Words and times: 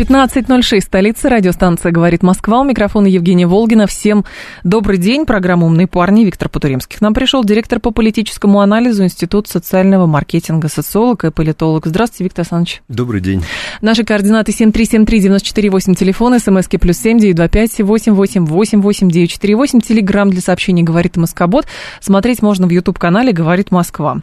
15.06, 0.00 0.80
столица, 0.80 1.28
радиостанция 1.28 1.92
«Говорит 1.92 2.22
Москва». 2.22 2.60
У 2.60 2.64
микрофона 2.64 3.06
Евгения 3.06 3.46
Волгина. 3.46 3.86
Всем 3.86 4.24
добрый 4.64 4.96
день. 4.96 5.26
Программа 5.26 5.66
«Умные 5.66 5.86
парни». 5.86 6.24
Виктор 6.24 6.48
Потуримский. 6.48 6.96
К 6.96 7.02
нам 7.02 7.12
пришел 7.12 7.44
директор 7.44 7.80
по 7.80 7.90
политическому 7.90 8.62
анализу 8.62 9.04
Института 9.04 9.50
социального 9.50 10.06
маркетинга, 10.06 10.68
социолог 10.68 11.26
и 11.26 11.30
политолог. 11.30 11.84
Здравствуйте, 11.84 12.24
Виктор 12.24 12.44
Александрович. 12.44 12.82
Добрый 12.88 13.20
день. 13.20 13.44
Наши 13.82 14.02
координаты 14.02 14.52
7373948, 14.52 15.94
телефон, 15.94 16.40
смски 16.40 16.78
плюс 16.78 16.96
семь 16.96 17.18
девять 17.18 17.36
два 17.36 17.48
пять 17.48 17.78
восемь 17.78 18.14
восемь 18.14 18.46
восемь 18.46 18.80
восемь 18.80 19.10
девять 19.10 19.32
четыре 19.32 19.54
восемь, 19.54 19.82
телеграмм 19.82 20.30
для 20.30 20.40
сообщений 20.40 20.82
«Говорит 20.82 21.18
Москобот». 21.18 21.66
Смотреть 22.00 22.40
можно 22.40 22.66
в 22.66 22.70
YouTube-канале 22.70 23.32
«Говорит 23.32 23.70
Москва». 23.70 24.22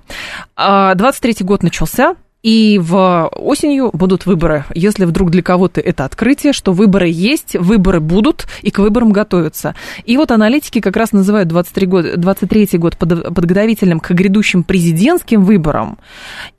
23-й 0.57 1.44
а, 1.44 1.45
год 1.45 1.61
начался, 1.61 2.16
и 2.47 2.79
в 2.81 3.29
осенью 3.35 3.89
будут 3.91 4.25
выборы. 4.25 4.63
Если 4.73 5.03
вдруг 5.03 5.31
для 5.31 5.43
кого-то 5.43 5.81
это 5.81 6.05
открытие, 6.05 6.53
что 6.53 6.71
выборы 6.71 7.09
есть, 7.09 7.57
выборы 7.57 7.99
будут, 7.99 8.47
и 8.61 8.71
к 8.71 8.79
выборам 8.79 9.11
готовятся. 9.11 9.75
И 10.05 10.15
вот 10.15 10.31
аналитики 10.31 10.79
как 10.79 10.95
раз 10.95 11.11
называют 11.11 11.49
23 11.49 11.88
год, 11.88 12.05
23 12.15 12.69
год 12.77 12.95
подготовительным 12.95 13.99
к 13.99 14.11
грядущим 14.11 14.63
президентским 14.63 15.44
выборам. 15.44 15.97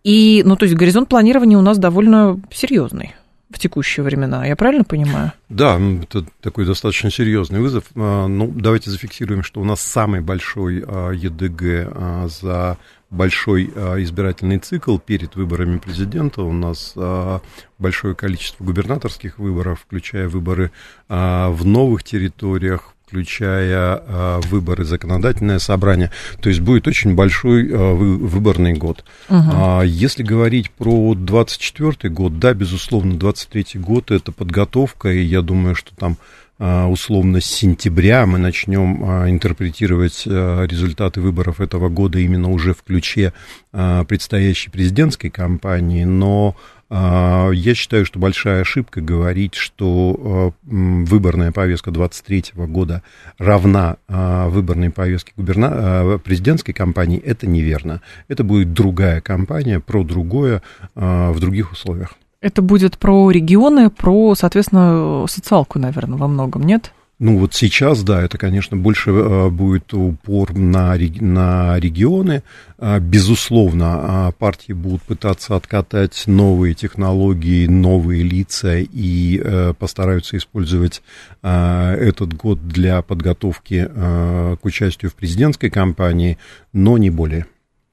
И, 0.04 0.42
ну, 0.44 0.56
то 0.56 0.66
есть 0.66 0.76
горизонт 0.76 1.08
планирования 1.08 1.56
у 1.56 1.62
нас 1.62 1.78
довольно 1.78 2.38
серьезный 2.52 3.14
в 3.48 3.58
текущие 3.58 4.04
времена. 4.04 4.44
Я 4.44 4.56
правильно 4.56 4.84
понимаю? 4.84 5.32
Да, 5.48 5.80
это 6.02 6.26
такой 6.42 6.66
достаточно 6.66 7.10
серьезный 7.10 7.60
вызов. 7.60 7.84
А, 7.94 8.26
ну, 8.26 8.52
давайте 8.54 8.90
зафиксируем, 8.90 9.42
что 9.42 9.62
у 9.62 9.64
нас 9.64 9.80
самый 9.80 10.20
большой 10.20 10.84
а, 10.86 11.12
ЕДГ 11.12 11.62
а, 11.62 12.28
за 12.28 12.76
большой 13.10 13.70
а, 13.74 13.96
избирательный 14.02 14.58
цикл 14.58 14.98
перед 14.98 15.36
выборами 15.36 15.78
президента. 15.78 16.42
У 16.42 16.52
нас 16.52 16.92
а, 16.96 17.40
большое 17.78 18.14
количество 18.14 18.64
губернаторских 18.64 19.38
выборов, 19.38 19.80
включая 19.80 20.28
выборы 20.28 20.70
а, 21.08 21.50
в 21.50 21.64
новых 21.64 22.04
территориях, 22.04 22.94
включая 23.08 24.02
э, 24.06 24.40
выборы, 24.50 24.84
законодательное 24.84 25.58
собрание. 25.58 26.10
То 26.42 26.50
есть 26.50 26.60
будет 26.60 26.86
очень 26.86 27.14
большой 27.14 27.66
э, 27.66 27.94
выборный 27.94 28.74
год. 28.74 29.02
Угу. 29.30 29.38
А 29.50 29.82
если 29.82 30.22
говорить 30.22 30.70
про 30.70 31.14
24 31.14 32.12
год, 32.12 32.38
да, 32.38 32.52
безусловно, 32.52 33.18
23 33.18 33.80
год 33.80 34.10
это 34.10 34.30
подготовка, 34.30 35.10
и 35.10 35.22
я 35.22 35.40
думаю, 35.40 35.74
что 35.74 35.96
там 35.96 36.18
а, 36.20 36.47
условно 36.58 37.40
с 37.40 37.46
сентября 37.46 38.26
мы 38.26 38.38
начнем 38.38 39.04
а, 39.04 39.30
интерпретировать 39.30 40.24
а, 40.26 40.64
результаты 40.64 41.20
выборов 41.20 41.60
этого 41.60 41.88
года 41.88 42.18
именно 42.18 42.50
уже 42.50 42.74
в 42.74 42.82
ключе 42.82 43.32
предстоящей 43.70 44.70
президентской 44.70 45.28
кампании, 45.28 46.04
но 46.04 46.56
я 46.90 47.74
считаю, 47.74 48.06
что 48.06 48.18
большая 48.18 48.62
ошибка 48.62 49.02
говорить, 49.02 49.54
что 49.54 50.54
выборная 50.62 51.52
повестка 51.52 51.90
23 51.90 52.44
года 52.66 53.02
равна 53.36 53.98
выборной 54.08 54.88
повестке 54.90 55.32
губерна... 55.36 56.18
президентской 56.18 56.72
кампании. 56.72 57.18
Это 57.18 57.46
неверно. 57.46 58.00
Это 58.26 58.42
будет 58.42 58.72
другая 58.72 59.20
кампания 59.20 59.80
про 59.80 60.02
другое 60.02 60.62
в 60.94 61.36
других 61.38 61.72
условиях. 61.72 62.14
Это 62.40 62.62
будет 62.62 62.98
про 62.98 63.30
регионы, 63.32 63.90
про, 63.90 64.34
соответственно, 64.36 65.26
социалку, 65.28 65.80
наверное, 65.80 66.18
во 66.18 66.28
многом, 66.28 66.62
нет? 66.62 66.92
Ну 67.18 67.36
вот 67.36 67.52
сейчас, 67.52 68.04
да, 68.04 68.22
это, 68.22 68.38
конечно, 68.38 68.76
больше 68.76 69.10
э, 69.10 69.48
будет 69.48 69.92
упор 69.92 70.54
на, 70.54 70.94
на 70.94 71.80
регионы. 71.80 72.44
А, 72.78 73.00
безусловно, 73.00 73.86
а, 73.88 74.32
партии 74.32 74.72
будут 74.72 75.02
пытаться 75.02 75.56
откатать 75.56 76.28
новые 76.28 76.74
технологии, 76.74 77.66
новые 77.66 78.22
лица 78.22 78.76
и 78.78 79.40
э, 79.42 79.74
постараются 79.76 80.36
использовать 80.36 81.02
а, 81.42 81.92
этот 81.96 82.34
год 82.34 82.68
для 82.68 83.02
подготовки 83.02 83.88
к 83.92 84.58
участию 84.62 85.10
в 85.10 85.14
президентской 85.14 85.70
кампании, 85.70 86.38
но 86.72 86.98
не 86.98 87.10
более. 87.10 87.46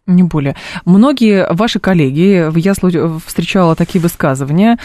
Не 0.07 0.21
более. 0.21 0.55
Многие 0.85 1.51
ваши 1.51 1.79
коллеги, 1.79 2.51
я 2.59 2.73
встречала 3.25 3.75
такие 3.75 3.99
высказывания, 3.99 4.77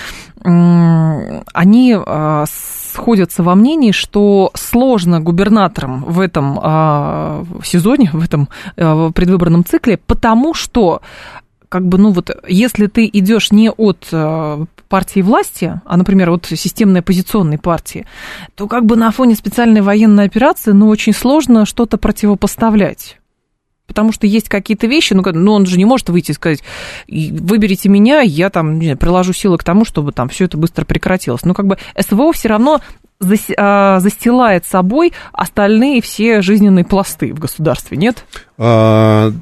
они 0.42 1.94
а, 1.94 2.44
сходятся 2.48 3.42
во 3.42 3.54
мнении, 3.54 3.92
что 3.92 4.50
сложно 4.54 5.20
губернаторам 5.20 6.04
в 6.04 6.20
этом 6.20 6.58
а, 6.62 7.44
сезоне, 7.62 8.08
в 8.14 8.24
этом 8.24 8.48
а, 8.78 9.10
предвыборном 9.10 9.62
цикле, 9.66 9.98
потому 9.98 10.54
что 10.54 11.02
как 11.68 11.86
бы, 11.86 11.98
ну 11.98 12.12
вот, 12.12 12.30
если 12.48 12.86
ты 12.86 13.08
идешь 13.12 13.52
не 13.52 13.70
от 13.70 14.08
партии 14.90 15.20
власти, 15.20 15.80
а, 15.84 15.96
например, 15.96 16.30
от 16.30 16.46
системной 16.46 17.00
оппозиционной 17.00 17.58
партии, 17.58 18.06
то 18.56 18.66
как 18.66 18.84
бы 18.84 18.96
на 18.96 19.10
фоне 19.12 19.36
специальной 19.36 19.82
военной 19.82 20.24
операции, 20.24 20.72
ну, 20.72 20.88
очень 20.88 21.12
сложно 21.12 21.64
что-то 21.64 21.96
противопоставлять 21.96 23.19
потому 23.90 24.12
что 24.12 24.28
есть 24.28 24.48
какие-то 24.48 24.86
вещи, 24.86 25.14
ну, 25.14 25.24
ну, 25.32 25.52
он 25.52 25.66
же 25.66 25.76
не 25.76 25.84
может 25.84 26.08
выйти 26.10 26.30
и 26.30 26.34
сказать, 26.34 26.62
выберите 27.08 27.88
меня, 27.88 28.20
я 28.20 28.48
там, 28.48 28.78
не 28.78 28.86
знаю, 28.86 28.98
приложу 28.98 29.32
силы 29.32 29.58
к 29.58 29.64
тому, 29.64 29.84
чтобы 29.84 30.12
там 30.12 30.28
все 30.28 30.44
это 30.44 30.56
быстро 30.56 30.84
прекратилось. 30.84 31.44
Но 31.44 31.54
как 31.54 31.66
бы 31.66 31.76
СВО 31.98 32.32
все 32.32 32.48
равно 32.48 32.80
а, 33.58 33.98
застилает 33.98 34.64
собой 34.64 35.12
остальные 35.32 36.02
все 36.02 36.40
жизненные 36.40 36.84
пласты 36.84 37.34
в 37.34 37.40
государстве, 37.40 37.96
нет? 37.96 38.24
А, 38.56 39.32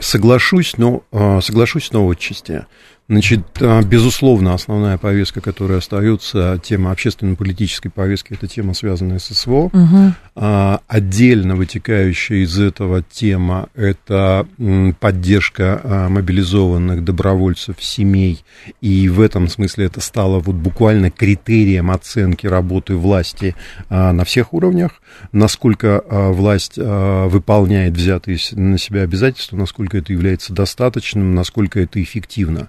соглашусь, 0.00 0.74
но 0.78 1.02
а, 1.10 1.40
соглашусь, 1.40 1.90
но 1.90 2.08
отчасти. 2.08 2.64
Значит, 3.08 3.42
а, 3.60 3.82
безусловно, 3.82 4.52
основная 4.52 4.98
повестка, 4.98 5.40
которая 5.40 5.78
остается, 5.78 6.60
тема 6.60 6.90
общественно-политической 6.90 7.88
повестки, 7.88 8.32
это 8.32 8.48
тема, 8.48 8.74
связанная 8.74 9.20
с 9.20 9.26
СВО. 9.26 9.70
Угу. 9.72 10.12
Отдельно 10.88 11.54
вытекающая 11.54 12.38
из 12.38 12.58
этого 12.58 13.02
тема– 13.02 13.68
это 13.76 14.46
поддержка 14.98 15.80
а, 15.84 16.08
мобилизованных 16.08 17.04
добровольцев, 17.04 17.76
семей. 17.78 18.44
И 18.80 19.08
в 19.08 19.20
этом 19.20 19.46
смысле 19.48 19.86
это 19.86 20.00
стало 20.00 20.40
вот 20.40 20.56
буквально 20.56 21.12
критерием 21.12 21.92
оценки 21.92 22.48
работы 22.48 22.96
власти 22.96 23.54
на 23.88 24.24
всех 24.24 24.52
уровнях. 24.52 25.00
Насколько 25.30 26.02
власть 26.08 26.76
выполняет 26.76 27.94
взятые 27.94 28.38
на 28.52 28.78
себя 28.78 29.02
обязательства, 29.02 29.56
насколько 29.56 29.96
это 29.96 30.12
является 30.12 30.52
достаточным, 30.52 31.34
насколько 31.34 31.78
это 31.78 32.02
эффективно. 32.02 32.68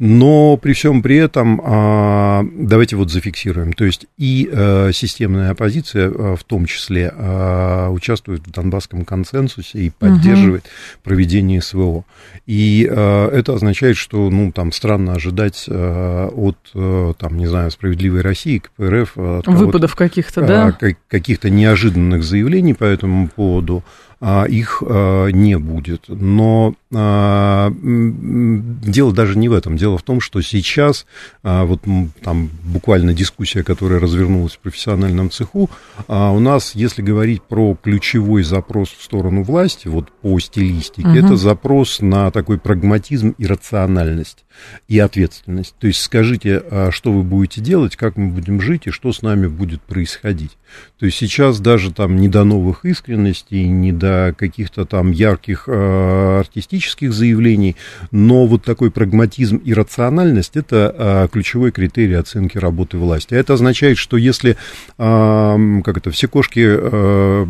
Но 0.00 0.56
при 0.56 0.72
всем 0.72 1.02
при 1.02 1.16
этом 1.16 1.60
а, 1.62 2.42
давайте 2.54 2.96
вот 2.96 3.10
зафиксируем. 3.10 3.74
То 3.74 3.84
есть 3.84 4.06
и 4.16 4.48
э, 4.50 4.92
системная 4.94 5.50
оппозиция 5.50 6.08
э, 6.08 6.36
в 6.36 6.42
том 6.42 6.64
числе 6.64 7.12
э, 7.14 7.88
участвует 7.90 8.46
в 8.46 8.50
Донбасском 8.50 9.04
консенсусе 9.04 9.78
и 9.78 9.90
поддерживает 9.90 10.62
угу. 10.62 10.70
проведение 11.04 11.60
СВО. 11.60 12.04
И 12.46 12.80
это 12.82 13.54
означает, 13.54 13.98
что 13.98 14.30
ну, 14.30 14.52
там 14.52 14.72
странно 14.72 15.12
ожидать 15.12 15.68
от, 15.68 16.56
там, 16.72 17.36
не 17.36 17.46
знаю, 17.46 17.70
справедливой 17.70 18.22
России, 18.22 18.58
КПРФ... 18.58 19.12
Выпадов 19.14 19.94
каких-то, 19.94 20.40
да? 20.40 20.76
Каких-то 21.08 21.50
неожиданных 21.50 22.24
заявлений 22.24 22.74
по 22.74 22.84
этому 22.84 23.28
поводу. 23.28 23.84
А, 24.22 24.44
их 24.44 24.82
а, 24.86 25.28
не 25.28 25.58
будет. 25.58 26.04
Но 26.08 26.74
а, 26.94 27.72
дело 27.72 29.12
даже 29.14 29.38
не 29.38 29.48
в 29.48 29.54
этом. 29.54 29.78
Дело 29.78 29.89
в 29.96 30.02
том, 30.02 30.20
что 30.20 30.40
сейчас, 30.40 31.06
вот 31.42 31.82
там 32.22 32.50
буквально 32.64 33.14
дискуссия, 33.14 33.62
которая 33.62 34.00
развернулась 34.00 34.52
в 34.52 34.58
профессиональном 34.58 35.30
цеху, 35.30 35.70
у 36.08 36.40
нас, 36.40 36.74
если 36.74 37.02
говорить 37.02 37.42
про 37.42 37.76
ключевой 37.82 38.42
запрос 38.42 38.90
в 38.90 39.02
сторону 39.02 39.42
власти, 39.42 39.88
вот 39.88 40.10
по 40.10 40.38
стилистике, 40.38 41.08
угу. 41.08 41.16
это 41.16 41.36
запрос 41.36 42.00
на 42.00 42.30
такой 42.30 42.58
прагматизм 42.58 43.34
и 43.38 43.46
рациональность 43.46 44.44
и 44.88 44.98
ответственность. 44.98 45.74
То 45.78 45.86
есть 45.86 46.02
скажите, 46.02 46.62
что 46.90 47.12
вы 47.12 47.22
будете 47.22 47.60
делать, 47.60 47.96
как 47.96 48.16
мы 48.16 48.28
будем 48.28 48.60
жить 48.60 48.86
и 48.86 48.90
что 48.90 49.12
с 49.12 49.22
нами 49.22 49.46
будет 49.46 49.80
происходить. 49.82 50.58
То 50.98 51.06
есть 51.06 51.18
сейчас 51.18 51.60
даже 51.60 51.92
там 51.92 52.16
не 52.16 52.28
до 52.28 52.44
новых 52.44 52.84
искренностей, 52.84 53.66
не 53.66 53.92
до 53.92 54.34
каких-то 54.36 54.84
там 54.84 55.10
ярких 55.10 55.64
э, 55.66 56.38
артистических 56.40 57.12
заявлений, 57.12 57.76
но 58.10 58.46
вот 58.46 58.64
такой 58.64 58.90
прагматизм 58.90 59.56
и 59.56 59.72
рациональность– 59.80 60.52
это 60.56 60.94
а, 60.96 61.28
ключевой 61.28 61.72
критерий 61.72 62.14
оценки 62.14 62.58
работы 62.58 62.98
власти. 62.98 63.34
Это 63.34 63.54
означает, 63.54 63.98
что 63.98 64.16
если, 64.16 64.56
а, 64.98 65.56
как 65.84 65.98
это, 65.98 66.10
все 66.10 66.28
кошки 66.28 66.64
а, 66.64 67.46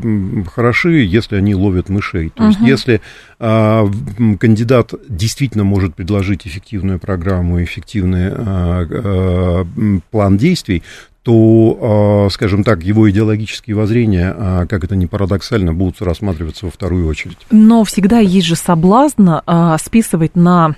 хороши, 0.55 1.05
если 1.05 1.37
они 1.37 1.55
ловят 1.55 1.88
мышей. 1.88 2.31
То 2.31 2.47
есть, 2.47 2.61
если 2.61 3.00
а, 3.38 3.88
кандидат 4.38 4.94
действительно 5.09 5.65
может 5.65 5.94
предложить 5.94 6.47
эффективную 6.47 6.99
программу, 6.99 7.62
эффективный 7.62 8.29
а, 8.31 8.87
а, 8.88 9.67
план 10.11 10.37
действий, 10.38 10.83
то, 11.23 12.26
а, 12.26 12.31
скажем 12.31 12.65
так, 12.65 12.83
его 12.83 13.11
идеологические 13.11 13.76
воззрения, 13.76 14.35
а, 14.37 14.67
как 14.67 14.85
это 14.85 14.97
ни 14.97 15.06
парадоксально, 15.06 15.75
будут 15.75 16.00
рассматриваться 16.00 16.67
во 16.67 16.73
вторую 16.73 17.06
очередь. 17.06 17.38
Но 17.50 17.85
всегда 17.85 18.21
есть 18.21 18.47
же 18.47 18.56
соблазн 18.56 19.29
а, 19.47 19.76
списывать 19.79 20.35
на 20.35 20.76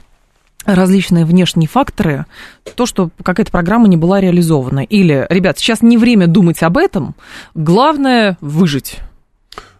различные 0.64 1.24
внешние 1.24 1.68
факторы, 1.68 2.26
то, 2.74 2.86
что 2.86 3.10
какая-то 3.22 3.50
программа 3.50 3.88
не 3.88 3.96
была 3.96 4.20
реализована. 4.20 4.80
Или, 4.80 5.26
ребят, 5.30 5.58
сейчас 5.58 5.82
не 5.82 5.98
время 5.98 6.26
думать 6.26 6.62
об 6.62 6.76
этом, 6.76 7.14
главное 7.54 8.36
выжить. 8.40 8.98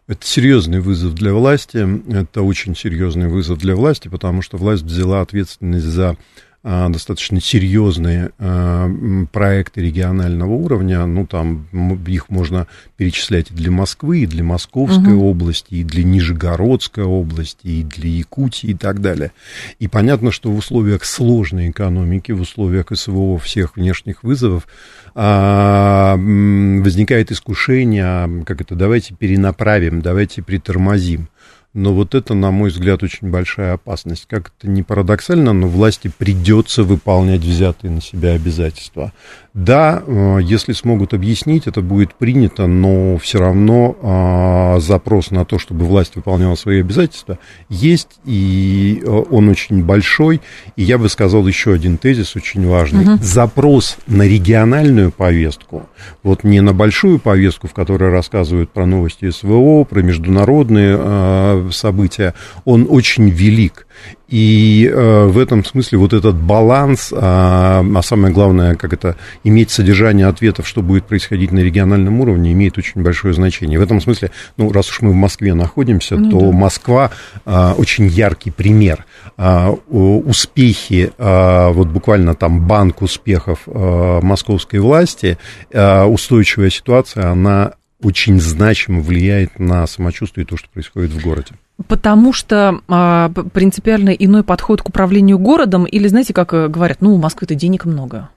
Это 0.08 0.26
серьезный 0.26 0.80
вызов 0.80 1.14
для 1.14 1.32
власти, 1.32 1.86
это 2.12 2.42
очень 2.42 2.76
серьезный 2.76 3.28
вызов 3.28 3.58
для 3.58 3.76
власти, 3.76 4.08
потому 4.08 4.42
что 4.42 4.56
власть 4.56 4.82
взяла 4.82 5.20
ответственность 5.20 5.86
за 5.86 6.16
достаточно 6.64 7.40
серьезные 7.40 8.30
а, 8.38 8.88
проекты 9.32 9.80
регионального 9.80 10.52
уровня. 10.52 11.04
Ну, 11.06 11.26
там 11.26 11.66
их 12.06 12.28
можно 12.28 12.68
перечислять 12.96 13.50
и 13.50 13.54
для 13.54 13.72
Москвы, 13.72 14.20
и 14.20 14.26
для 14.26 14.44
Московской 14.44 15.14
угу. 15.14 15.30
области, 15.30 15.74
и 15.74 15.84
для 15.84 16.04
Нижегородской 16.04 17.02
области, 17.04 17.66
и 17.66 17.82
для 17.82 18.08
Якутии 18.08 18.70
и 18.70 18.74
так 18.74 19.00
далее. 19.00 19.32
И 19.80 19.88
понятно, 19.88 20.30
что 20.30 20.52
в 20.52 20.56
условиях 20.56 21.04
сложной 21.04 21.70
экономики, 21.70 22.30
в 22.30 22.40
условиях 22.40 22.86
СВО 22.92 23.38
всех 23.38 23.76
внешних 23.76 24.22
вызовов 24.22 24.68
а, 25.14 26.16
возникает 26.16 27.32
искушение, 27.32 28.44
как 28.44 28.60
это, 28.60 28.76
давайте 28.76 29.14
перенаправим, 29.14 30.00
давайте 30.00 30.42
притормозим. 30.42 31.28
Но 31.74 31.94
вот 31.94 32.14
это, 32.14 32.34
на 32.34 32.50
мой 32.50 32.68
взгляд, 32.68 33.02
очень 33.02 33.30
большая 33.30 33.74
опасность. 33.74 34.26
Как 34.28 34.52
это 34.58 34.68
не 34.68 34.82
парадоксально, 34.82 35.54
но 35.54 35.68
власти 35.68 36.12
придется 36.16 36.82
выполнять 36.82 37.40
взятые 37.40 37.90
на 37.90 38.02
себя 38.02 38.32
обязательства. 38.32 39.12
Да, 39.54 40.02
э, 40.06 40.38
если 40.42 40.72
смогут 40.72 41.12
объяснить, 41.12 41.66
это 41.66 41.82
будет 41.82 42.14
принято, 42.14 42.66
но 42.66 43.18
все 43.18 43.38
равно 43.38 43.96
а, 44.00 44.80
запрос 44.80 45.30
на 45.30 45.44
то, 45.44 45.58
чтобы 45.58 45.84
власть 45.84 46.16
выполняла 46.16 46.54
свои 46.54 46.80
обязательства, 46.80 47.38
есть, 47.68 48.08
и 48.24 49.02
э, 49.04 49.06
он 49.06 49.50
очень 49.50 49.84
большой. 49.84 50.40
И 50.76 50.82
я 50.82 50.96
бы 50.96 51.10
сказал 51.10 51.46
еще 51.46 51.74
один 51.74 51.98
тезис 51.98 52.34
очень 52.34 52.66
важный. 52.66 53.04
Угу. 53.04 53.22
Запрос 53.22 53.98
на 54.06 54.22
региональную 54.22 55.12
повестку, 55.12 55.86
вот 56.22 56.44
не 56.44 56.62
на 56.62 56.72
большую 56.72 57.18
повестку, 57.18 57.68
в 57.68 57.74
которой 57.74 58.10
рассказывают 58.10 58.70
про 58.70 58.86
новости 58.86 59.28
СВО, 59.28 59.84
про 59.84 60.00
международные 60.00 60.96
а, 60.98 61.68
события, 61.72 62.32
он 62.64 62.86
очень 62.88 63.28
велик. 63.28 63.86
И 64.28 64.90
э, 64.90 65.26
в 65.26 65.38
этом 65.38 65.64
смысле 65.64 65.98
вот 65.98 66.12
этот 66.12 66.36
баланс, 66.36 67.12
а, 67.14 67.84
а 67.94 68.02
самое 68.02 68.32
главное, 68.32 68.76
как 68.76 68.92
это, 68.92 69.16
иметь 69.44 69.70
содержание 69.70 70.26
ответов, 70.26 70.66
что 70.66 70.82
будет 70.82 71.04
происходить 71.04 71.52
на 71.52 71.60
региональном 71.60 72.20
уровне, 72.20 72.52
имеет 72.52 72.78
очень 72.78 73.02
большое 73.02 73.34
значение. 73.34 73.78
В 73.78 73.82
этом 73.82 74.00
смысле, 74.00 74.30
ну, 74.56 74.72
раз 74.72 74.88
уж 74.90 75.02
мы 75.02 75.10
в 75.10 75.16
Москве 75.16 75.52
находимся, 75.54 76.16
ну, 76.16 76.30
то 76.30 76.40
да. 76.40 76.56
Москва 76.56 77.10
а, 77.44 77.74
очень 77.76 78.06
яркий 78.06 78.50
пример. 78.50 79.04
А, 79.36 79.70
успехи, 79.70 81.12
а, 81.18 81.70
вот 81.70 81.88
буквально 81.88 82.34
там 82.34 82.66
банк 82.66 83.02
успехов 83.02 83.60
а, 83.66 84.20
московской 84.22 84.80
власти, 84.80 85.36
а, 85.74 86.06
устойчивая 86.06 86.70
ситуация, 86.70 87.30
она 87.30 87.74
очень 88.02 88.40
значимо 88.40 89.00
влияет 89.00 89.58
на 89.58 89.86
самочувствие 89.86 90.44
и 90.44 90.46
то, 90.46 90.56
что 90.56 90.68
происходит 90.68 91.10
в 91.10 91.22
городе. 91.22 91.52
Потому 91.88 92.32
что 92.32 92.80
а, 92.88 93.30
принципиально 93.52 94.10
иной 94.10 94.44
подход 94.44 94.82
к 94.82 94.88
управлению 94.88 95.38
городом, 95.38 95.84
или 95.84 96.06
знаете, 96.08 96.32
как 96.32 96.52
э, 96.52 96.68
говорят, 96.68 97.00
ну, 97.00 97.14
у 97.14 97.18
Москвы-то 97.18 97.54
денег 97.54 97.84
много. 97.84 98.28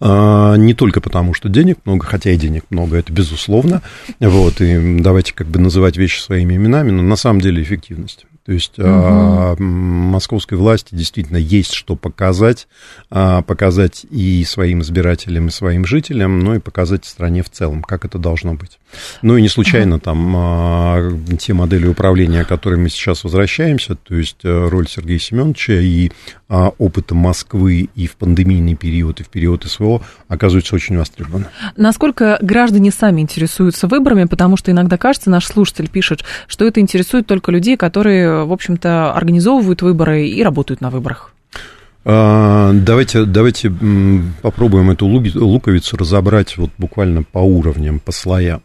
А, 0.00 0.56
не 0.56 0.74
только 0.74 1.00
потому, 1.00 1.34
что 1.34 1.48
денег 1.48 1.78
много, 1.84 2.06
хотя 2.06 2.30
и 2.30 2.36
денег 2.36 2.64
много, 2.70 2.96
это 2.96 3.12
безусловно. 3.12 3.82
Вот, 4.20 4.60
и 4.60 5.00
давайте 5.00 5.34
как 5.34 5.48
бы 5.48 5.58
называть 5.58 5.96
вещи 5.96 6.20
своими 6.20 6.54
именами, 6.54 6.90
но 6.90 7.02
на 7.02 7.16
самом 7.16 7.40
деле 7.40 7.62
эффективность. 7.62 8.26
То 8.44 8.52
есть 8.52 8.78
угу. 8.78 8.86
а, 8.86 9.56
московской 9.58 10.58
власти 10.58 10.94
действительно 10.94 11.38
есть 11.38 11.72
что 11.72 11.96
показать, 11.96 12.68
а, 13.10 13.40
показать 13.40 14.04
и 14.10 14.44
своим 14.44 14.82
избирателям, 14.82 15.48
и 15.48 15.50
своим 15.50 15.86
жителям, 15.86 16.40
но 16.40 16.56
и 16.56 16.58
показать 16.58 17.06
стране 17.06 17.42
в 17.42 17.50
целом, 17.50 17.82
как 17.82 18.04
это 18.04 18.18
должно 18.18 18.52
быть. 18.54 18.78
Ну 19.22 19.36
и 19.36 19.42
не 19.42 19.48
случайно 19.48 19.96
угу. 19.96 20.04
там 20.04 20.34
а, 20.36 21.10
те 21.38 21.54
модели 21.54 21.86
управления, 21.86 22.44
к 22.44 22.48
которым 22.48 22.82
мы 22.82 22.90
сейчас 22.90 23.24
возвращаемся, 23.24 23.94
то 23.94 24.14
есть 24.14 24.44
э, 24.44 24.68
роль 24.68 24.88
Сергея 24.88 25.18
Семеновича 25.18 25.74
и 25.74 26.10
а, 26.56 26.72
опыта 26.78 27.14
Москвы 27.14 27.88
и 27.94 28.06
в 28.06 28.16
пандемийный 28.16 28.76
период, 28.76 29.20
и 29.20 29.24
в 29.24 29.28
период 29.28 29.64
СВО 29.64 30.02
оказывается 30.28 30.74
очень 30.74 30.96
востребованы. 30.96 31.46
Насколько 31.76 32.38
граждане 32.42 32.92
сами 32.92 33.22
интересуются 33.22 33.88
выборами, 33.88 34.24
потому 34.24 34.56
что 34.56 34.70
иногда 34.70 34.98
кажется, 34.98 35.30
наш 35.30 35.46
слушатель 35.46 35.88
пишет, 35.88 36.22
что 36.46 36.64
это 36.64 36.80
интересует 36.80 37.26
только 37.26 37.50
людей, 37.50 37.76
которые, 37.76 38.28
в 38.42 38.52
общем-то, 38.52 39.12
организовывают 39.12 39.82
выборы 39.82 40.26
и 40.26 40.42
работают 40.42 40.80
на 40.80 40.90
выборах. 40.90 41.32
А, 42.04 42.72
давайте, 42.72 43.24
давайте 43.24 43.72
попробуем 44.42 44.90
эту 44.90 45.06
луковицу 45.06 45.96
разобрать 45.96 46.56
вот 46.56 46.70
буквально 46.76 47.22
по 47.22 47.38
уровням, 47.38 48.00
по 48.00 48.12
слоям. 48.12 48.62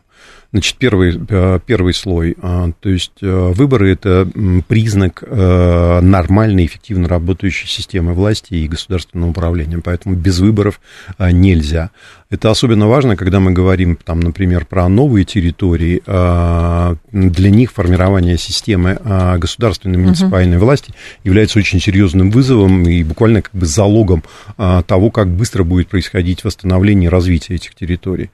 Значит, 0.51 0.77
первый, 0.77 1.15
э, 1.29 1.59
первый 1.63 1.93
слой, 1.93 2.35
а, 2.41 2.71
то 2.79 2.89
есть 2.89 3.11
э, 3.21 3.51
выборы– 3.53 3.91
это 3.93 4.27
признак 4.67 5.23
э, 5.23 5.99
нормальной, 6.01 6.65
эффективно 6.65 7.07
работающей 7.07 7.67
системы 7.67 8.13
власти 8.13 8.55
и 8.55 8.67
государственного 8.67 9.29
управления, 9.29 9.77
поэтому 9.77 10.15
без 10.15 10.39
выборов 10.39 10.81
нельзя. 11.19 11.91
Это 12.31 12.51
особенно 12.51 12.87
важно, 12.87 13.15
когда 13.15 13.39
мы 13.39 13.49
говорим, 13.49 13.97
там, 14.05 14.19
например, 14.19 14.65
про 14.65 14.87
новые 14.87 15.25
территории. 15.25 16.03
А, 16.05 16.95
для 17.11 17.49
них 17.49 17.71
формирование 17.71 18.37
системы 18.37 18.99
а, 19.03 19.39
государственной 19.39 19.97
муниципальной 19.97 20.57
uh-huh. 20.57 20.59
власти 20.59 20.93
является 21.23 21.57
очень 21.57 21.79
серьезным 21.79 22.29
вызовом 22.29 22.83
и 22.83 23.03
буквально 23.03 23.41
как 23.41 23.55
бы 23.55 23.65
залогом 23.65 24.23
того, 24.57 25.09
как 25.09 25.29
быстро 25.29 25.63
будет 25.63 25.87
происходить 25.87 26.43
восстановление 26.43 27.07
и 27.07 27.09
развитие 27.09 27.55
этих 27.55 27.73
территорий. 27.73 28.29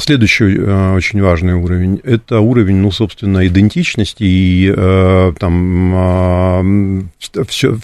Следующий 0.00 0.58
очень 0.58 1.20
важный 1.20 1.52
уровень– 1.54 2.00
это 2.04 2.40
уровень, 2.40 2.76
ну, 2.76 2.90
собственно, 2.90 3.46
идентичности 3.46 4.24
и 4.24 4.72
там 5.38 7.10
все, 7.46 7.76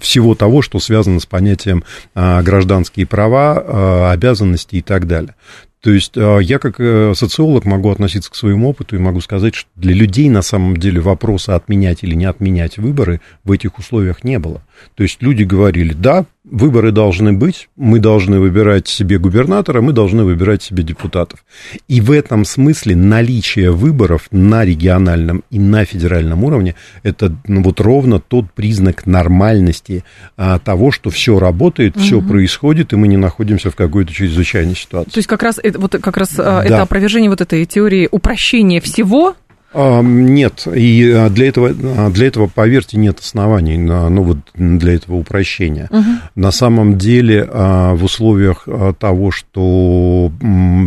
всего 0.00 0.34
того, 0.34 0.62
что 0.62 0.80
связано 0.80 1.20
с 1.20 1.26
понятием 1.26 1.84
а, 2.14 2.42
гражданские 2.42 3.06
права, 3.06 3.62
а, 3.64 4.12
обязанности 4.12 4.79
и 4.80 4.82
так 4.82 5.06
далее. 5.06 5.34
То 5.82 5.90
есть 5.90 6.12
а, 6.16 6.38
я 6.38 6.58
как 6.58 6.78
э, 6.78 7.14
социолог 7.14 7.64
могу 7.64 7.90
относиться 7.90 8.30
к 8.30 8.34
своему 8.34 8.70
опыту 8.70 8.96
и 8.96 8.98
могу 8.98 9.20
сказать, 9.20 9.54
что 9.54 9.68
для 9.76 9.94
людей 9.94 10.28
на 10.28 10.42
самом 10.42 10.76
деле 10.76 11.00
вопроса 11.00 11.54
отменять 11.54 12.02
или 12.02 12.14
не 12.14 12.26
отменять 12.26 12.76
выборы 12.76 13.20
в 13.44 13.52
этих 13.52 13.78
условиях 13.78 14.22
не 14.22 14.38
было. 14.38 14.62
То 14.94 15.02
есть 15.02 15.22
люди 15.22 15.42
говорили, 15.42 15.92
да, 15.92 16.26
выборы 16.44 16.90
должны 16.90 17.32
быть, 17.32 17.68
мы 17.76 18.00
должны 18.00 18.40
выбирать 18.40 18.88
себе 18.88 19.18
губернатора, 19.18 19.80
мы 19.80 19.92
должны 19.92 20.24
выбирать 20.24 20.62
себе 20.62 20.82
депутатов. 20.82 21.44
И 21.88 22.00
в 22.00 22.10
этом 22.10 22.44
смысле 22.44 22.96
наличие 22.96 23.70
выборов 23.70 24.28
на 24.30 24.64
региональном 24.64 25.44
и 25.50 25.58
на 25.58 25.84
федеральном 25.84 26.44
уровне 26.44 26.74
это 27.02 27.34
ну, 27.46 27.62
вот 27.62 27.80
ровно 27.80 28.20
тот 28.20 28.50
признак 28.52 29.06
нормальности 29.06 30.04
а, 30.36 30.58
того, 30.58 30.90
что 30.90 31.10
все 31.10 31.38
работает, 31.38 31.96
угу. 31.96 32.04
все 32.04 32.20
происходит, 32.20 32.92
и 32.92 32.96
мы 32.96 33.08
не 33.08 33.16
находимся 33.16 33.70
в 33.70 33.76
какой-то 33.76 34.12
чрезвычайной 34.12 34.76
ситуации. 34.76 35.10
То 35.10 35.18
есть 35.18 35.28
как 35.28 35.42
раз 35.42 35.58
это, 35.62 35.78
вот 35.78 35.92
как 35.92 36.16
раз 36.16 36.38
а, 36.38 36.62
да. 36.62 36.64
это 36.64 36.82
опровержение 36.82 37.30
вот 37.30 37.40
этой 37.40 37.64
теории 37.66 38.08
упрощения 38.10 38.80
всего 38.80 39.34
нет, 39.72 40.66
и 40.66 41.10
а, 41.10 41.30
для 41.30 41.48
этого, 41.48 41.70
а, 41.70 42.10
для 42.10 42.26
этого, 42.26 42.48
поверьте, 42.48 42.96
нет 42.96 43.20
оснований, 43.20 43.78
ну, 43.78 44.22
вот 44.22 44.38
для 44.54 44.94
этого 44.94 45.16
упрощения. 45.16 45.88
Угу. 45.90 46.04
На 46.34 46.50
самом 46.50 46.98
деле, 46.98 47.48
а, 47.48 47.94
в 47.94 48.02
условиях 48.04 48.66
того, 48.98 49.30
что 49.30 50.32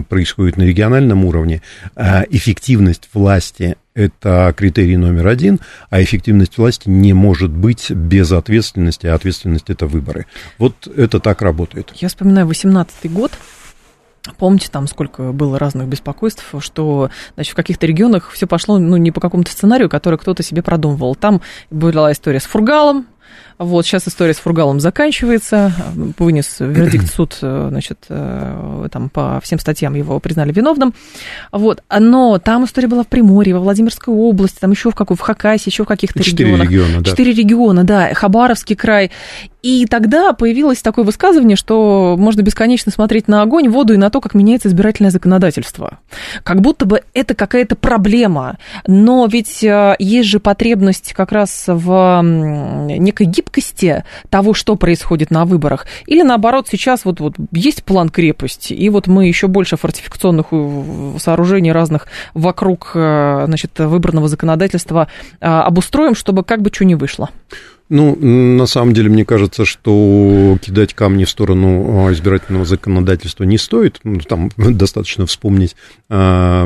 происходит 0.10 0.58
на 0.58 0.64
региональном 0.64 1.24
уровне, 1.26 1.62
эффективность 1.96 3.10
власти 3.14 3.76
это 3.96 4.54
критерий 4.58 4.98
номер 4.98 5.28
один, 5.28 5.60
а 5.90 6.02
эффективность 6.02 6.58
власти 6.58 6.90
не 6.90 7.14
может 7.14 7.52
быть 7.52 7.92
без 7.92 8.32
ответственности, 8.32 9.06
а 9.06 9.14
ответственность 9.14 9.70
это 9.70 9.86
выборы. 9.86 10.26
Вот 10.58 10.88
это 10.88 11.20
так 11.20 11.42
работает. 11.42 11.92
Я 11.96 12.08
вспоминаю 12.08 12.48
18 12.48 13.12
год, 13.12 13.32
Помните, 14.38 14.70
там 14.72 14.88
сколько 14.88 15.34
было 15.34 15.60
разных 15.60 15.88
беспокойств, 15.88 16.46
что 16.60 17.10
значит, 17.36 17.52
в 17.52 17.56
каких-то 17.56 17.86
регионах 17.86 18.32
все 18.32 18.48
пошло 18.48 18.78
ну, 18.78 18.96
не 18.96 19.12
по 19.12 19.20
какому-то 19.20 19.52
сценарию, 19.52 19.90
который 19.90 20.18
кто-то 20.18 20.44
себе 20.44 20.62
продумывал. 20.62 21.16
Там 21.16 21.42
была 21.70 22.12
история 22.12 22.40
с 22.40 22.46
Фургалом, 22.46 23.08
Вот, 23.58 23.86
сейчас 23.86 24.08
история 24.08 24.34
с 24.34 24.38
Фургалом 24.38 24.80
заканчивается. 24.80 25.72
Вынес 26.18 26.58
вердикт 26.60 27.14
суд, 27.14 27.38
э, 27.42 27.68
значит, 27.70 28.06
э, 28.10 28.88
там 28.92 29.10
по 29.10 29.40
всем 29.44 29.60
статьям 29.60 29.94
его 29.94 30.20
признали 30.20 30.52
виновным. 30.52 30.94
Вот, 31.52 31.84
но 32.00 32.40
там 32.40 32.66
история 32.66 32.88
была 32.88 33.04
в 33.04 33.08
Приморье, 33.08 33.54
во 33.54 33.62
Владимирской 33.62 34.14
области, 34.14 34.60
там 34.60 34.72
еще 34.72 34.90
в 34.92 34.96
какой, 34.96 35.18
в 35.18 35.22
Хакасии, 35.22 35.70
еще 35.70 35.84
в 35.84 35.88
каких-то 35.88 36.20
регионах. 36.20 36.70
региона, 36.70 37.02
да. 37.02 37.12
Четыре 37.12 37.34
региона, 37.34 37.84
да, 37.84 38.14
Хабаровский 38.14 38.76
край. 38.76 39.12
И 39.64 39.86
тогда 39.86 40.34
появилось 40.34 40.82
такое 40.82 41.06
высказывание, 41.06 41.56
что 41.56 42.16
можно 42.20 42.42
бесконечно 42.42 42.92
смотреть 42.92 43.30
на 43.30 43.42
огонь, 43.42 43.70
воду 43.70 43.94
и 43.94 43.98
на 43.98 44.10
то, 44.10 44.20
как 44.20 44.34
меняется 44.34 44.68
избирательное 44.68 45.10
законодательство. 45.10 46.00
Как 46.44 46.60
будто 46.60 46.86
бы 46.86 47.04
это 47.14 47.34
какая-то 47.34 47.78
проблема. 47.78 48.58
Но 48.86 49.26
ведь 49.26 49.64
э, 49.64 49.96
есть 50.00 50.28
же 50.28 50.42
потребность 50.42 51.14
как 51.14 51.32
раз 51.32 51.64
в 51.68 52.22
некой 52.22 53.26
гибкости 53.26 54.04
того, 54.30 54.54
что 54.54 54.76
происходит 54.76 55.32
на 55.32 55.46
выборах. 55.46 55.88
Или 56.08 56.24
наоборот, 56.24 56.68
сейчас 56.70 57.06
вот, 57.06 57.22
вот 57.22 57.36
есть 57.54 57.86
план 57.86 58.10
крепости, 58.10 58.74
и 58.74 58.90
вот 58.90 59.08
мы 59.08 59.28
еще 59.28 59.48
больше 59.48 59.78
фортификационных 59.78 60.48
э, 60.52 61.16
сооружений 61.20 61.72
разных 61.72 62.08
вокруг 62.34 62.92
э, 62.96 63.44
значит, 63.46 63.80
выбранного 63.80 64.28
законодательства 64.28 65.08
обустроим, 65.40 66.16
чтобы 66.16 66.44
как 66.44 66.62
бы 66.62 66.70
что 66.74 66.84
ни 66.84 66.96
вышло. 66.96 67.30
Ну, 67.90 68.16
на 68.16 68.66
самом 68.66 68.94
деле, 68.94 69.10
мне 69.10 69.26
кажется, 69.26 69.66
что 69.66 70.58
кидать 70.62 70.94
камни 70.94 71.26
в 71.26 71.30
сторону 71.30 72.08
а, 72.08 72.14
избирательного 72.14 72.66
законодательства 72.66 73.44
не 73.44 73.58
стоит. 73.58 74.00
Ну, 74.04 74.20
там 74.22 74.50
достаточно 74.58 75.26
вспомнить, 75.26 75.76
а, 76.10 76.66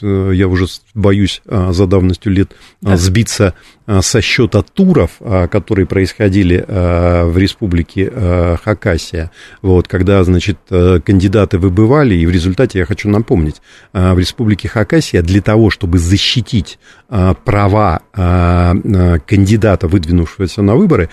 я 0.00 0.48
уже 0.48 0.66
боюсь 0.94 1.42
а, 1.46 1.72
за 1.72 1.86
давностью 1.86 2.32
лет 2.32 2.52
сбиться 2.80 3.54
со 4.00 4.20
счета 4.20 4.62
туров, 4.62 5.10
которые 5.50 5.86
происходили 5.86 6.64
в 6.66 7.36
республике 7.36 8.10
Хакасия, 8.62 9.30
вот, 9.60 9.88
когда, 9.88 10.22
значит, 10.24 10.58
кандидаты 10.68 11.58
выбывали, 11.58 12.14
и 12.14 12.26
в 12.26 12.30
результате, 12.30 12.78
я 12.78 12.86
хочу 12.86 13.08
напомнить, 13.08 13.60
в 13.92 14.18
республике 14.18 14.68
Хакасия 14.68 15.22
для 15.22 15.42
того, 15.42 15.70
чтобы 15.70 15.98
защитить 15.98 16.78
права 17.44 18.02
кандидата, 18.12 19.88
выдвинувшегося 19.88 20.62
на 20.62 20.76
выборы, 20.76 21.10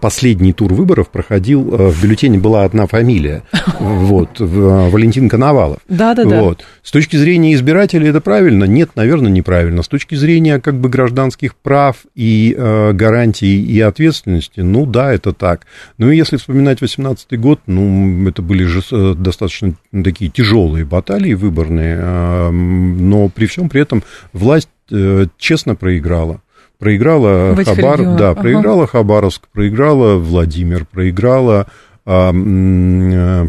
последний 0.00 0.52
тур 0.52 0.74
выборов 0.74 1.08
проходил, 1.10 1.62
в 1.62 2.02
бюллетене 2.02 2.38
была 2.38 2.64
одна 2.64 2.86
фамилия, 2.86 3.44
вот, 3.80 4.40
Валентин 4.40 5.28
Коновалов. 5.28 5.78
Да-да-да. 5.88 6.42
Вот. 6.42 6.64
С 6.82 6.90
точки 6.90 7.16
зрения 7.16 7.54
избирателей 7.54 8.08
это 8.08 8.20
правильно? 8.20 8.64
Нет, 8.64 8.90
наверное, 8.94 9.30
неправильно. 9.30 9.82
С 9.82 9.88
точки 9.88 10.14
зрения 10.14 10.60
как 10.60 10.74
бы 10.74 10.88
гражданских 10.88 11.54
прав 11.54 11.96
и 12.18 12.52
э, 12.58 12.92
гарантий 12.94 13.64
и 13.64 13.78
ответственности, 13.78 14.58
ну 14.58 14.86
да, 14.86 15.12
это 15.12 15.32
так. 15.32 15.66
Ну 15.98 16.10
и 16.10 16.16
если 16.16 16.36
вспоминать 16.36 16.80
18 16.80 17.38
год, 17.38 17.60
ну 17.66 18.28
это 18.28 18.42
были 18.42 18.64
же 18.64 18.82
э, 18.90 19.14
достаточно 19.16 19.74
такие 20.02 20.28
тяжелые 20.28 20.84
баталии 20.84 21.34
выборные, 21.34 21.96
э, 21.96 22.50
но 22.50 23.28
при 23.28 23.46
всем 23.46 23.68
при 23.68 23.82
этом 23.82 24.02
власть 24.32 24.68
э, 24.90 25.26
честно 25.38 25.76
проиграла. 25.76 26.40
Проиграла 26.80 27.54
Хабар, 27.54 28.02
да, 28.16 28.30
ага. 28.30 28.40
проиграла 28.40 28.88
Хабаровск, 28.88 29.46
проиграла 29.52 30.16
Владимир, 30.18 30.86
проиграла 30.86 31.68
а, 32.04 32.32
а, 32.34 33.48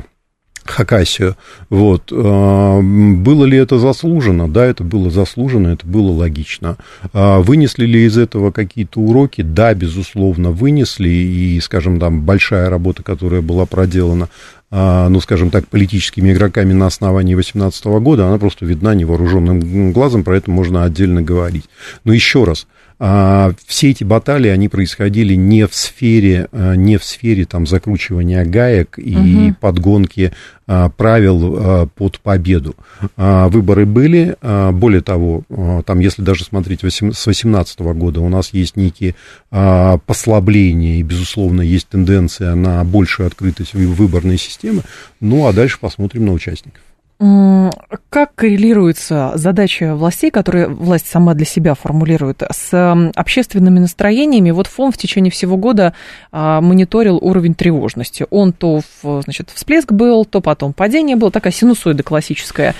Хакасию. 0.69 1.35
Вот. 1.69 2.11
А, 2.11 2.79
было 2.81 3.45
ли 3.45 3.57
это 3.57 3.79
заслужено? 3.79 4.47
Да, 4.47 4.65
это 4.65 4.83
было 4.83 5.09
заслужено, 5.09 5.71
это 5.71 5.85
было 5.85 6.11
логично. 6.11 6.77
А, 7.13 7.39
вынесли 7.39 7.85
ли 7.85 8.05
из 8.05 8.17
этого 8.17 8.51
какие-то 8.51 8.99
уроки? 8.99 9.41
Да, 9.41 9.73
безусловно, 9.73 10.51
вынесли. 10.51 11.09
И, 11.09 11.59
скажем, 11.59 11.99
там 11.99 12.21
большая 12.21 12.69
работа, 12.69 13.03
которая 13.03 13.41
была 13.41 13.65
проделана 13.65 14.29
ну, 14.71 15.19
скажем 15.19 15.49
так, 15.49 15.67
политическими 15.67 16.31
игроками 16.31 16.73
на 16.73 16.85
основании 16.85 17.33
2018 17.33 17.85
года, 18.03 18.27
она 18.27 18.37
просто 18.37 18.67
видна 18.67 18.93
невооруженным 18.93 19.91
глазом, 19.91 20.23
про 20.23 20.37
это 20.37 20.51
можно 20.51 20.83
отдельно 20.83 21.23
говорить. 21.23 21.65
Но 22.03 22.13
еще 22.13 22.43
раз, 22.43 22.67
а, 23.01 23.53
все 23.65 23.91
эти 23.91 24.03
баталии, 24.03 24.49
они 24.49 24.67
происходили 24.67 25.33
не 25.33 25.65
в 25.65 25.73
сфере, 25.73 26.49
а, 26.51 26.73
не 26.73 26.97
в 26.97 27.03
сфере 27.05 27.45
там, 27.45 27.65
закручивания 27.65 28.43
гаек 28.43 28.99
и 28.99 29.15
угу. 29.15 29.55
подгонки 29.61 30.33
а, 30.67 30.89
правил 30.89 31.89
под 31.95 32.19
победу. 32.19 32.75
Выборы 33.15 33.85
были, 33.85 34.35
более 34.71 35.01
того, 35.01 35.43
там, 35.85 35.99
если 35.99 36.21
даже 36.21 36.43
смотреть 36.43 36.79
с 36.79 36.81
2018 36.81 37.79
года, 37.79 38.19
у 38.19 38.29
нас 38.29 38.53
есть 38.53 38.75
некие 38.75 39.15
послабления, 39.49 40.99
и, 40.99 41.03
безусловно, 41.03 41.61
есть 41.61 41.87
тенденция 41.87 42.55
на 42.55 42.83
большую 42.83 43.27
открытость 43.27 43.73
выборной 43.73 44.37
системы. 44.37 44.83
Ну, 45.21 45.47
а 45.47 45.53
дальше 45.53 45.79
посмотрим 45.79 46.25
на 46.25 46.33
участников. 46.33 46.81
Как 47.19 48.33
коррелируется 48.35 49.33
задача 49.35 49.93
властей, 49.93 50.31
которые 50.31 50.67
власть 50.67 51.07
сама 51.07 51.33
для 51.33 51.45
себя 51.45 51.75
формулирует, 51.75 52.43
с 52.49 53.11
общественными 53.13 53.79
настроениями? 53.79 54.51
Вот 54.51 54.67
ФОМ 54.67 54.93
в 54.93 54.97
течение 54.97 55.29
всего 55.29 55.57
года 55.57 55.93
а, 56.31 56.61
мониторил 56.61 57.17
уровень 57.17 57.55
тревожности. 57.55 58.25
Он 58.29 58.53
то 58.53 58.81
значит, 59.01 59.51
всплеск 59.53 59.91
был, 59.91 60.23
то 60.23 60.39
потом 60.39 60.71
падение 60.71 61.17
было, 61.17 61.29
такая 61.29 61.51
синусоида 61.51 62.03
классическая. 62.03 62.73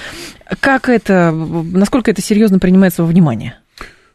Как 0.62 0.88
это, 0.88 1.32
насколько 1.32 2.10
это 2.10 2.22
серьезно 2.22 2.60
принимается 2.60 3.04
во 3.04 3.10
внимание? 3.10 3.59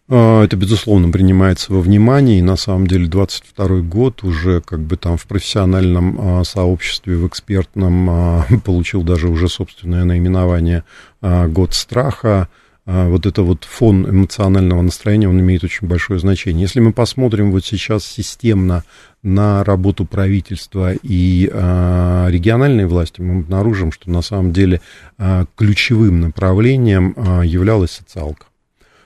А, 0.06 0.44
это, 0.44 0.56
безусловно, 0.56 1.10
принимается 1.10 1.72
во 1.72 1.80
внимание, 1.80 2.38
и 2.38 2.42
на 2.42 2.56
самом 2.56 2.86
деле 2.86 3.06
22 3.06 3.80
год 3.80 4.22
уже 4.22 4.60
как 4.60 4.80
бы 4.80 4.96
там 4.96 5.16
в 5.16 5.26
профессиональном 5.26 6.18
а, 6.20 6.44
сообществе, 6.44 7.16
в 7.16 7.26
экспертном 7.26 8.10
а, 8.10 8.46
получил 8.64 9.02
даже 9.02 9.28
уже 9.28 9.48
собственное 9.48 10.04
наименование 10.04 10.84
«Год 11.20 11.72
страха». 11.74 12.48
Вот 12.86 13.24
это 13.24 13.40
вот 13.40 13.64
фон 13.64 14.06
эмоционального 14.06 14.82
настроения, 14.82 15.26
он 15.26 15.40
имеет 15.40 15.64
очень 15.64 15.88
большое 15.88 16.20
значение. 16.20 16.60
Если 16.60 16.80
мы 16.80 16.92
посмотрим 16.92 17.50
вот 17.50 17.64
сейчас 17.64 18.04
системно 18.04 18.84
на 19.22 19.64
работу 19.64 20.04
правительства 20.04 20.92
и 20.92 21.46
региональной 21.46 22.84
власти, 22.84 23.22
мы 23.22 23.40
обнаружим, 23.40 23.90
что 23.90 24.10
на 24.10 24.20
самом 24.20 24.52
деле 24.52 24.82
ключевым 25.56 26.20
направлением 26.20 27.16
являлась 27.42 27.92
социалка. 27.92 28.44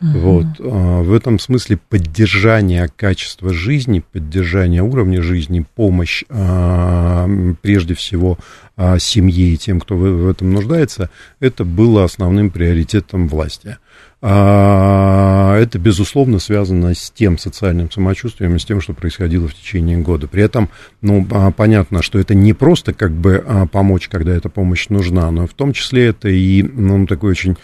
Угу. 0.00 0.19
Вот. 0.19 0.47
А, 0.61 1.02
в 1.02 1.12
этом 1.12 1.38
смысле 1.38 1.78
поддержание 1.88 2.88
качества 2.95 3.52
жизни, 3.52 4.02
поддержание 4.12 4.83
уровня 4.83 5.23
жизни, 5.23 5.64
помощь 5.75 6.25
а, 6.28 7.28
прежде 7.62 7.95
всего 7.95 8.38
а, 8.76 8.99
семье 8.99 9.55
и 9.55 9.57
тем, 9.57 9.81
кто 9.81 9.97
в 9.97 10.28
этом 10.28 10.52
нуждается, 10.52 11.11
это 11.40 11.64
было 11.64 12.05
основным 12.05 12.50
приоритетом 12.50 13.28
власти. 13.28 13.78
А, 14.21 15.57
это, 15.59 15.79
безусловно, 15.79 16.41
связано 16.41 16.93
с 16.93 17.11
тем 17.11 17.39
социальным 17.39 17.89
самочувствием 17.89 18.57
и 18.57 18.59
с 18.59 18.65
тем, 18.65 18.81
что 18.81 18.93
происходило 18.93 19.47
в 19.47 19.55
течение 19.55 19.97
года. 19.99 20.27
При 20.27 20.43
этом, 20.43 20.71
ну, 21.03 21.25
а, 21.31 21.53
понятно, 21.53 22.03
что 22.03 22.19
это 22.19 22.35
не 22.35 22.53
просто 22.53 22.93
как 22.93 23.13
бы 23.13 23.45
а, 23.47 23.67
помочь, 23.67 24.09
когда 24.09 24.35
эта 24.35 24.49
помощь 24.49 24.89
нужна, 24.89 25.31
но 25.31 25.47
в 25.47 25.55
том 25.55 25.73
числе 25.73 26.07
это 26.07 26.29
и 26.29 26.63
ну, 26.63 27.07
такое 27.07 27.31
очень 27.31 27.57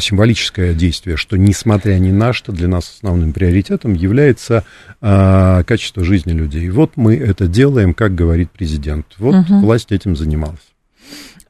символическое 0.00 0.74
действие, 0.74 1.16
что, 1.16 1.36
несмотря 1.36 1.94
ни 1.98 2.10
на 2.10 2.32
что, 2.32 2.50
для 2.50 2.66
нас 2.66 2.90
основным 2.96 3.32
приоритетом 3.32 3.94
является 3.94 4.64
качество 5.00 6.02
жизни 6.02 6.32
людей. 6.32 6.68
Вот 6.70 6.96
мы 6.96 7.14
это 7.14 7.46
делаем, 7.46 7.94
как 7.94 8.12
говорит 8.12 8.50
президент. 8.50 9.06
Вот 9.18 9.36
угу. 9.36 9.60
власть 9.60 9.92
этим 9.92 10.16
занималась. 10.16 10.58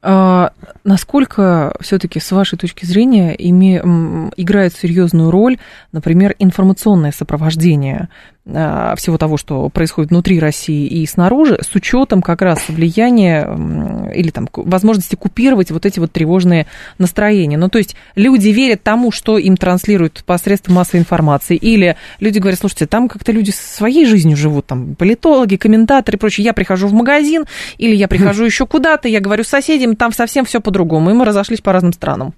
А, 0.01 0.53
насколько 0.83 1.73
все-таки, 1.81 2.19
с 2.19 2.31
вашей 2.31 2.57
точки 2.57 2.85
зрения, 2.85 3.35
име, 3.35 3.79
играет 4.37 4.73
серьезную 4.73 5.31
роль, 5.31 5.57
например, 5.91 6.35
информационное 6.39 7.11
сопровождение 7.11 8.09
всего 8.97 9.17
того, 9.17 9.37
что 9.37 9.69
происходит 9.69 10.11
внутри 10.11 10.39
России 10.39 10.87
и 10.87 11.05
снаружи, 11.05 11.59
с 11.61 11.73
учетом 11.75 12.21
как 12.21 12.41
раз 12.41 12.67
влияния 12.67 13.47
или 14.13 14.31
там 14.31 14.49
возможности 14.53 15.15
купировать 15.15 15.71
вот 15.71 15.85
эти 15.85 15.99
вот 15.99 16.11
тревожные 16.11 16.67
настроения. 16.97 17.57
Ну, 17.57 17.69
то 17.69 17.77
есть 17.77 17.95
люди 18.15 18.49
верят 18.49 18.83
тому, 18.83 19.11
что 19.11 19.37
им 19.37 19.57
транслируют 19.57 20.23
посредством 20.25 20.75
массовой 20.75 21.01
информации, 21.01 21.55
или 21.55 21.95
люди 22.19 22.39
говорят, 22.39 22.59
слушайте, 22.59 22.87
там 22.87 23.07
как-то 23.07 23.31
люди 23.31 23.51
своей 23.51 24.05
жизнью 24.05 24.37
живут, 24.37 24.67
там 24.67 24.95
политологи, 24.95 25.55
комментаторы 25.55 26.17
и 26.17 26.19
прочее. 26.19 26.45
Я 26.45 26.53
прихожу 26.53 26.87
в 26.87 26.93
магазин, 26.93 27.45
или 27.77 27.95
я 27.95 28.07
прихожу 28.07 28.45
еще 28.49 28.65
куда-то, 28.65 29.07
я 29.07 29.19
говорю 29.19 29.43
с 29.43 29.47
соседям, 29.47 29.95
там 29.95 30.11
совсем 30.11 30.45
все 30.45 30.59
по-другому, 30.59 31.11
и 31.11 31.13
мы 31.13 31.25
разошлись 31.25 31.61
по 31.61 31.73
разным 31.73 31.93
странам. 31.93 32.33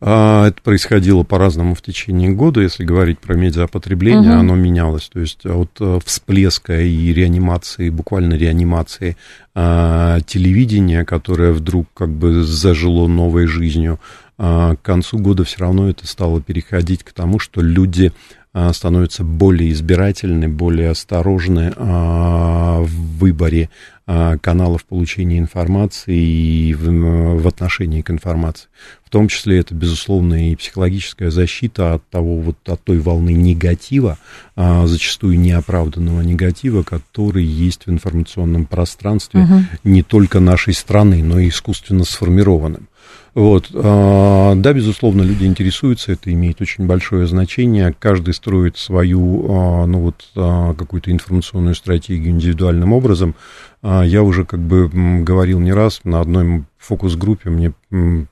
А, 0.00 0.46
это 0.48 0.62
происходило 0.62 1.24
по-разному 1.24 1.74
в 1.74 1.82
течение 1.82 2.30
года, 2.30 2.60
если 2.60 2.84
говорить 2.84 3.18
про 3.18 3.34
медиапотребление, 3.34 4.32
угу. 4.32 4.40
оно 4.40 4.54
менялось. 4.54 5.08
То 5.08 5.20
есть 5.20 5.44
от 5.44 5.70
э, 5.80 5.98
всплеска 6.04 6.80
и 6.80 7.12
реанимации, 7.12 7.90
буквально 7.90 8.34
реанимации 8.34 9.16
а, 9.54 10.20
телевидения, 10.20 11.04
которое 11.04 11.52
вдруг 11.52 11.88
как 11.94 12.10
бы 12.10 12.44
зажило 12.44 13.08
новой 13.08 13.46
жизнью, 13.46 13.98
а, 14.38 14.76
к 14.76 14.82
концу 14.82 15.18
года 15.18 15.42
все 15.42 15.60
равно 15.60 15.88
это 15.88 16.06
стало 16.06 16.40
переходить 16.40 17.02
к 17.02 17.12
тому, 17.12 17.40
что 17.40 17.60
люди 17.60 18.12
а, 18.52 18.72
становятся 18.72 19.24
более 19.24 19.72
избирательны, 19.72 20.48
более 20.48 20.90
осторожны 20.90 21.72
а, 21.76 22.80
в 22.80 23.18
выборе 23.18 23.68
а, 23.68 23.97
каналов 24.40 24.84
получения 24.84 25.38
информации 25.38 26.16
и 26.16 26.74
в, 26.74 27.40
в 27.42 27.46
отношении 27.46 28.00
к 28.00 28.10
информации. 28.10 28.68
В 29.08 29.10
том 29.10 29.28
числе 29.28 29.58
это, 29.58 29.74
безусловно, 29.74 30.50
и 30.50 30.54
психологическая 30.54 31.30
защита 31.30 31.94
от 31.94 32.06
того, 32.10 32.40
вот 32.40 32.56
от 32.66 32.84
той 32.84 32.98
волны 32.98 33.32
негатива, 33.32 34.18
а, 34.54 34.86
зачастую 34.86 35.40
неоправданного 35.40 36.20
негатива, 36.20 36.82
который 36.82 37.42
есть 37.42 37.86
в 37.86 37.90
информационном 37.90 38.66
пространстве 38.66 39.44
угу. 39.44 39.62
не 39.84 40.02
только 40.02 40.40
нашей 40.40 40.74
страны, 40.74 41.22
но 41.22 41.38
и 41.38 41.48
искусственно 41.48 42.04
сформированным. 42.04 42.88
Вот. 43.34 43.70
А, 43.72 44.54
да, 44.56 44.72
безусловно, 44.72 45.22
люди 45.22 45.44
интересуются, 45.44 46.12
это 46.12 46.32
имеет 46.32 46.60
очень 46.60 46.86
большое 46.86 47.26
значение. 47.26 47.94
Каждый 47.98 48.34
строит 48.34 48.76
свою, 48.76 49.46
а, 49.48 49.86
ну 49.86 50.00
вот, 50.00 50.28
а, 50.34 50.74
какую-то 50.74 51.12
информационную 51.12 51.74
стратегию 51.74 52.32
индивидуальным 52.32 52.92
образом. 52.92 53.36
Я 53.82 54.22
уже 54.22 54.44
как 54.44 54.60
бы 54.60 54.88
говорил 55.22 55.60
не 55.60 55.72
раз 55.72 56.00
на 56.04 56.20
одной 56.20 56.64
фокус-группе, 56.78 57.50
мне 57.50 57.72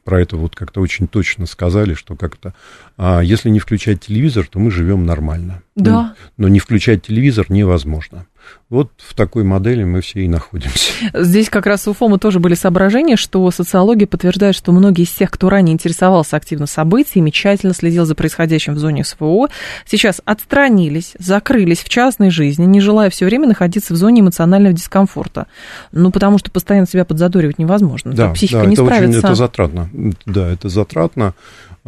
про 0.05 0.21
это 0.21 0.37
вот 0.37 0.55
как-то 0.55 0.81
очень 0.81 1.09
точно 1.09 1.47
сказали, 1.47 1.95
что 1.95 2.17
как-то, 2.17 2.55
если 3.23 3.51
не 3.51 3.59
включать 3.59 4.01
телевизор, 4.01 4.47
то 4.47 4.59
мы 4.59 4.71
живем 4.71 5.05
нормально. 5.05 5.63
Да. 5.75 6.15
Но 6.37 6.49
не 6.49 6.59
включать 6.59 7.07
телевизор 7.07 7.47
невозможно. 7.49 8.27
Вот 8.71 8.93
в 8.99 9.15
такой 9.15 9.43
модели 9.43 9.83
мы 9.83 10.01
все 10.01 10.21
и 10.21 10.29
находимся. 10.29 10.93
Здесь 11.13 11.51
как 11.51 11.67
раз 11.67 11.89
у 11.89 11.93
ФОМа 11.93 12.21
тоже 12.21 12.39
были 12.39 12.55
соображения, 12.55 13.17
что 13.17 13.51
социология 13.51 14.07
подтверждает, 14.07 14.55
что 14.55 14.71
многие 14.71 15.03
из 15.03 15.11
тех, 15.11 15.33
кто 15.33 15.49
ранее 15.49 15.75
интересовался 15.75 16.37
активно 16.37 16.67
событиями, 16.67 17.31
тщательно 17.31 17.75
следил 17.75 18.05
за 18.05 18.15
происходящим 18.15 18.75
в 18.75 18.79
зоне 18.79 19.03
СВО, 19.03 19.49
сейчас 19.85 20.23
отстранились, 20.25 21.15
закрылись 21.19 21.81
в 21.81 21.89
частной 21.89 22.31
жизни, 22.31 22.65
не 22.67 22.81
желая 22.81 23.11
все 23.11 23.25
время 23.25 23.49
находиться 23.49 23.93
в 23.93 23.97
зоне 23.97 24.21
эмоционального 24.21 24.73
дискомфорта. 24.73 25.36
Ну, 25.93 26.11
потому 26.11 26.39
что 26.39 26.51
постоянно 26.51 26.87
себя 26.87 27.05
подзадоривать 27.05 27.59
невозможно. 27.59 28.13
Да, 28.13 28.33
психика 28.33 28.61
да, 28.61 28.67
не 28.67 28.75
это 28.75 28.85
справится. 28.85 29.19
Очень, 29.19 29.27
это 29.27 29.35
затратно. 29.35 29.91
Да, 30.25 30.49
это 30.49 30.69
затратно. 30.69 31.35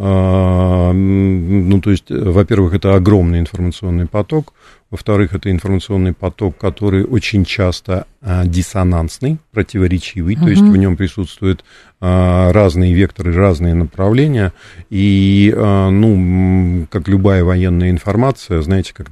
А, 0.00 0.92
ну, 0.92 1.80
то 1.80 1.90
есть, 1.90 2.04
во-первых, 2.08 2.74
это 2.74 2.94
огромный 2.94 3.40
информационный 3.40 4.06
поток, 4.06 4.52
во-вторых, 4.90 5.34
это 5.34 5.50
информационный 5.50 6.14
поток, 6.14 6.56
который 6.56 7.04
очень 7.04 7.44
часто 7.44 8.06
а, 8.22 8.46
диссонансный, 8.46 9.38
противоречивый, 9.50 10.34
угу. 10.36 10.44
то 10.44 10.50
есть 10.50 10.62
в 10.62 10.76
нем 10.76 10.96
присутствуют 10.96 11.62
а, 11.62 11.87
разные 12.00 12.94
векторы, 12.94 13.34
разные 13.34 13.74
направления, 13.74 14.52
и, 14.90 15.52
а, 15.56 15.90
ну, 15.90 16.86
как 16.90 17.08
любая 17.08 17.42
военная 17.42 17.90
информация, 17.90 18.62
знаете, 18.62 18.94
как 18.94 19.08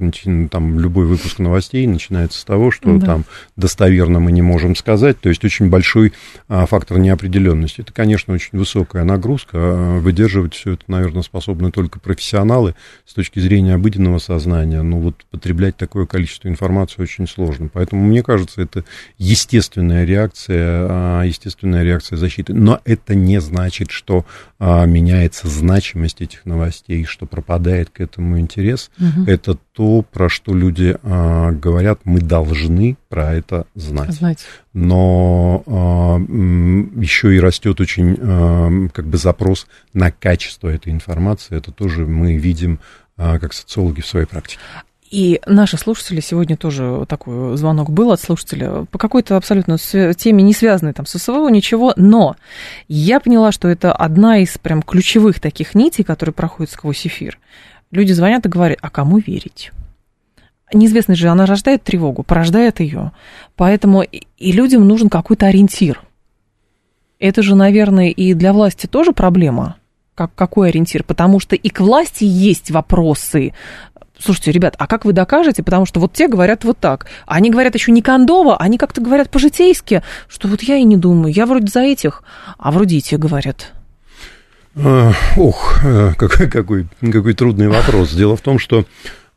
там 0.49 0.79
любой 0.79 1.05
выпуск 1.05 1.39
новостей 1.39 1.85
начинается 1.85 2.39
с 2.39 2.45
того, 2.45 2.71
что 2.71 2.97
да. 2.97 3.05
там 3.05 3.25
достоверно 3.55 4.19
мы 4.19 4.31
не 4.31 4.41
можем 4.41 4.75
сказать, 4.75 5.19
то 5.19 5.29
есть 5.29 5.43
очень 5.43 5.69
большой 5.69 6.13
а, 6.47 6.65
фактор 6.65 6.97
неопределенности. 6.99 7.81
Это, 7.81 7.91
конечно, 7.91 8.33
очень 8.33 8.57
высокая 8.57 9.03
нагрузка, 9.03 9.51
а, 9.53 9.99
выдерживать 9.99 10.53
все 10.53 10.73
это, 10.73 10.83
наверное, 10.87 11.23
способны 11.23 11.71
только 11.71 11.99
профессионалы 11.99 12.75
с 13.05 13.13
точки 13.13 13.39
зрения 13.39 13.75
обыденного 13.75 14.19
сознания, 14.19 14.81
ну, 14.81 14.99
вот 14.99 15.25
потреблять 15.29 15.75
такое 15.75 16.05
количество 16.05 16.47
информации 16.47 17.01
очень 17.01 17.27
сложно. 17.27 17.69
Поэтому, 17.71 18.03
мне 18.03 18.23
кажется, 18.23 18.61
это 18.61 18.85
естественная 19.17 20.05
реакция, 20.05 20.87
а, 20.89 21.23
естественная 21.23 21.83
реакция 21.83 22.17
защиты. 22.17 22.53
Но 22.53 22.76
это 22.85 23.15
не 23.15 23.39
значит, 23.41 23.91
что 23.91 24.25
а, 24.59 24.85
меняется 24.85 25.47
значимость 25.47 26.21
этих 26.21 26.45
новостей, 26.45 27.05
что 27.05 27.25
пропадает 27.25 27.89
к 27.89 28.01
этому 28.01 28.39
интерес. 28.39 28.91
Угу. 28.99 29.25
Это 29.27 29.55
то, 29.73 30.01
про 30.01 30.29
что 30.29 30.53
люди 30.53 30.97
а, 31.03 31.51
говорят, 31.51 32.01
мы 32.03 32.19
должны 32.19 32.97
про 33.09 33.33
это 33.33 33.67
знать. 33.75 34.13
знать. 34.13 34.45
Но 34.73 35.63
еще 36.97 37.35
и 37.35 37.39
растет 37.39 37.81
очень 37.81 38.89
как 38.89 39.07
бы 39.07 39.17
запрос 39.17 39.65
на 39.93 40.11
качество 40.11 40.67
этой 40.67 40.91
информации. 40.91 41.57
Это 41.57 41.71
тоже 41.71 42.05
мы 42.05 42.37
видим 42.37 42.79
как 43.15 43.53
социологи 43.53 44.01
в 44.01 44.05
своей 44.05 44.27
практике. 44.27 44.59
И 45.09 45.39
наши 45.45 45.77
слушатели, 45.77 46.19
сегодня 46.19 46.57
тоже 46.57 47.05
такой 47.07 47.55
звонок 47.55 47.89
был 47.89 48.11
от 48.11 48.19
слушателя, 48.19 48.85
по 48.91 48.97
какой-то 48.97 49.37
абсолютно 49.37 49.77
теме, 49.77 50.43
не 50.43 50.53
связанной 50.53 50.91
там 50.91 51.05
с 51.05 51.17
СВО, 51.17 51.47
ничего, 51.47 51.93
но 51.95 52.35
я 52.89 53.21
поняла, 53.21 53.53
что 53.53 53.69
это 53.69 53.93
одна 53.93 54.39
из 54.39 54.57
прям 54.57 54.81
ключевых 54.81 55.39
таких 55.39 55.75
нитей, 55.75 56.03
которые 56.03 56.33
проходят 56.33 56.71
сквозь 56.71 57.07
эфир. 57.07 57.39
Люди 57.91 58.11
звонят 58.11 58.45
и 58.45 58.49
говорят, 58.49 58.79
а 58.81 58.89
кому 58.89 59.19
верить? 59.19 59.71
Неизвестность 60.73 61.21
же, 61.21 61.29
она 61.29 61.45
рождает 61.45 61.83
тревогу, 61.83 62.23
порождает 62.23 62.81
ее. 62.81 63.13
Поэтому 63.55 64.01
и 64.01 64.51
людям 64.51 64.85
нужен 64.85 65.09
какой-то 65.09 65.45
ориентир. 65.45 66.01
Это 67.17 67.41
же, 67.41 67.55
наверное, 67.55 68.09
и 68.09 68.33
для 68.33 68.51
власти 68.51 68.87
тоже 68.87 69.13
проблема 69.13 69.77
как, 70.17 70.33
какой 70.33 70.69
ориентир? 70.69 71.03
Потому 71.03 71.39
что 71.39 71.55
и 71.55 71.69
к 71.69 71.79
власти 71.79 72.23
есть 72.23 72.71
вопросы 72.71 73.53
слушайте, 74.19 74.51
ребят, 74.51 74.75
а 74.77 74.87
как 74.87 75.05
вы 75.05 75.13
докажете? 75.13 75.63
Потому 75.63 75.85
что 75.85 75.99
вот 75.99 76.13
те 76.13 76.27
говорят 76.27 76.63
вот 76.63 76.77
так. 76.77 77.07
Они 77.25 77.49
говорят 77.49 77.75
еще 77.75 77.91
не 77.91 78.01
кондово, 78.01 78.57
они 78.57 78.77
как-то 78.77 79.01
говорят 79.01 79.29
по-житейски, 79.29 80.03
что 80.27 80.47
вот 80.47 80.61
я 80.63 80.77
и 80.77 80.83
не 80.83 80.97
думаю, 80.97 81.33
я 81.33 81.45
вроде 81.45 81.67
за 81.67 81.81
этих, 81.81 82.23
а 82.57 82.71
вроде 82.71 82.97
и 82.97 83.01
те 83.01 83.17
говорят. 83.17 83.73
Ох, 85.37 85.79
э, 85.83 86.13
какой, 86.17 86.49
какой, 86.49 86.87
какой 87.01 87.33
трудный 87.33 87.67
вопрос. 87.67 88.11
Дело 88.11 88.37
в 88.37 88.41
том, 88.41 88.59
что 88.59 88.85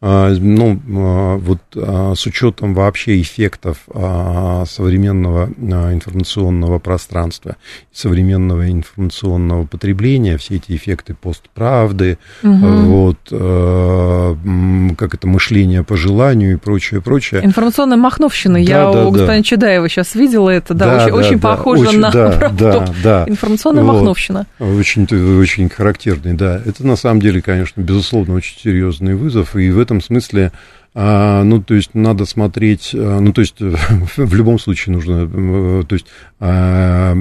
ну, 0.03 0.81
а, 0.97 1.37
вот 1.37 1.59
а, 1.77 2.15
с 2.17 2.25
учетом 2.27 2.73
вообще 2.75 3.21
эффектов 3.21 3.79
современного 3.87 5.51
информационного 5.93 6.79
пространства, 6.79 7.57
современного 7.93 8.71
информационного 8.71 9.67
потребления, 9.67 10.39
все 10.39 10.57
эти 10.57 10.75
эффекты 10.75 11.15
постправды, 11.15 12.19
угу. 12.43 12.51
вот, 12.53 13.19
как 13.27 15.15
это, 15.15 15.27
мышление 15.27 15.85
по 15.85 15.97
желанию 15.97 16.55
и 16.55 16.57
прочее, 16.57 17.01
прочее. 17.01 17.45
Информационная 17.45 17.97
махновщина, 17.97 18.55
да, 18.55 18.61
я 18.61 18.91
да, 18.91 19.07
у 19.07 19.11
господина 19.11 19.39
да. 19.39 19.43
Чедаева 19.43 19.89
сейчас 19.89 20.15
видела 20.15 20.51
это, 20.51 20.75
да, 20.75 20.87
да 20.87 21.05
очень, 21.05 21.11
да, 21.11 21.15
очень 21.15 21.39
да, 21.41 21.49
похоже 21.57 21.89
очень, 21.89 21.99
на 21.99 22.11
да, 22.11 22.31
правду. 22.39 22.65
Да, 22.65 22.95
да. 23.03 23.25
Информационная 23.29 23.83
вот. 23.83 23.95
махновщина. 23.95 24.47
Очень, 24.59 25.05
очень 25.41 25.69
характерный, 25.69 26.35
да. 26.35 26.61
Это 26.65 26.87
на 26.87 26.97
самом 26.97 27.21
деле, 27.21 27.43
конечно, 27.43 27.81
безусловно, 27.81 28.35
очень 28.35 28.59
серьезный 28.59 29.15
вызов, 29.15 29.57
и 29.57 29.71
в 29.71 29.79
этом 29.79 29.90
этом 29.91 30.01
смысле 30.01 30.53
а, 30.93 31.45
ну, 31.45 31.63
то 31.63 31.75
есть 31.75 31.95
надо 31.95 32.25
смотреть, 32.25 32.91
а, 32.95 33.21
ну, 33.21 33.33
то 33.33 33.43
есть 33.43 33.57
в 34.17 34.35
любом 34.35 34.59
случае 34.59 34.95
нужно, 34.95 35.31
э, 35.33 35.85
то 35.87 35.95
есть 35.95 36.07
а, 36.41 37.15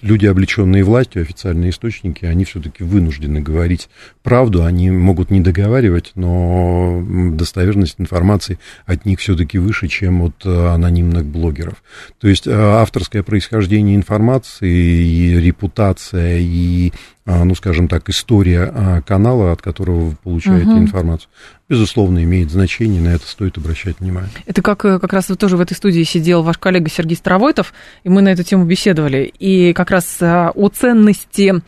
люди, 0.00 0.24
облеченные 0.24 0.84
властью, 0.84 1.20
официальные 1.20 1.70
источники, 1.70 2.24
они 2.24 2.46
все-таки 2.46 2.84
вынуждены 2.84 3.40
говорить 3.40 3.90
правду, 4.22 4.64
они 4.64 4.90
могут 4.90 5.30
не 5.30 5.40
договаривать, 5.40 6.12
но 6.14 7.04
достоверность 7.34 7.96
информации 7.98 8.58
от 8.86 9.04
них 9.04 9.20
все-таки 9.20 9.58
выше, 9.58 9.88
чем 9.88 10.22
от 10.22 10.46
э, 10.46 10.68
анонимных 10.68 11.26
блогеров. 11.26 11.82
То 12.18 12.28
есть 12.28 12.48
авторское 12.48 13.22
происхождение 13.22 13.96
информации 13.96 15.04
и 15.04 15.38
репутация 15.38 16.38
и 16.38 16.92
ну, 17.28 17.54
скажем 17.54 17.88
так, 17.88 18.08
история 18.08 19.02
канала, 19.06 19.52
от 19.52 19.60
которого 19.60 20.10
вы 20.10 20.16
получаете 20.16 20.70
угу. 20.70 20.78
информацию, 20.78 21.28
безусловно, 21.68 22.22
имеет 22.24 22.50
значение, 22.50 23.02
на 23.02 23.08
это 23.08 23.26
стоит 23.26 23.58
обращать 23.58 24.00
внимание. 24.00 24.30
Это 24.46 24.62
как 24.62 24.84
э, 24.84 24.98
как 24.98 25.12
раз 25.12 25.26
тоже 25.26 25.56
в 25.56 25.60
этой 25.60 25.74
студии 25.74 26.02
сидел 26.04 26.42
ваш 26.42 26.56
коллега 26.56 26.88
Сергей 26.90 27.16
Старовойтов, 27.16 27.74
и 28.04 28.08
мы 28.08 28.22
на 28.22 28.30
эту 28.30 28.44
тему 28.44 28.64
беседовали. 28.64 29.32
И 29.38 29.74
как 29.74 29.90
раз 29.90 30.16
э, 30.20 30.48
о 30.54 30.68
ценности 30.68 31.62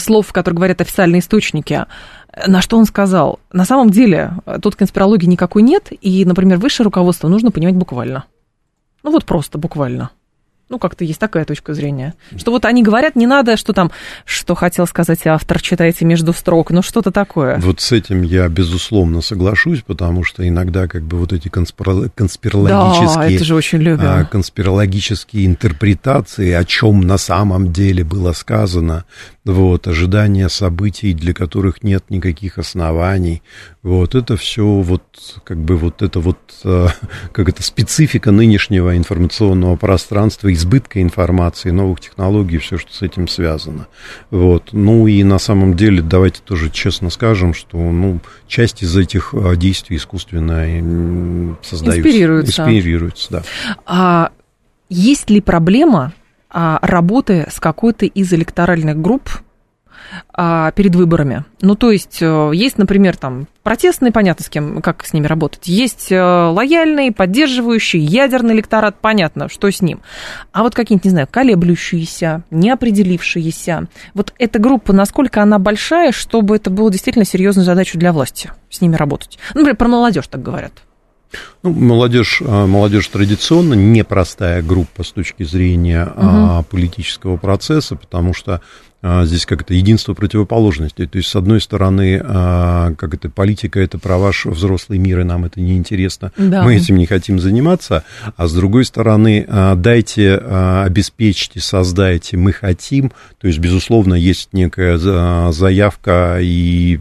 слов, 0.00 0.30
которые 0.32 0.56
говорят 0.56 0.82
официальные 0.82 1.20
источники. 1.20 1.86
На 2.46 2.60
что 2.60 2.76
он 2.76 2.84
сказал? 2.84 3.40
На 3.50 3.64
самом 3.64 3.88
деле, 3.88 4.32
тут 4.60 4.76
конспирологии 4.76 5.24
никакой 5.24 5.62
нет, 5.62 5.88
и, 5.90 6.26
например, 6.26 6.58
высшее 6.58 6.84
руководство 6.84 7.28
нужно 7.28 7.50
понимать 7.50 7.74
буквально. 7.74 8.24
Ну 9.02 9.10
вот 9.10 9.24
просто 9.24 9.56
буквально. 9.56 10.10
Ну, 10.68 10.78
как-то 10.78 11.04
есть 11.04 11.18
такая 11.18 11.44
точка 11.44 11.72
зрения. 11.72 12.14
Что 12.36 12.50
вот 12.50 12.66
они 12.66 12.82
говорят, 12.82 13.16
не 13.16 13.26
надо, 13.26 13.56
что 13.56 13.72
там, 13.72 13.90
что 14.26 14.54
хотел 14.54 14.86
сказать 14.86 15.26
автор, 15.26 15.62
читайте 15.62 16.04
между 16.04 16.32
строк, 16.34 16.70
ну 16.70 16.82
что-то 16.82 17.10
такое. 17.10 17.58
Вот 17.58 17.80
с 17.80 17.92
этим 17.92 18.22
я, 18.22 18.48
безусловно, 18.48 19.22
соглашусь, 19.22 19.80
потому 19.80 20.24
что 20.24 20.46
иногда 20.46 20.86
как 20.86 21.02
бы 21.02 21.16
вот 21.16 21.32
эти 21.32 21.48
конспир... 21.48 22.10
конспирологические... 22.14 23.38
Да, 23.38 23.44
же 23.44 23.54
очень 23.54 23.78
любим. 23.78 24.04
А, 24.04 24.24
конспирологические 24.24 25.46
интерпретации, 25.46 26.52
о 26.52 26.64
чем 26.64 27.00
на 27.00 27.16
самом 27.16 27.72
деле 27.72 28.04
было 28.04 28.32
сказано, 28.32 29.04
вот, 29.48 29.88
ожидание 29.88 30.48
событий, 30.50 31.14
для 31.14 31.32
которых 31.32 31.82
нет 31.82 32.04
никаких 32.10 32.58
оснований, 32.58 33.42
вот, 33.82 34.14
это 34.14 34.36
все 34.36 34.64
вот, 34.64 35.02
как 35.44 35.58
бы 35.58 35.76
вот 35.76 36.02
это 36.02 36.20
вот, 36.20 36.38
э, 36.64 36.88
как 37.32 37.48
это, 37.48 37.62
специфика 37.62 38.30
нынешнего 38.30 38.96
информационного 38.96 39.76
пространства, 39.76 40.52
избытка 40.52 41.00
информации, 41.00 41.70
новых 41.70 42.00
технологий, 42.00 42.58
все, 42.58 42.76
что 42.76 42.92
с 42.92 43.00
этим 43.00 43.26
связано, 43.26 43.88
вот, 44.30 44.70
ну 44.72 45.06
и 45.06 45.22
на 45.22 45.38
самом 45.38 45.74
деле, 45.74 46.02
давайте 46.02 46.40
тоже 46.44 46.68
честно 46.68 47.08
скажем, 47.08 47.54
что, 47.54 47.78
ну, 47.78 48.20
часть 48.46 48.82
из 48.82 48.96
этих 48.96 49.32
э, 49.32 49.56
действий 49.56 49.96
искусственно 49.96 51.56
создаются. 51.62 52.00
Инспирируются. 52.00 52.62
Инспирируются, 52.62 53.28
да. 53.30 53.42
А 53.86 54.30
есть 54.90 55.30
ли 55.30 55.40
проблема 55.40 56.12
работы 56.50 57.46
с 57.50 57.60
какой-то 57.60 58.06
из 58.06 58.32
электоральных 58.32 59.00
групп 59.00 59.30
а, 60.32 60.70
перед 60.72 60.94
выборами. 60.94 61.44
Ну, 61.60 61.74
то 61.74 61.90
есть, 61.90 62.18
э, 62.20 62.50
есть, 62.54 62.78
например, 62.78 63.16
там 63.16 63.46
протестные, 63.62 64.12
понятно, 64.12 64.44
с 64.44 64.48
кем, 64.48 64.80
как 64.80 65.04
с 65.04 65.12
ними 65.12 65.26
работать. 65.26 65.66
Есть 65.66 66.10
э, 66.10 66.20
лояльный, 66.20 67.12
поддерживающий, 67.12 68.00
ядерный 68.00 68.54
электорат, 68.54 68.96
понятно, 69.00 69.48
что 69.48 69.70
с 69.70 69.82
ним. 69.82 70.00
А 70.52 70.62
вот 70.62 70.74
какие-нибудь, 70.74 71.04
не 71.04 71.10
знаю, 71.10 71.28
колеблющиеся, 71.30 72.44
неопределившиеся. 72.50 73.88
Вот 74.14 74.32
эта 74.38 74.58
группа, 74.58 74.92
насколько 74.92 75.42
она 75.42 75.58
большая, 75.58 76.12
чтобы 76.12 76.56
это 76.56 76.70
было 76.70 76.90
действительно 76.90 77.24
серьезной 77.24 77.64
задачей 77.64 77.98
для 77.98 78.12
власти 78.12 78.50
с 78.70 78.80
ними 78.80 78.96
работать? 78.96 79.38
Ну, 79.54 79.60
например, 79.60 79.76
про 79.76 79.88
молодежь 79.88 80.28
так 80.28 80.42
говорят. 80.42 80.72
Ну, 81.62 81.72
молодежь, 81.72 82.42
а, 82.44 82.66
молодежь 82.66 83.08
традиционно 83.08 83.74
непростая 83.74 84.62
группа 84.62 85.02
с 85.02 85.12
точки 85.12 85.42
зрения 85.42 86.06
угу. 86.06 86.64
политического 86.70 87.36
процесса, 87.36 87.96
потому 87.96 88.32
что 88.32 88.60
а, 89.00 89.24
здесь 89.26 89.46
как 89.46 89.62
это 89.62 89.74
единство 89.74 90.14
противоположностей. 90.14 91.06
То 91.06 91.18
есть, 91.18 91.28
с 91.28 91.36
одной 91.36 91.60
стороны, 91.60 92.18
как 92.18 93.14
это 93.14 93.28
политика, 93.28 93.78
это 93.78 93.98
про 93.98 94.18
ваш 94.18 94.46
взрослый 94.46 94.98
мир, 94.98 95.20
и 95.20 95.24
нам 95.24 95.44
это 95.44 95.60
неинтересно, 95.60 96.32
да. 96.36 96.62
мы 96.62 96.76
этим 96.76 96.96
не 96.96 97.06
хотим 97.06 97.38
заниматься, 97.38 98.04
а 98.36 98.48
с 98.48 98.52
другой 98.54 98.84
стороны, 98.84 99.46
дайте, 99.76 100.36
обеспечьте, 100.36 101.60
создайте, 101.60 102.36
мы 102.36 102.52
хотим. 102.52 103.12
То 103.40 103.46
есть, 103.46 103.58
безусловно, 103.58 104.14
есть 104.14 104.48
некая 104.52 104.96
заявка 105.52 106.38
и 106.40 106.98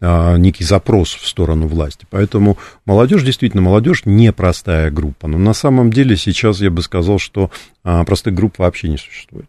некий 0.00 0.64
запрос 0.64 1.14
в 1.14 1.26
сторону 1.26 1.66
власти. 1.68 2.06
Поэтому 2.10 2.58
молодежь, 2.84 3.22
действительно, 3.22 3.62
молодежь 3.62 4.02
непростая 4.04 4.90
группа. 4.90 5.26
Но 5.26 5.38
на 5.38 5.54
самом 5.54 5.90
деле 5.90 6.16
сейчас 6.16 6.60
я 6.60 6.70
бы 6.70 6.82
сказал, 6.82 7.18
что 7.18 7.50
а, 7.82 8.04
простых 8.04 8.34
групп 8.34 8.58
вообще 8.58 8.88
не 8.88 8.98
существует. 8.98 9.48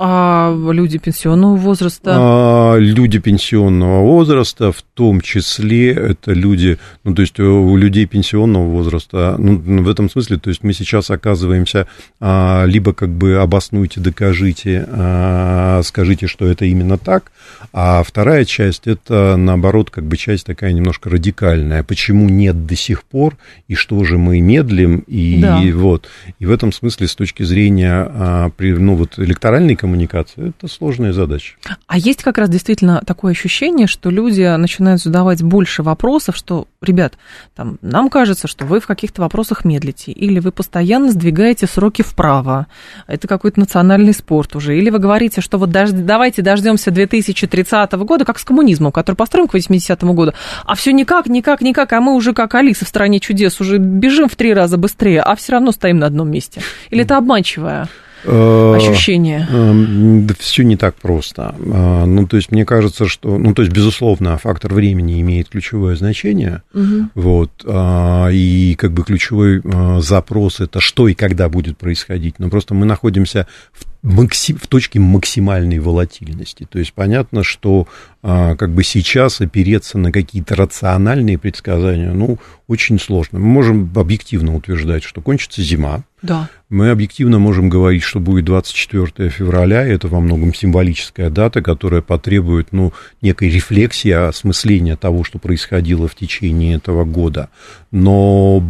А 0.00 0.52
люди 0.72 0.98
пенсионного 0.98 1.54
возраста? 1.54 2.16
А, 2.16 2.76
люди 2.76 3.20
пенсионного 3.20 4.00
возраста, 4.00 4.72
в 4.72 4.82
том 4.82 5.20
числе 5.20 5.92
это 5.92 6.32
люди, 6.32 6.78
ну, 7.04 7.14
то 7.14 7.22
есть 7.22 7.38
у 7.38 7.76
людей 7.76 8.06
пенсионного 8.06 8.68
возраста, 8.68 9.36
ну, 9.38 9.56
в 9.56 9.88
этом 9.88 10.10
смысле, 10.10 10.38
то 10.38 10.50
есть 10.50 10.64
мы 10.64 10.72
сейчас 10.72 11.08
оказываемся, 11.10 11.86
а, 12.18 12.64
либо 12.64 12.94
как 12.94 13.10
бы 13.10 13.36
обоснуйте, 13.36 14.00
докажите, 14.00 14.88
а, 14.90 15.80
скажите, 15.84 16.26
что 16.26 16.48
это 16.48 16.64
именно 16.64 16.98
так, 16.98 17.30
а 17.72 18.02
вторая 18.02 18.44
часть, 18.44 18.88
это, 18.88 19.36
наоборот, 19.36 19.90
как 19.90 20.02
бы 20.02 20.16
часть 20.16 20.46
такая 20.46 20.72
немножко 20.72 21.10
радикальная. 21.10 21.84
Почему 21.84 22.28
нет 22.28 22.66
до 22.66 22.74
сих 22.74 23.04
пор, 23.04 23.36
и 23.68 23.76
что 23.76 24.04
же 24.04 24.18
мы 24.18 24.40
медлим, 24.40 25.04
и, 25.06 25.40
да. 25.40 25.62
и 25.62 25.70
вот. 25.70 26.08
И 26.40 26.46
в 26.46 26.50
этом 26.50 26.72
смысле, 26.72 27.06
с 27.06 27.14
точки 27.14 27.44
зрения, 27.44 28.50
ну, 28.58 28.96
вот 28.96 29.16
электоральной 29.18 29.75
коммуникации, 29.76 30.50
это 30.50 30.68
сложная 30.68 31.12
задача. 31.12 31.54
А 31.86 31.98
есть 31.98 32.22
как 32.22 32.38
раз 32.38 32.48
действительно 32.48 33.02
такое 33.06 33.32
ощущение, 33.32 33.86
что 33.86 34.10
люди 34.10 34.42
начинают 34.56 35.00
задавать 35.00 35.42
больше 35.42 35.82
вопросов, 35.82 36.36
что, 36.36 36.66
ребят, 36.80 37.14
там, 37.54 37.78
нам 37.82 38.08
кажется, 38.08 38.48
что 38.48 38.64
вы 38.64 38.80
в 38.80 38.86
каких-то 38.86 39.22
вопросах 39.22 39.64
медлите, 39.64 40.12
или 40.12 40.40
вы 40.40 40.52
постоянно 40.52 41.10
сдвигаете 41.10 41.66
сроки 41.66 42.02
вправо, 42.02 42.66
это 43.06 43.28
какой-то 43.28 43.60
национальный 43.60 44.12
спорт 44.12 44.56
уже, 44.56 44.76
или 44.76 44.90
вы 44.90 44.98
говорите, 44.98 45.40
что 45.40 45.58
вот 45.58 45.70
дож- 45.70 45.92
давайте 45.92 46.42
дождемся 46.42 46.90
2030 46.90 47.92
года, 47.92 48.24
как 48.24 48.38
с 48.38 48.44
коммунизмом, 48.44 48.92
который 48.92 49.16
построен 49.16 49.48
к 49.48 49.54
80-му 49.54 50.14
году, 50.14 50.32
а 50.64 50.74
все 50.74 50.92
никак, 50.92 51.26
никак, 51.26 51.60
никак, 51.60 51.92
а 51.92 52.00
мы 52.00 52.14
уже 52.14 52.32
как 52.32 52.54
Алиса 52.54 52.84
в 52.84 52.88
стране 52.88 53.20
чудес, 53.20 53.60
уже 53.60 53.78
бежим 53.78 54.28
в 54.28 54.36
три 54.36 54.52
раза 54.54 54.76
быстрее, 54.76 55.20
а 55.20 55.36
все 55.36 55.52
равно 55.52 55.72
стоим 55.72 55.98
на 55.98 56.06
одном 56.06 56.30
месте. 56.30 56.62
Или 56.90 57.02
это 57.02 57.16
обманчивое? 57.16 57.88
Э, 58.24 58.74
ощущение? 58.76 59.46
Эм, 59.50 60.26
да 60.26 60.34
все 60.38 60.62
не 60.64 60.76
так 60.76 60.94
просто. 60.96 61.54
Э, 61.58 62.04
ну, 62.04 62.26
то 62.26 62.36
есть, 62.36 62.50
мне 62.50 62.64
кажется, 62.64 63.06
что, 63.06 63.38
ну, 63.38 63.54
то 63.54 63.62
есть, 63.62 63.74
безусловно, 63.74 64.38
фактор 64.38 64.74
времени 64.74 65.20
имеет 65.20 65.48
ключевое 65.48 65.96
значение. 65.96 66.62
Угу. 66.74 67.10
Вот. 67.14 67.50
Э, 67.64 68.28
и 68.32 68.74
как 68.76 68.92
бы 68.92 69.04
ключевой 69.04 69.62
запрос 70.00 70.60
это 70.60 70.80
что 70.80 71.08
и 71.08 71.14
когда 71.14 71.48
будет 71.48 71.78
происходить. 71.78 72.38
Но 72.38 72.48
просто 72.48 72.74
мы 72.74 72.86
находимся 72.86 73.46
в 73.72 73.84
в 74.06 74.66
точке 74.68 75.00
максимальной 75.00 75.78
волатильности. 75.80 76.66
То 76.70 76.78
есть 76.78 76.92
понятно, 76.92 77.42
что 77.42 77.88
а, 78.22 78.54
как 78.54 78.72
бы 78.72 78.84
сейчас 78.84 79.40
опереться 79.40 79.98
на 79.98 80.12
какие-то 80.12 80.54
рациональные 80.54 81.38
предсказания, 81.38 82.12
ну, 82.12 82.38
очень 82.66 82.98
сложно. 82.98 83.38
Мы 83.38 83.46
можем 83.46 83.90
объективно 83.94 84.54
утверждать, 84.54 85.04
что 85.04 85.20
кончится 85.20 85.62
зима. 85.62 86.04
Да. 86.22 86.48
Мы 86.68 86.90
объективно 86.90 87.38
можем 87.38 87.68
говорить, 87.68 88.02
что 88.02 88.18
будет 88.18 88.46
24 88.46 89.30
февраля, 89.30 89.86
и 89.86 89.92
это 89.92 90.08
во 90.08 90.18
многом 90.18 90.52
символическая 90.52 91.30
дата, 91.30 91.62
которая 91.62 92.00
потребует, 92.00 92.72
ну, 92.72 92.92
некой 93.22 93.50
рефлексии, 93.50 94.10
осмысления 94.10 94.96
того, 94.96 95.22
что 95.22 95.38
происходило 95.38 96.08
в 96.08 96.16
течение 96.16 96.76
этого 96.76 97.04
года. 97.04 97.50
Но, 97.92 98.60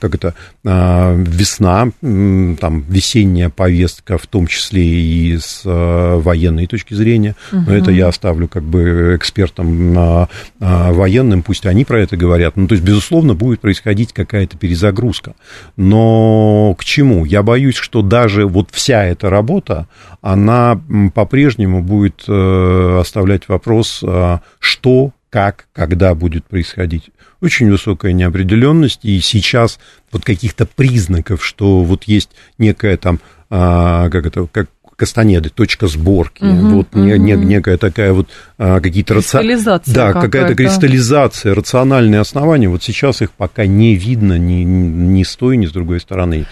как 0.00 0.14
это, 0.14 0.34
а, 0.64 1.16
весна, 1.16 1.90
там, 2.00 2.82
весенняя 2.88 3.48
повестка, 3.48 4.16
в 4.16 4.28
том 4.28 4.46
числе 4.46 4.84
и 4.84 5.36
с 5.36 5.62
э, 5.64 6.16
военной 6.16 6.66
точки 6.66 6.94
зрения. 6.94 7.34
Угу. 7.50 7.62
Но 7.66 7.74
это 7.74 7.90
я 7.90 8.08
оставлю 8.08 8.46
как 8.46 8.62
бы 8.62 9.16
экспертам 9.16 9.98
а, 9.98 10.28
а, 10.60 10.92
военным, 10.92 11.42
пусть 11.42 11.66
они 11.66 11.84
про 11.84 12.00
это 12.00 12.16
говорят. 12.16 12.56
Ну, 12.56 12.68
то 12.68 12.74
есть, 12.74 12.84
безусловно, 12.84 13.34
будет 13.40 13.60
происходить 13.60 14.12
какая-то 14.12 14.58
перезагрузка. 14.58 15.34
Но 15.76 16.76
к 16.78 16.84
чему? 16.84 17.24
Я 17.24 17.42
боюсь, 17.42 17.76
что 17.76 18.02
даже 18.02 18.46
вот 18.46 18.68
вся 18.70 19.04
эта 19.04 19.30
работа, 19.30 19.88
она 20.20 20.78
по-прежнему 21.14 21.82
будет 21.82 22.24
э, 22.28 22.98
оставлять 23.00 23.48
вопрос, 23.48 24.02
а, 24.06 24.42
что, 24.58 25.12
как, 25.30 25.66
когда 25.72 26.14
будет 26.14 26.44
происходить. 26.44 27.10
Очень 27.40 27.70
высокая 27.70 28.12
неопределенность, 28.12 29.00
и 29.04 29.18
сейчас 29.20 29.78
вот 30.12 30.22
каких-то 30.22 30.66
признаков, 30.66 31.42
что 31.42 31.82
вот 31.82 32.04
есть 32.04 32.30
некая 32.58 32.98
там 32.98 33.20
а, 33.48 34.10
как 34.10 34.26
это, 34.26 34.46
как 34.46 34.68
Кастанеды, 35.00 35.48
точка 35.48 35.86
сборки, 35.86 36.44
угу, 36.44 36.76
вот 36.76 36.88
угу. 36.92 37.00
Не, 37.00 37.18
не, 37.18 37.32
некая 37.32 37.78
такая 37.78 38.12
вот 38.12 38.28
а, 38.58 38.80
какие-то 38.80 39.14
кристаллизация, 39.14 39.94
да, 39.94 40.08
какая-то, 40.08 40.26
какая-то 40.26 40.54
кристаллизация, 40.56 41.54
рациональные 41.54 42.20
основания. 42.20 42.68
Вот 42.68 42.82
сейчас 42.82 43.22
их 43.22 43.32
пока 43.32 43.64
не 43.64 43.94
видно 43.94 44.36
ни, 44.36 44.62
ни 44.62 45.22
с 45.22 45.34
той, 45.36 45.56
ни 45.56 45.64
с 45.64 45.72
другой 45.72 46.00
стороны. 46.00 46.44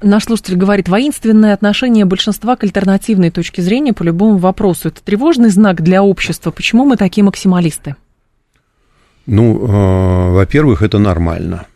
Наш 0.00 0.24
слушатель 0.24 0.56
говорит, 0.56 0.88
воинственное 0.88 1.52
отношение 1.52 2.06
большинства 2.06 2.56
к 2.56 2.64
альтернативной 2.64 3.30
точке 3.30 3.60
зрения 3.60 3.92
по 3.92 4.02
любому 4.02 4.38
вопросу. 4.38 4.88
Это 4.88 5.02
тревожный 5.02 5.50
знак 5.50 5.82
для 5.82 6.02
общества. 6.02 6.50
Почему 6.50 6.86
мы 6.86 6.96
такие 6.96 7.22
максималисты? 7.24 7.94
Ну, 9.26 9.58
э, 9.66 10.30
во-первых, 10.32 10.80
это 10.80 10.98
нормально. 10.98 11.66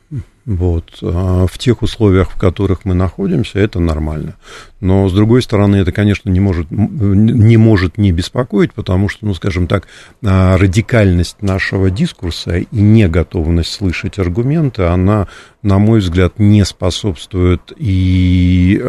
Вот. 0.47 0.99
А 1.03 1.49
в 1.49 1.59
тех 1.59 1.83
условиях, 1.83 2.31
в 2.31 2.39
которых 2.39 2.85
мы 2.85 2.95
находимся, 2.95 3.59
это 3.59 3.81
нормально. 3.81 4.37
Но, 4.81 5.09
с 5.09 5.13
другой 5.13 5.43
стороны, 5.43 5.77
это, 5.77 5.91
конечно, 5.91 6.31
не 6.31 6.39
может 6.39 6.69
не, 6.71 7.57
может 7.57 7.99
не 7.99 8.13
беспокоить, 8.13 8.73
потому 8.73 9.09
что, 9.09 9.27
ну, 9.27 9.35
скажем 9.35 9.67
так, 9.67 9.89
а, 10.25 10.57
радикальность 10.57 11.43
нашего 11.43 11.91
дискурса 11.91 12.59
и 12.59 12.67
неготовность 12.71 13.73
слышать 13.73 14.21
аргументы, 14.21 14.85
она, 14.85 15.27
на 15.63 15.79
мой 15.79 15.99
взгляд, 15.99 16.39
не 16.39 16.65
способствует 16.65 17.73
и 17.77 18.81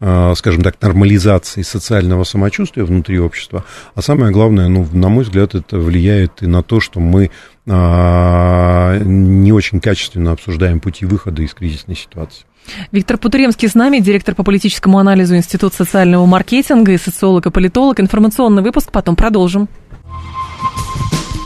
а, 0.00 0.34
скажем 0.36 0.62
так, 0.62 0.80
нормализации 0.80 1.62
социального 1.62 2.22
самочувствия 2.22 2.84
внутри 2.84 3.18
общества, 3.18 3.64
а 3.96 4.02
самое 4.02 4.30
главное, 4.30 4.68
ну, 4.68 4.86
на 4.92 5.08
мой 5.08 5.24
взгляд, 5.24 5.56
это 5.56 5.76
влияет 5.78 6.40
и 6.40 6.46
на 6.46 6.62
то, 6.62 6.78
что 6.78 7.00
мы 7.00 7.32
не 7.68 9.52
очень 9.52 9.80
качественно 9.80 10.32
обсуждаем 10.32 10.80
пути 10.80 11.04
выхода 11.04 11.42
из 11.42 11.52
кризисной 11.54 11.96
ситуации. 11.96 12.44
Виктор 12.92 13.18
Путуремский 13.18 13.68
с 13.68 13.74
нами, 13.74 13.98
директор 13.98 14.34
по 14.34 14.42
политическому 14.42 14.98
анализу 14.98 15.36
Института 15.36 15.76
социального 15.76 16.26
маркетинга 16.26 16.92
и 16.92 16.98
социолог 16.98 17.46
и 17.46 17.50
политолог. 17.50 18.00
Информационный 18.00 18.62
выпуск, 18.62 18.90
потом 18.90 19.16
продолжим. 19.16 19.68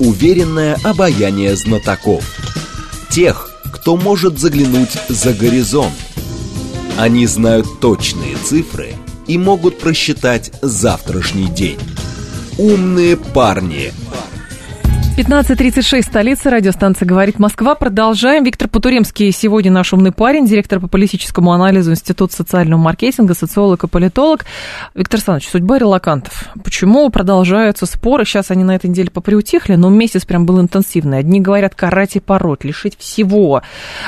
Уверенное 0.00 0.76
обаяние 0.84 1.54
знатоков. 1.56 2.24
Тех, 3.10 3.50
кто 3.72 3.96
может 3.96 4.38
заглянуть 4.38 4.96
за 5.08 5.32
горизонт. 5.32 5.92
Они 6.98 7.26
знают 7.26 7.80
точные 7.80 8.36
цифры– 8.36 8.88
и 9.26 9.38
могут 9.38 9.78
просчитать 9.78 10.52
завтрашний 10.62 11.46
день. 11.46 11.78
Умные 12.58 13.16
парни. 13.16 13.92
15.36, 15.14 16.04
столица, 16.04 16.48
радиостанция 16.48 17.04
«Говорит 17.04 17.38
Москва». 17.38 17.74
Продолжаем. 17.74 18.44
Виктор 18.44 18.66
Потуремский 18.66 19.30
сегодня 19.30 19.70
наш 19.70 19.92
умный 19.92 20.10
парень, 20.10 20.46
директор 20.46 20.80
по 20.80 20.88
политическому 20.88 21.52
анализу 21.52 21.90
Института 21.90 22.34
социального 22.34 22.80
маркетинга, 22.80 23.34
социолог 23.34 23.84
и 23.84 23.88
политолог. 23.88 24.46
Виктор 24.94 25.18
Александрович, 25.18 25.50
судьба 25.50 25.78
релакантов. 25.78 26.46
Почему 26.64 27.10
продолжаются 27.10 27.84
споры? 27.84 28.24
Сейчас 28.24 28.50
они 28.50 28.64
на 28.64 28.74
этой 28.74 28.88
неделе 28.88 29.10
поприутихли, 29.10 29.74
но 29.74 29.90
месяц 29.90 30.24
прям 30.24 30.46
был 30.46 30.58
интенсивный. 30.62 31.18
Одни 31.18 31.42
говорят 31.42 31.74
карать 31.74 32.16
и 32.16 32.20
пороть, 32.20 32.64
лишить 32.64 32.96
всего. 32.98 33.60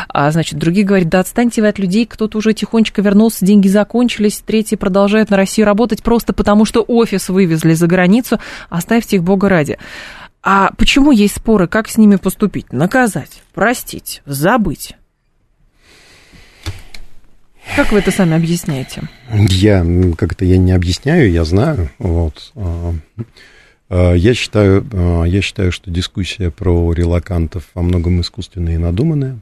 А, 0.08 0.30
значит, 0.30 0.58
другие 0.58 0.86
говорят, 0.86 1.10
да 1.10 1.20
отстаньте 1.20 1.60
вы 1.60 1.68
от 1.68 1.78
людей, 1.78 2.06
кто-то 2.06 2.38
уже 2.38 2.54
тихонечко 2.54 3.02
вернулся, 3.02 3.44
деньги 3.44 3.68
закончились. 3.68 4.42
Третьи 4.44 4.76
продолжают 4.76 5.28
на 5.28 5.36
Россию 5.36 5.66
работать 5.66 6.02
просто 6.02 6.32
потому, 6.32 6.64
что 6.64 6.80
офис 6.80 7.28
вывезли 7.28 7.74
за 7.74 7.86
границу. 7.86 8.40
Оставьте 8.70 9.16
их, 9.16 9.22
бога 9.22 9.50
ради. 9.50 9.76
А 10.46 10.72
почему 10.76 11.10
есть 11.10 11.36
споры, 11.36 11.66
как 11.66 11.88
с 11.88 11.96
ними 11.96 12.16
поступить? 12.16 12.70
Наказать, 12.70 13.42
простить, 13.54 14.20
забыть? 14.26 14.94
Как 17.74 17.90
вы 17.90 18.00
это 18.00 18.10
сами 18.10 18.36
объясняете? 18.36 19.04
Я 19.32 19.86
как-то 20.18 20.44
я 20.44 20.58
не 20.58 20.72
объясняю, 20.72 21.32
я 21.32 21.44
знаю. 21.44 21.88
Вот. 21.98 22.52
А, 22.56 22.94
а, 23.88 24.12
я 24.12 24.34
считаю, 24.34 24.86
а, 24.92 25.24
я 25.24 25.40
считаю, 25.40 25.72
что 25.72 25.90
дискуссия 25.90 26.50
про 26.50 26.92
релакантов 26.92 27.64
во 27.72 27.80
многом 27.80 28.20
искусственная 28.20 28.74
и 28.74 28.78
надуманная. 28.78 29.38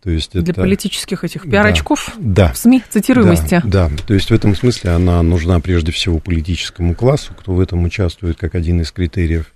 То 0.00 0.10
есть 0.10 0.30
Для 0.30 0.42
это... 0.42 0.60
политических 0.60 1.24
этих 1.24 1.42
пиарочков 1.50 2.14
да, 2.16 2.52
в 2.52 2.56
СМИ, 2.56 2.84
цитируемости. 2.88 3.60
Да, 3.64 3.88
да, 3.88 3.96
то 4.06 4.14
есть 4.14 4.30
в 4.30 4.34
этом 4.34 4.54
смысле 4.54 4.92
она 4.92 5.20
нужна 5.24 5.58
прежде 5.58 5.90
всего 5.90 6.20
политическому 6.20 6.94
классу, 6.94 7.34
кто 7.36 7.52
в 7.52 7.58
этом 7.58 7.82
участвует 7.82 8.38
как 8.38 8.54
один 8.54 8.80
из 8.80 8.92
критериев 8.92 9.52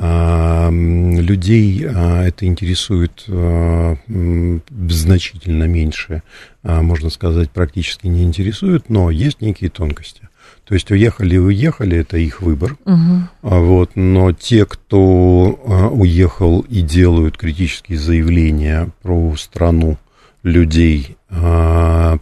людей 0.00 1.86
а, 1.88 2.24
это 2.24 2.46
интересует 2.46 3.24
а, 3.28 3.96
значительно 4.06 5.64
меньше, 5.64 6.22
можно 6.62 7.10
сказать, 7.10 7.50
практически 7.50 8.06
не 8.06 8.22
интересует, 8.22 8.88
но 8.88 9.10
есть 9.10 9.40
некие 9.40 9.70
тонкости. 9.70 10.28
То 10.64 10.74
есть 10.74 10.90
уехали 10.90 11.36
и 11.36 11.38
уехали, 11.38 11.98
это 11.98 12.18
их 12.18 12.42
выбор. 12.42 12.76
Угу. 12.84 13.22
Вот, 13.42 13.90
но 13.94 14.32
те, 14.32 14.66
кто 14.66 15.90
уехал 15.92 16.60
и 16.60 16.82
делают 16.82 17.38
критические 17.38 17.98
заявления 17.98 18.90
про 19.02 19.34
страну 19.36 19.96
людей, 20.42 21.16
про 21.28 22.18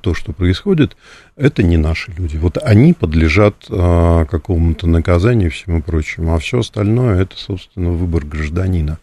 то, 0.00 0.14
что 0.14 0.32
происходит, 0.32 0.96
это 1.36 1.62
не 1.62 1.76
наши 1.76 2.12
люди. 2.12 2.36
Вот 2.36 2.58
они 2.58 2.92
подлежат 2.92 3.54
а, 3.68 4.24
какому-то 4.26 4.86
наказанию 4.86 5.48
и 5.48 5.52
всему 5.52 5.82
прочему, 5.82 6.34
а 6.34 6.38
все 6.38 6.60
остальное 6.60 7.22
это, 7.22 7.36
собственно, 7.36 7.90
выбор 7.90 8.24
гражданина. 8.24 8.98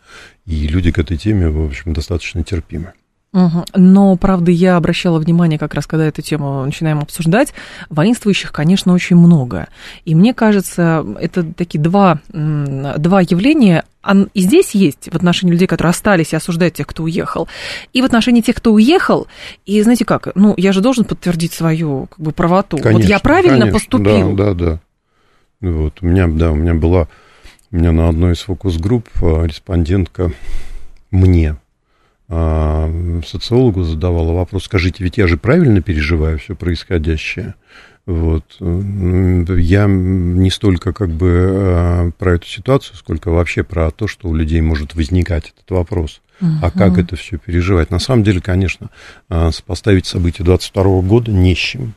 И 0.46 0.68
люди 0.68 0.92
к 0.92 1.00
этой 1.00 1.18
теме, 1.18 1.50
в 1.50 1.64
общем, 1.66 1.94
достаточно 1.94 2.44
терпимы. 2.44 2.94
Угу. 3.32 3.66
Но, 3.76 4.16
правда, 4.16 4.50
я 4.52 4.76
обращала 4.76 5.20
внимание, 5.20 5.60
как 5.60 5.76
раз 5.76 5.86
когда 5.86 6.06
эту 6.06 6.22
тему 6.22 6.66
начинаем 6.66 7.00
обсуждать, 7.00 7.54
воинствующих, 7.90 8.52
конечно, 8.52 8.94
очень 8.94 9.18
много. 9.18 9.68
И 10.04 10.16
мне 10.16 10.34
кажется, 10.34 11.06
это 11.20 11.44
такие 11.44 11.80
два, 11.80 12.20
два 12.28 13.22
явления. 13.22 13.86
И 14.34 14.42
здесь 14.42 14.74
есть 14.74 15.10
в 15.12 15.16
отношении 15.16 15.52
людей, 15.52 15.68
которые 15.68 15.92
остались 15.92 16.34
и 16.34 16.36
осуждают 16.36 16.74
тех, 16.74 16.88
кто 16.88 17.04
уехал, 17.04 17.48
и 17.94 18.02
в 18.02 18.06
отношении 18.06 18.42
тех, 18.42 18.56
кто 18.56 18.74
уехал. 18.74 19.28
И 19.66 19.80
знаете 19.84 20.06
как, 20.06 20.30
ну, 20.36 20.56
я 20.58 20.72
же 20.72 20.82
должен 20.82 21.06
подтвердить 21.06 21.54
свою 21.54 22.08
как 22.08 22.20
бы, 22.20 22.32
правоту. 22.32 22.78
Конечно, 22.78 23.00
вот 23.00 23.04
я 23.08 23.20
правильно 23.20 23.68
конечно, 23.68 23.74
поступил. 23.74 24.36
Да, 24.36 24.54
да, 24.54 24.80
да. 25.62 25.70
Вот, 25.70 25.96
у 26.02 26.06
меня, 26.06 26.28
да, 26.28 26.52
у 26.52 26.56
меня 26.56 26.74
была, 26.74 27.08
у 27.72 27.76
меня 27.76 27.92
на 27.92 28.08
одной 28.08 28.34
из 28.34 28.40
фокус-групп 28.40 29.10
а, 29.22 29.44
респондентка 29.44 30.32
мне 31.12 31.58
а, 32.30 32.59
социологу 33.24 33.84
задавала 33.84 34.34
вопрос, 34.34 34.66
скажите, 34.66 35.04
ведь 35.04 35.18
я 35.18 35.28
же 35.28 35.38
правильно 35.38 35.82
переживаю 35.82 36.40
все 36.40 36.56
происходящее? 36.56 37.56
Вот. 38.06 38.44
Я 38.60 39.86
не 39.86 40.50
столько 40.50 40.94
как 40.94 41.10
бы 41.10 41.48
а, 41.52 42.12
про 42.18 42.36
эту 42.36 42.48
ситуацию, 42.48 42.96
сколько 42.98 43.30
вообще 43.30 43.64
про 43.64 43.92
то, 43.92 44.08
что 44.08 44.30
у 44.30 44.34
людей 44.34 44.62
может 44.62 44.96
возникать 44.96 45.54
этот 45.56 45.70
вопрос. 45.70 46.22
Uh-huh. 46.42 46.48
А 46.64 46.72
как 46.72 46.98
это 46.98 47.16
все 47.16 47.38
переживать? 47.38 47.92
На 47.92 48.00
самом 48.00 48.24
деле, 48.24 48.42
конечно, 48.42 48.90
а, 49.30 49.52
сопоставить 49.52 50.08
события 50.08 50.44
22 50.44 51.02
года 51.02 51.32
не 51.32 51.54
с 51.54 51.58
чем. 51.60 51.94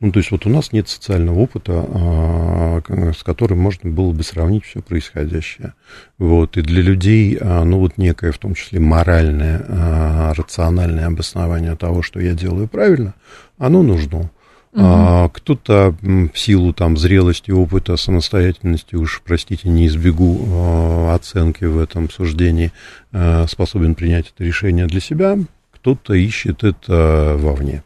Ну, 0.00 0.12
то 0.12 0.18
есть 0.18 0.30
вот 0.30 0.46
у 0.46 0.48
нас 0.48 0.72
нет 0.72 0.88
социального 0.88 1.40
опыта, 1.40 1.72
а, 1.74 2.80
с 3.14 3.22
которым 3.22 3.58
можно 3.58 3.90
было 3.90 4.12
бы 4.12 4.22
сравнить 4.22 4.64
все 4.64 4.80
происходящее. 4.80 5.74
Вот. 6.16 6.56
И 6.56 6.62
для 6.62 6.80
людей, 6.80 7.36
а, 7.38 7.64
ну, 7.64 7.78
вот 7.80 7.98
некое, 7.98 8.32
в 8.32 8.38
том 8.38 8.54
числе, 8.54 8.80
моральное, 8.80 9.62
а, 9.68 10.32
рациональное 10.34 11.06
обоснование 11.06 11.76
того, 11.76 12.00
что 12.00 12.18
я 12.18 12.32
делаю 12.32 12.66
правильно, 12.66 13.12
оно 13.58 13.82
нужно. 13.82 14.18
Угу. 14.20 14.30
А, 14.74 15.28
кто-то 15.28 15.94
в 16.00 16.34
силу 16.34 16.72
там 16.72 16.96
зрелости, 16.96 17.50
опыта, 17.50 17.98
самостоятельности, 17.98 18.94
уж, 18.94 19.20
простите, 19.22 19.68
не 19.68 19.86
избегу 19.86 21.10
оценки 21.10 21.64
в 21.64 21.78
этом 21.78 22.08
суждении, 22.08 22.72
способен 23.48 23.94
принять 23.94 24.32
это 24.34 24.44
решение 24.44 24.86
для 24.86 25.00
себя, 25.00 25.36
кто-то 25.74 26.14
ищет 26.14 26.64
это 26.64 27.36
вовне. 27.38 27.82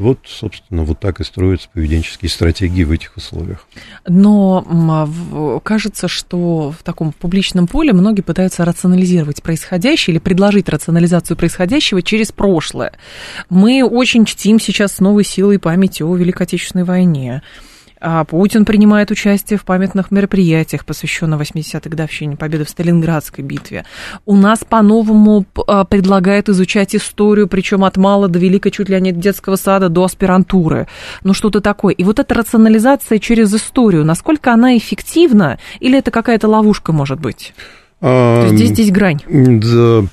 Вот, 0.00 0.20
собственно, 0.24 0.84
вот 0.84 0.98
так 0.98 1.20
и 1.20 1.24
строятся 1.24 1.68
поведенческие 1.74 2.30
стратегии 2.30 2.84
в 2.84 2.90
этих 2.90 3.18
условиях. 3.18 3.66
Но 4.08 4.64
а, 4.66 5.60
кажется, 5.60 6.08
что 6.08 6.70
в 6.70 6.82
таком 6.82 7.12
публичном 7.12 7.66
поле 7.66 7.92
многие 7.92 8.22
пытаются 8.22 8.64
рационализировать 8.64 9.42
происходящее 9.42 10.14
или 10.14 10.18
предложить 10.18 10.70
рационализацию 10.70 11.36
происходящего 11.36 12.00
через 12.00 12.32
прошлое. 12.32 12.94
Мы 13.50 13.84
очень 13.84 14.24
чтим 14.24 14.58
сейчас 14.58 14.92
с 14.94 15.00
новой 15.00 15.22
силой 15.22 15.58
память 15.58 16.00
о 16.00 16.16
Великой 16.16 16.44
Отечественной 16.44 16.86
войне. 16.86 17.42
А 18.00 18.24
Путин 18.24 18.64
принимает 18.64 19.10
участие 19.10 19.58
в 19.58 19.64
памятных 19.64 20.10
мероприятиях, 20.10 20.86
посвященных 20.86 21.40
80-й 21.40 21.88
годовщине 21.88 22.36
победы 22.36 22.64
в 22.64 22.70
Сталинградской 22.70 23.44
битве. 23.44 23.84
У 24.24 24.36
нас 24.36 24.64
по-новому 24.66 25.44
а, 25.66 25.84
предлагают 25.84 26.48
изучать 26.48 26.96
историю, 26.96 27.46
причем 27.46 27.84
от 27.84 27.98
мала 27.98 28.28
до 28.28 28.38
велика, 28.38 28.70
чуть 28.70 28.88
ли 28.88 28.98
не 29.00 29.10
от 29.10 29.18
детского 29.18 29.56
сада 29.56 29.90
до 29.90 30.04
аспирантуры. 30.04 30.88
Ну, 31.24 31.34
что-то 31.34 31.60
такое. 31.60 31.92
И 31.92 32.02
вот 32.04 32.18
эта 32.18 32.34
рационализация 32.34 33.18
через 33.18 33.52
историю, 33.54 34.04
насколько 34.04 34.52
она 34.52 34.78
эффективна, 34.78 35.58
или 35.80 35.98
это 35.98 36.10
какая-то 36.10 36.48
ловушка 36.48 36.92
может 36.92 37.20
быть? 37.20 37.52
А, 38.00 38.48
здесь, 38.48 38.70
здесь 38.70 38.90
грань. 38.90 39.20
Да, 39.28 40.04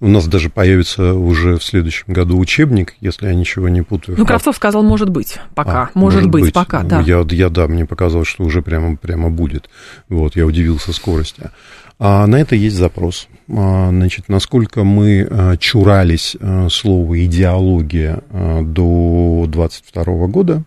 у 0.00 0.08
нас 0.08 0.26
даже 0.26 0.48
появится 0.48 1.14
уже 1.14 1.58
в 1.58 1.64
следующем 1.64 2.12
году 2.12 2.38
учебник, 2.38 2.94
если 3.00 3.26
я 3.26 3.34
ничего 3.34 3.68
не 3.68 3.82
путаю. 3.82 4.16
Ну, 4.16 4.24
Кравцов 4.24 4.56
сказал, 4.56 4.82
может 4.82 5.10
быть, 5.10 5.38
пока. 5.54 5.82
А, 5.82 5.90
может, 5.94 6.20
может 6.20 6.30
быть, 6.30 6.44
быть, 6.44 6.54
пока, 6.54 6.82
да. 6.82 7.00
Я, 7.00 7.26
я, 7.30 7.48
да, 7.48 7.66
мне 7.66 7.84
показалось, 7.84 8.28
что 8.28 8.44
уже 8.44 8.62
прямо, 8.62 8.96
прямо 8.96 9.30
будет. 9.30 9.68
Вот, 10.08 10.36
я 10.36 10.46
удивился 10.46 10.92
скорости. 10.92 11.50
А 11.98 12.26
на 12.26 12.36
это 12.36 12.54
есть 12.54 12.76
запрос. 12.76 13.28
А, 13.50 13.88
значит, 13.90 14.28
насколько 14.28 14.84
мы 14.84 15.26
а, 15.28 15.56
чурались 15.56 16.36
а, 16.40 16.68
слова 16.70 17.18
идеология 17.24 18.22
до 18.30 19.46
22 19.48 20.04
года, 20.28 20.62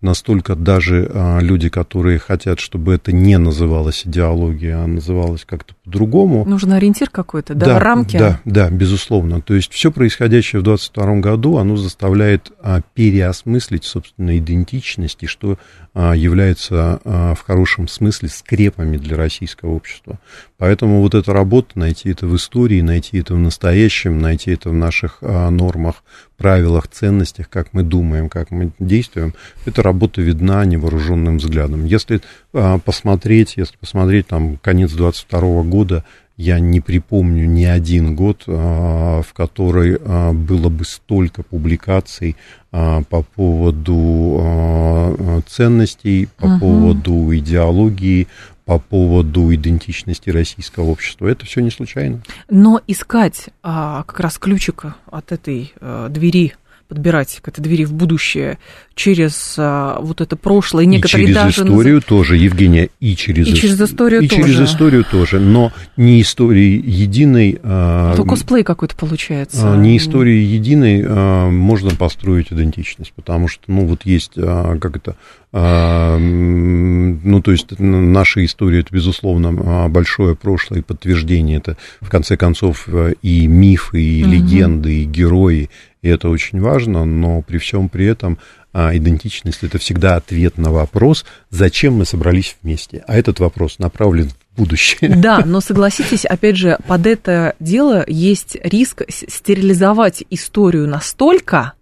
настолько 0.00 0.54
даже 0.54 1.10
а, 1.12 1.40
люди, 1.40 1.68
которые 1.68 2.18
хотят, 2.18 2.60
чтобы 2.60 2.94
это 2.94 3.12
не 3.12 3.36
называлось 3.36 4.06
идеологией, 4.06 4.74
а 4.74 4.86
называлось 4.86 5.44
как-то 5.44 5.74
по-другому. 5.84 6.44
Нужен 6.44 6.72
ориентир 6.72 7.10
какой-то, 7.10 7.54
да, 7.54 7.66
да 7.66 7.78
рамки? 7.78 8.16
Да, 8.16 8.40
да, 8.44 8.70
безусловно. 8.70 9.40
То 9.40 9.54
есть 9.54 9.72
все 9.72 9.90
происходящее 9.90 10.60
в 10.60 10.62
22 10.62 11.16
году, 11.16 11.56
оно 11.56 11.76
заставляет 11.76 12.52
а, 12.60 12.80
переосмыслить, 12.94 13.84
собственно, 13.84 14.38
идентичность 14.38 15.22
и 15.22 15.26
что 15.26 15.58
а, 15.94 16.14
является 16.14 17.00
а, 17.04 17.34
в 17.34 17.42
хорошем 17.42 17.88
смысле 17.88 18.28
скрепами 18.28 18.96
для 18.96 19.16
российского 19.16 19.70
общества. 19.70 20.18
Поэтому 20.56 21.00
вот 21.00 21.14
эта 21.14 21.32
работа, 21.32 21.78
найти 21.78 22.10
это 22.10 22.26
в 22.26 22.36
истории, 22.36 22.80
найти 22.80 23.18
это 23.18 23.34
в 23.34 23.38
настоящем, 23.38 24.18
найти 24.20 24.52
это 24.52 24.70
в 24.70 24.74
наших 24.74 25.18
а, 25.22 25.50
нормах, 25.50 26.04
правилах, 26.36 26.88
ценностях, 26.88 27.48
как 27.48 27.72
мы 27.72 27.82
думаем, 27.82 28.28
как 28.28 28.50
мы 28.50 28.70
действуем, 28.78 29.34
эта 29.66 29.82
работа 29.82 30.20
видна 30.20 30.64
невооруженным 30.64 31.38
взглядом. 31.38 31.84
Если 31.84 32.20
посмотреть, 32.52 33.56
если 33.56 33.76
посмотреть 33.76 34.28
там 34.28 34.56
конец 34.56 34.92
22 34.92 35.62
года, 35.64 36.04
я 36.38 36.60
не 36.60 36.80
припомню 36.80 37.46
ни 37.46 37.64
один 37.64 38.16
год, 38.16 38.44
в 38.46 39.26
который 39.34 39.98
было 39.98 40.68
бы 40.70 40.84
столько 40.84 41.42
публикаций 41.42 42.36
а, 42.70 43.02
по 43.02 43.22
поводу 43.22 44.38
а, 44.40 45.40
ценностей, 45.46 46.28
по 46.36 46.46
угу. 46.46 46.60
поводу 46.60 47.36
идеологии, 47.36 48.28
по 48.66 48.78
поводу 48.78 49.54
идентичности 49.54 50.28
российского 50.28 50.84
общества. 50.90 51.26
Это 51.28 51.46
все 51.46 51.62
не 51.62 51.70
случайно. 51.70 52.20
Но 52.50 52.80
искать 52.86 53.48
а, 53.62 54.02
как 54.02 54.20
раз 54.20 54.38
ключик 54.38 54.84
от 55.10 55.32
этой 55.32 55.72
а, 55.80 56.10
двери, 56.10 56.54
подбирать 56.88 57.38
к 57.42 57.48
этой 57.48 57.60
двери 57.60 57.84
в 57.84 57.92
будущее 57.92 58.58
через 58.94 59.54
а, 59.58 59.98
вот 60.00 60.20
это 60.20 60.36
прошлое, 60.36 60.86
некоторые 60.86 61.24
и 61.24 61.26
через 61.28 61.36
даже... 61.36 61.62
историю 61.62 62.00
тоже, 62.00 62.36
Евгения, 62.36 62.88
и 62.98 63.14
через, 63.14 63.46
и 63.46 63.54
через 63.54 63.80
историю 63.80 64.22
и 64.22 64.28
тоже. 64.28 64.42
через 64.42 64.60
историю 64.60 65.04
тоже, 65.04 65.38
но 65.38 65.72
не 65.96 66.20
истории 66.20 66.82
единой... 66.84 67.60
А 67.62 68.16
то 68.16 68.24
косплей 68.24 68.64
какой-то 68.64 68.96
получается. 68.96 69.72
А, 69.72 69.76
не 69.76 69.98
истории 69.98 70.42
единой 70.42 71.04
а, 71.06 71.50
можно 71.50 71.90
построить 71.90 72.52
идентичность, 72.52 73.12
потому 73.12 73.48
что, 73.48 73.62
ну, 73.66 73.86
вот 73.86 74.04
есть, 74.04 74.32
а, 74.36 74.78
как 74.78 74.96
это, 74.96 75.16
а, 75.52 76.18
ну, 76.18 77.42
то 77.42 77.52
есть 77.52 77.78
наша 77.78 78.44
история, 78.44 78.80
это, 78.80 78.94
безусловно, 78.94 79.88
большое 79.88 80.34
прошлое 80.34 80.82
подтверждение, 80.82 81.58
это, 81.58 81.76
в 82.00 82.08
конце 82.08 82.36
концов, 82.36 82.88
и 83.22 83.46
мифы, 83.46 84.02
и 84.02 84.22
угу. 84.24 84.32
легенды, 84.32 85.02
и 85.02 85.04
герои, 85.04 85.70
и 86.02 86.08
это 86.08 86.28
очень 86.28 86.60
важно, 86.60 87.04
но 87.04 87.42
при 87.42 87.58
всем 87.58 87.88
при 87.88 88.06
этом 88.06 88.38
а, 88.72 88.96
идентичность 88.96 89.62
это 89.62 89.78
всегда 89.78 90.16
ответ 90.16 90.58
на 90.58 90.70
вопрос, 90.70 91.24
зачем 91.50 91.94
мы 91.94 92.04
собрались 92.04 92.56
вместе. 92.62 93.02
А 93.06 93.16
этот 93.16 93.40
вопрос 93.40 93.78
направлен 93.78 94.28
в 94.28 94.56
будущее. 94.56 95.16
Да, 95.16 95.42
но 95.44 95.60
согласитесь, 95.60 96.24
опять 96.24 96.56
же, 96.56 96.78
под 96.86 97.06
это 97.06 97.54
дело 97.58 98.04
есть 98.06 98.56
риск 98.62 99.02
стерилизовать 99.08 100.22
историю 100.30 100.86
настолько, 100.86 101.72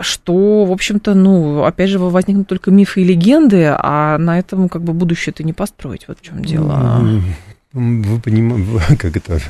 что, 0.00 0.64
в 0.64 0.72
общем-то, 0.72 1.14
ну, 1.14 1.64
опять 1.64 1.90
же, 1.90 1.98
возникнут 1.98 2.48
только 2.48 2.70
мифы 2.70 3.02
и 3.02 3.04
легенды, 3.04 3.74
а 3.76 4.16
на 4.18 4.38
этом 4.38 4.68
как 4.68 4.82
бы 4.82 4.92
будущее-то 4.92 5.42
не 5.42 5.52
построить. 5.52 6.06
Вот 6.08 6.18
в 6.20 6.22
чем 6.22 6.44
дело. 6.44 7.22
Вы 7.72 8.20
понимаете, 8.20 8.96
как 8.98 9.16
это... 9.16 9.40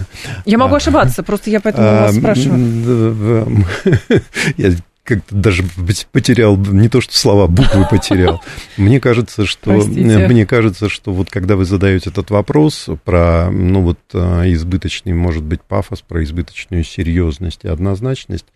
Я 0.45 0.59
могу 0.59 0.75
а, 0.75 0.77
ошибаться, 0.77 1.23
просто 1.23 1.51
я 1.51 1.61
поэтому 1.61 1.87
а, 1.87 2.07
вас 2.07 2.17
спрашиваю. 2.17 3.67
Я 4.57 4.73
как-то 5.05 5.35
даже 5.35 5.65
потерял, 6.13 6.57
не 6.57 6.89
то 6.89 7.01
что 7.01 7.17
слова, 7.17 7.47
буквы 7.49 7.87
потерял. 7.91 8.43
Мне 8.77 9.01
кажется, 9.01 9.45
что, 9.45 9.73
Простите. 9.73 10.29
мне 10.29 10.47
кажется, 10.47 10.89
что 10.89 11.13
вот 11.13 11.31
когда 11.31 11.57
вы 11.57 11.65
задаете 11.65 12.11
этот 12.11 12.31
вопрос 12.31 12.89
про, 13.05 13.51
ну 13.51 13.83
вот, 13.83 13.99
а, 14.13 14.45
избыточный, 14.53 15.13
может 15.13 15.43
быть, 15.43 15.63
пафос, 15.63 16.03
про 16.03 16.23
избыточную 16.23 16.85
серьезность 16.85 17.65
и 17.65 17.69
однозначность, 17.69 18.47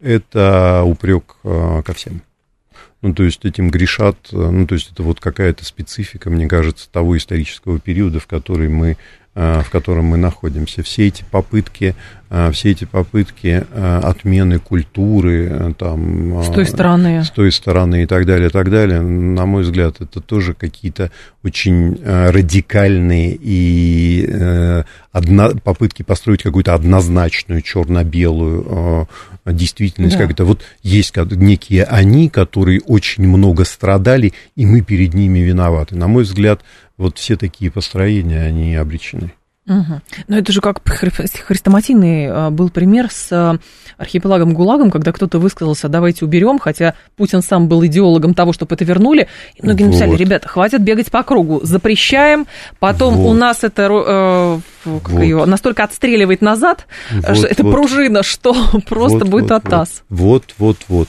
это 0.00 0.82
упрек 0.84 1.36
а, 1.42 1.82
ко 1.82 1.94
всем. 1.94 2.22
Ну, 3.04 3.12
то 3.12 3.22
есть 3.22 3.44
этим 3.44 3.68
грешат, 3.68 4.16
ну, 4.32 4.66
то 4.66 4.76
есть 4.76 4.90
это 4.90 5.02
вот 5.02 5.20
какая-то 5.20 5.62
специфика, 5.66 6.30
мне 6.30 6.48
кажется, 6.48 6.88
того 6.90 7.18
исторического 7.18 7.78
периода, 7.78 8.18
в 8.18 8.26
который 8.26 8.70
мы 8.70 8.96
в 9.34 9.66
котором 9.70 10.06
мы 10.06 10.16
находимся. 10.16 10.82
Все 10.84 11.08
эти 11.08 11.24
попытки, 11.28 11.96
а, 12.30 12.52
все 12.52 12.70
эти 12.70 12.84
попытки 12.84 13.64
а, 13.72 14.00
отмены 14.04 14.60
культуры, 14.60 15.74
там, 15.76 16.42
с 16.42 16.50
той 16.50 16.66
стороны, 16.66 17.24
с 17.24 17.30
той 17.30 17.50
стороны 17.50 18.04
и 18.04 18.06
так 18.06 18.26
далее, 18.26 18.48
и 18.48 18.50
так 18.50 18.70
далее, 18.70 19.00
на 19.00 19.44
мой 19.44 19.62
взгляд, 19.62 20.00
это 20.00 20.20
тоже 20.20 20.54
какие-то 20.54 21.10
очень 21.42 22.00
радикальные 22.04 23.36
и 23.40 24.26
э, 24.26 24.84
одна, 25.12 25.50
попытки 25.50 26.02
построить 26.02 26.42
какую-то 26.42 26.72
однозначную 26.72 27.60
черно-белую 27.60 29.08
действительность, 29.44 30.16
да. 30.16 30.22
как 30.22 30.32
это 30.32 30.44
вот 30.44 30.62
есть 30.82 31.14
некие 31.16 31.84
они, 31.84 32.30
которые 32.30 32.80
очень 32.80 33.28
много 33.28 33.64
страдали, 33.64 34.32
и 34.56 34.64
мы 34.64 34.80
перед 34.80 35.12
ними 35.12 35.40
виноваты. 35.40 35.96
На 35.96 36.08
мой 36.08 36.22
взгляд, 36.22 36.62
вот 36.96 37.18
все 37.18 37.36
такие 37.36 37.70
построения, 37.70 38.42
они 38.42 38.74
обречены. 38.74 39.32
Угу. 39.66 40.00
Но 40.28 40.38
это 40.38 40.52
же 40.52 40.60
как 40.60 40.80
хрестоматийный 40.86 42.26
а, 42.28 42.50
был 42.50 42.68
пример 42.68 43.10
с 43.10 43.28
а, 43.32 43.56
архипелагом 43.96 44.52
ГУЛАГом, 44.52 44.90
когда 44.90 45.10
кто-то 45.10 45.38
высказался, 45.38 45.88
давайте 45.88 46.26
уберем, 46.26 46.58
хотя 46.58 46.94
Путин 47.16 47.40
сам 47.40 47.66
был 47.66 47.84
идеологом 47.86 48.34
того, 48.34 48.52
чтобы 48.52 48.74
это 48.74 48.84
вернули. 48.84 49.26
И 49.54 49.62
многие 49.62 49.84
вот. 49.84 49.92
написали, 49.92 50.16
ребята, 50.16 50.48
хватит 50.48 50.82
бегать 50.82 51.10
по 51.10 51.22
кругу, 51.22 51.60
запрещаем, 51.62 52.46
потом 52.78 53.14
вот. 53.14 53.30
у 53.30 53.32
нас 53.32 53.64
это 53.64 53.88
э, 53.90 54.60
как 54.84 55.08
вот. 55.08 55.22
ее, 55.22 55.44
настолько 55.46 55.84
отстреливает 55.84 56.42
назад, 56.42 56.86
вот, 57.10 57.44
это 57.44 57.64
вот. 57.64 57.72
пружина, 57.72 58.22
что 58.22 58.54
просто 58.86 59.20
вот, 59.20 59.28
будет 59.28 59.50
вот, 59.50 59.64
атас. 59.64 60.02
Вот, 60.10 60.54
вот, 60.58 60.76
вот. 60.88 61.08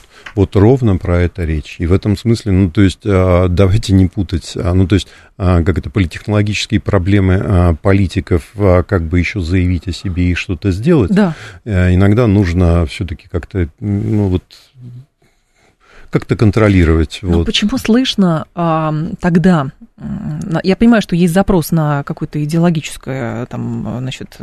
ровно 0.54 0.98
про 0.98 1.20
это 1.22 1.44
речь. 1.44 1.76
И 1.78 1.86
в 1.86 1.92
этом 1.92 2.16
смысле, 2.16 2.52
ну, 2.52 2.70
то 2.70 2.82
есть, 2.82 3.00
а, 3.04 3.48
давайте 3.48 3.94
не 3.94 4.06
путать, 4.06 4.52
а, 4.56 4.74
ну, 4.74 4.86
то 4.86 4.94
есть, 4.94 5.08
а, 5.38 5.62
как 5.62 5.78
это, 5.78 5.88
политехнологические 5.90 6.80
проблемы 6.80 7.76
политиков, 7.82 8.52
как 8.54 9.02
бы 9.04 9.18
еще 9.18 9.40
заявить 9.40 9.88
о 9.88 9.92
себе 9.92 10.30
и 10.30 10.34
что-то 10.34 10.70
сделать. 10.70 11.10
Да. 11.10 11.34
Иногда 11.64 12.26
нужно 12.26 12.86
все-таки 12.86 13.28
как-то, 13.28 13.68
ну, 13.80 14.28
вот, 14.28 14.42
как-то 16.18 16.36
контролировать. 16.36 17.18
Но 17.22 17.38
вот. 17.38 17.46
почему 17.46 17.76
слышно 17.78 18.46
а, 18.54 18.94
тогда? 19.20 19.66
Я 20.62 20.76
понимаю, 20.76 21.02
что 21.02 21.14
есть 21.16 21.34
запрос 21.34 21.72
на 21.72 22.02
какую-то 22.04 22.42
идеологическую, 22.42 23.46
там, 23.46 23.98
значит, 24.00 24.38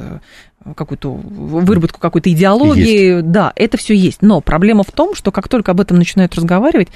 какую-то 0.75 1.11
выработку 1.11 1.99
какой-то 1.99 2.31
идеологии. 2.31 3.15
Есть. 3.15 3.31
Да, 3.31 3.53
это 3.55 3.77
все 3.77 3.95
есть. 3.95 4.21
Но 4.21 4.41
проблема 4.41 4.83
в 4.83 4.91
том, 4.91 5.15
что 5.15 5.31
как 5.31 5.47
только 5.47 5.71
об 5.71 5.81
этом 5.81 5.97
начинают 5.97 6.35
разговаривать, 6.35 6.89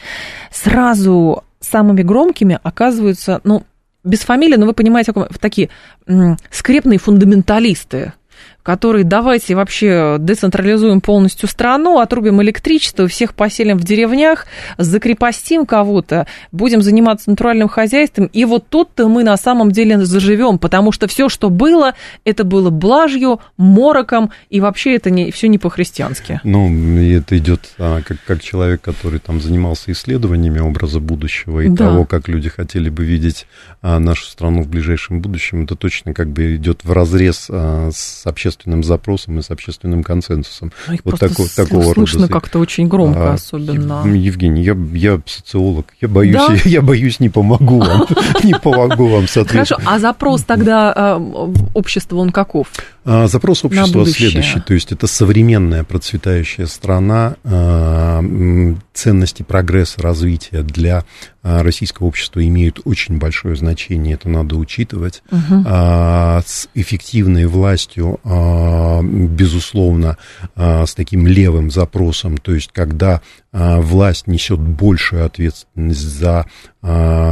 сразу 0.51 1.43
самыми 1.59 2.03
громкими 2.03 2.59
оказываются, 2.61 3.41
ну, 3.43 3.63
без 4.03 4.19
фамилии, 4.19 4.55
но 4.55 4.65
вы 4.65 4.73
понимаете, 4.73 5.13
такие 5.39 5.69
скрепные 6.51 6.99
фундаменталисты, 6.99 8.13
который 8.67 9.05
давайте 9.05 9.55
вообще 9.55 10.17
децентрализуем 10.19 10.99
полностью 10.99 11.47
страну, 11.47 11.99
отрубим 11.99 12.41
электричество, 12.41 13.07
всех 13.07 13.33
поселим 13.33 13.77
в 13.77 13.85
деревнях, 13.85 14.45
закрепостим 14.77 15.65
кого-то, 15.65 16.27
будем 16.51 16.81
заниматься 16.81 17.29
натуральным 17.29 17.69
хозяйством, 17.69 18.25
и 18.25 18.43
вот 18.43 18.67
тут-то 18.67 19.07
мы 19.07 19.23
на 19.23 19.37
самом 19.37 19.71
деле 19.71 20.03
заживем, 20.03 20.59
потому 20.59 20.91
что 20.91 21.07
все, 21.07 21.29
что 21.29 21.49
было, 21.49 21.93
это 22.25 22.43
было 22.43 22.69
блажью, 22.69 23.39
мороком, 23.55 24.31
и 24.49 24.59
вообще 24.59 24.97
это 24.97 25.11
не, 25.11 25.31
все 25.31 25.47
не 25.47 25.59
по-христиански. 25.59 26.41
Ну, 26.43 26.67
это 26.99 27.37
идет 27.37 27.73
а, 27.79 28.01
как, 28.01 28.17
как 28.25 28.43
человек, 28.43 28.81
который 28.81 29.19
там 29.19 29.39
занимался 29.39 29.93
исследованиями 29.93 30.59
образа 30.59 30.99
будущего 30.99 31.61
и 31.61 31.69
да. 31.69 31.87
того, 31.87 32.03
как 32.03 32.27
люди 32.27 32.49
хотели 32.49 32.89
бы 32.89 33.05
видеть 33.05 33.47
а, 33.81 33.97
нашу 33.99 34.25
страну 34.25 34.61
в 34.61 34.67
ближайшем 34.67 35.21
будущем, 35.21 35.63
это 35.63 35.77
точно 35.77 36.13
как 36.13 36.27
бы 36.27 36.57
идет 36.57 36.83
в 36.83 36.91
разрез 36.91 37.47
а, 37.49 37.91
с 37.93 38.27
общественным 38.27 38.56
запросом 38.83 39.39
и 39.39 39.41
с 39.41 39.51
общественным 39.51 40.03
консенсусом. 40.03 40.71
Ну, 40.87 40.97
вот 41.03 41.19
тако, 41.19 41.45
такого 41.55 41.93
слышно 41.93 42.21
рода. 42.21 42.33
как-то 42.33 42.59
очень 42.59 42.87
громко, 42.87 43.31
а, 43.31 43.33
особенно. 43.33 44.03
Евгений, 44.05 44.63
я, 44.63 44.75
я 44.93 45.21
социолог, 45.25 45.87
я 46.01 46.07
боюсь, 46.07 46.35
да? 46.35 46.53
я, 46.53 46.59
я 46.65 46.81
боюсь, 46.81 47.19
не 47.19 47.29
помогу 47.29 47.79
вам, 47.79 48.05
не 48.43 48.53
помогу 48.53 49.07
вам 49.07 49.27
Хорошо, 49.27 49.77
а 49.85 49.99
запрос 49.99 50.43
тогда 50.43 50.93
а, 50.95 51.17
общества, 51.73 52.17
он 52.17 52.31
каков? 52.31 52.67
А, 53.09 53.27
запрос 53.27 53.63
общества 53.63 54.05
следующий, 54.05 54.59
то 54.59 54.73
есть 54.73 54.91
это 54.91 55.07
современная 55.07 55.85
процветающая 55.85 56.65
страна, 56.65 57.37
а, 57.45 58.21
ценности 58.93 59.43
прогресса, 59.43 60.01
развития 60.01 60.61
для 60.61 61.05
российского 61.41 62.07
общества 62.07 62.45
имеют 62.45 62.81
очень 62.83 63.17
большое 63.17 63.55
значение, 63.55 64.15
это 64.15 64.27
надо 64.27 64.57
учитывать. 64.57 65.23
Угу. 65.31 65.63
С 65.65 66.67
эффективной 66.73 67.45
властью 67.45 68.19
а, 68.25 69.01
безусловно, 69.01 70.17
а, 70.55 70.85
с 70.85 70.93
таким 70.93 71.25
левым 71.27 71.71
запросом, 71.71 72.37
то 72.37 72.53
есть 72.53 72.71
когда 72.73 73.21
а, 73.46 73.46
власть 73.57 74.27
несет 74.27 74.59
большую 74.59 75.25
ответственность 75.25 75.99
за 75.99 76.45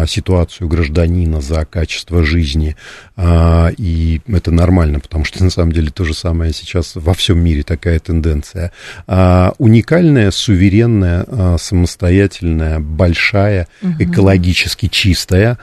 ситуацию 0.07 0.67
гражданина, 0.67 1.39
за 1.39 1.63
качество 1.65 2.23
жизни, 2.25 2.75
и 3.17 4.21
это 4.27 4.51
нормально, 4.51 4.99
потому 4.99 5.23
что 5.23 5.41
на 5.43 5.49
самом 5.49 5.71
деле 5.71 5.91
то 5.91 6.03
же 6.03 6.13
самое 6.13 6.51
сейчас 6.51 6.93
во 6.95 7.13
всем 7.13 7.39
мире 7.41 7.63
такая 7.63 7.99
тенденция. 7.99 8.71
Уникальная, 9.07 10.31
суверенная, 10.31 11.57
самостоятельная, 11.57 12.79
большая, 12.79 13.67
экологически 13.99 14.87
чистая 14.87 15.57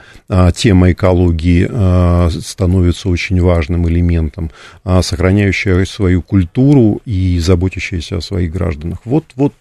тема 0.55 0.91
экологии 0.91 2.29
становится 2.41 3.09
очень 3.09 3.39
важным 3.41 3.87
элементом, 3.87 4.49
сохраняющая 4.83 5.85
свою 5.85 6.21
культуру 6.21 7.01
и 7.05 7.37
заботящаяся 7.39 8.17
о 8.17 8.21
своих 8.21 8.51
гражданах. 8.51 8.99
Вот, 9.05 9.25
вот 9.35 9.53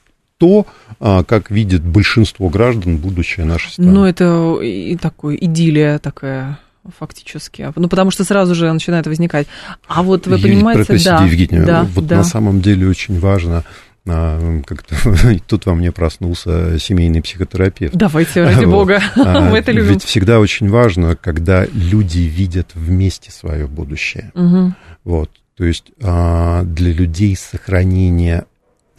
то, 0.43 0.67
а, 0.99 1.23
как 1.23 1.53
видит 1.53 1.85
большинство 1.85 2.49
граждан 2.49 2.97
будущее 2.97 3.47
нашей 3.47 3.71
страны. 3.71 3.93
Ну, 3.93 4.05
это 4.05 4.59
и 4.61 4.97
такое 4.97 5.37
идиллия 5.37 6.01
такая 6.01 6.59
фактически. 6.99 7.73
Ну, 7.77 7.87
потому 7.87 8.11
что 8.11 8.25
сразу 8.25 8.57
же 8.57 8.73
начинает 8.73 9.07
возникать. 9.07 9.47
А 9.87 10.03
вот 10.03 10.27
вы 10.27 10.39
понимаете, 10.39 10.85
Простите, 10.85 11.11
да, 11.11 11.25
Евгения, 11.25 11.63
да, 11.65 11.89
вот 11.95 12.09
да. 12.09 12.17
на 12.17 12.25
самом 12.25 12.61
деле 12.61 12.89
очень 12.89 13.21
важно 13.21 13.63
а, 14.09 14.63
как-то 14.67 14.97
тут 15.47 15.67
во 15.67 15.77
мне 15.77 15.93
проснулся 15.93 16.77
семейный 16.81 17.23
психотерапевт. 17.23 17.95
Давайте, 17.95 18.43
ради 18.43 18.65
вот. 18.65 18.73
бога, 18.73 19.01
а, 19.15 19.41
мы 19.49 19.59
это 19.59 19.71
любим. 19.71 19.93
Ведь 19.93 20.03
всегда 20.03 20.41
очень 20.41 20.69
важно, 20.69 21.15
когда 21.15 21.67
люди 21.67 22.19
видят 22.19 22.71
вместе 22.75 23.31
свое 23.31 23.69
будущее. 23.69 24.33
Угу. 24.35 24.75
Вот, 25.05 25.31
то 25.57 25.65
есть 25.65 25.93
для 26.01 26.93
людей 26.93 27.37
сохранение 27.37 28.47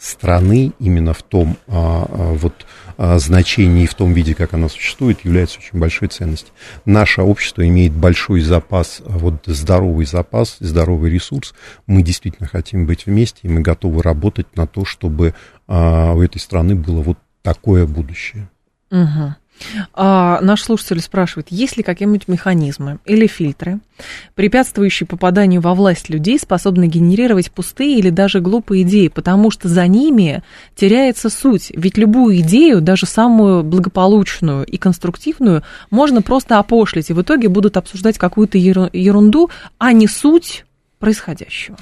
страны 0.04 0.72
именно 0.78 1.14
в 1.14 1.22
том 1.22 1.56
а, 1.66 2.06
а, 2.06 2.32
вот 2.34 2.66
а, 2.98 3.18
значении 3.18 3.84
и 3.84 3.86
в 3.86 3.94
том 3.94 4.12
виде, 4.12 4.34
как 4.34 4.52
она 4.52 4.68
существует, 4.68 5.24
является 5.24 5.58
очень 5.60 5.78
большой 5.78 6.08
ценностью. 6.08 6.52
Наше 6.84 7.22
общество 7.22 7.66
имеет 7.66 7.92
большой 7.92 8.42
запас, 8.42 9.00
вот 9.06 9.46
здоровый 9.46 10.04
запас, 10.04 10.58
здоровый 10.60 11.10
ресурс. 11.10 11.54
Мы 11.86 12.02
действительно 12.02 12.46
хотим 12.46 12.84
быть 12.84 13.06
вместе, 13.06 13.40
и 13.42 13.48
мы 13.48 13.62
готовы 13.62 14.02
работать 14.02 14.54
на 14.56 14.66
то, 14.66 14.84
чтобы 14.84 15.34
у 15.66 15.72
этой 16.20 16.38
страны 16.38 16.74
было 16.74 17.00
вот 17.00 17.18
такое 17.40 17.86
будущее. 17.86 18.50
Угу. 18.90 19.34
А, 19.92 20.40
наш 20.40 20.62
слушатель 20.62 21.00
спрашивает, 21.00 21.48
есть 21.50 21.76
ли 21.76 21.82
какие-нибудь 21.82 22.28
механизмы 22.28 22.98
или 23.04 23.26
фильтры, 23.26 23.80
препятствующие 24.34 25.06
попаданию 25.06 25.60
во 25.60 25.74
власть 25.74 26.08
людей, 26.08 26.38
способны 26.38 26.86
генерировать 26.86 27.50
пустые 27.50 27.98
или 27.98 28.10
даже 28.10 28.40
глупые 28.40 28.82
идеи, 28.82 29.08
потому 29.08 29.50
что 29.50 29.68
за 29.68 29.86
ними 29.86 30.42
теряется 30.74 31.30
суть. 31.30 31.70
Ведь 31.74 31.96
любую 31.96 32.40
идею, 32.40 32.80
даже 32.80 33.06
самую 33.06 33.62
благополучную 33.62 34.64
и 34.64 34.76
конструктивную, 34.76 35.62
можно 35.90 36.22
просто 36.22 36.58
опошлить, 36.58 37.10
и 37.10 37.12
в 37.12 37.22
итоге 37.22 37.48
будут 37.48 37.76
обсуждать 37.76 38.18
какую-то 38.18 38.58
ерунду, 38.58 39.50
а 39.78 39.92
не 39.92 40.08
суть 40.08 40.64
происходящего. 40.98 41.76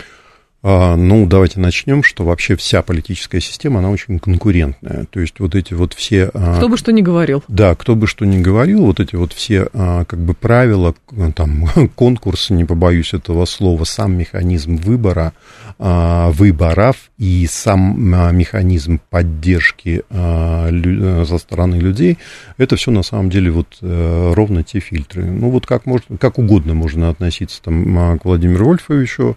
А, 0.64 0.94
ну, 0.94 1.26
давайте 1.26 1.58
начнем, 1.58 2.04
что 2.04 2.24
вообще 2.24 2.54
вся 2.54 2.82
политическая 2.82 3.40
система, 3.40 3.80
она 3.80 3.90
очень 3.90 4.20
конкурентная. 4.20 5.06
То 5.10 5.18
есть 5.18 5.40
вот 5.40 5.56
эти 5.56 5.74
вот 5.74 5.92
все... 5.92 6.30
А, 6.34 6.56
кто 6.56 6.68
бы 6.68 6.76
что 6.76 6.92
ни 6.92 7.02
говорил. 7.02 7.42
Да, 7.48 7.74
кто 7.74 7.96
бы 7.96 8.06
что 8.06 8.24
ни 8.24 8.40
говорил, 8.40 8.84
вот 8.86 9.00
эти 9.00 9.16
вот 9.16 9.32
все 9.32 9.68
а, 9.72 10.04
как 10.04 10.20
бы 10.20 10.34
правила, 10.34 10.94
там, 11.34 11.68
конкурс, 11.96 12.50
не 12.50 12.64
побоюсь 12.64 13.12
этого 13.12 13.44
слова, 13.44 13.82
сам 13.82 14.16
механизм 14.16 14.76
выбора, 14.76 15.32
выборов 15.78 17.10
и 17.18 17.46
сам 17.50 18.36
механизм 18.36 19.00
поддержки 19.10 20.02
со 20.10 21.38
стороны 21.38 21.76
людей, 21.76 22.18
это 22.58 22.76
все 22.76 22.90
на 22.90 23.02
самом 23.02 23.30
деле 23.30 23.50
вот 23.50 23.78
э, 23.80 24.32
ровно 24.34 24.62
те 24.62 24.80
фильтры. 24.80 25.24
Ну, 25.24 25.50
вот 25.50 25.66
как, 25.66 25.86
можно, 25.86 26.16
как 26.18 26.38
угодно 26.38 26.74
можно 26.74 27.08
относиться 27.08 27.62
там, 27.62 28.18
к 28.18 28.24
Владимиру 28.24 28.66
Вольфовичу, 28.66 29.36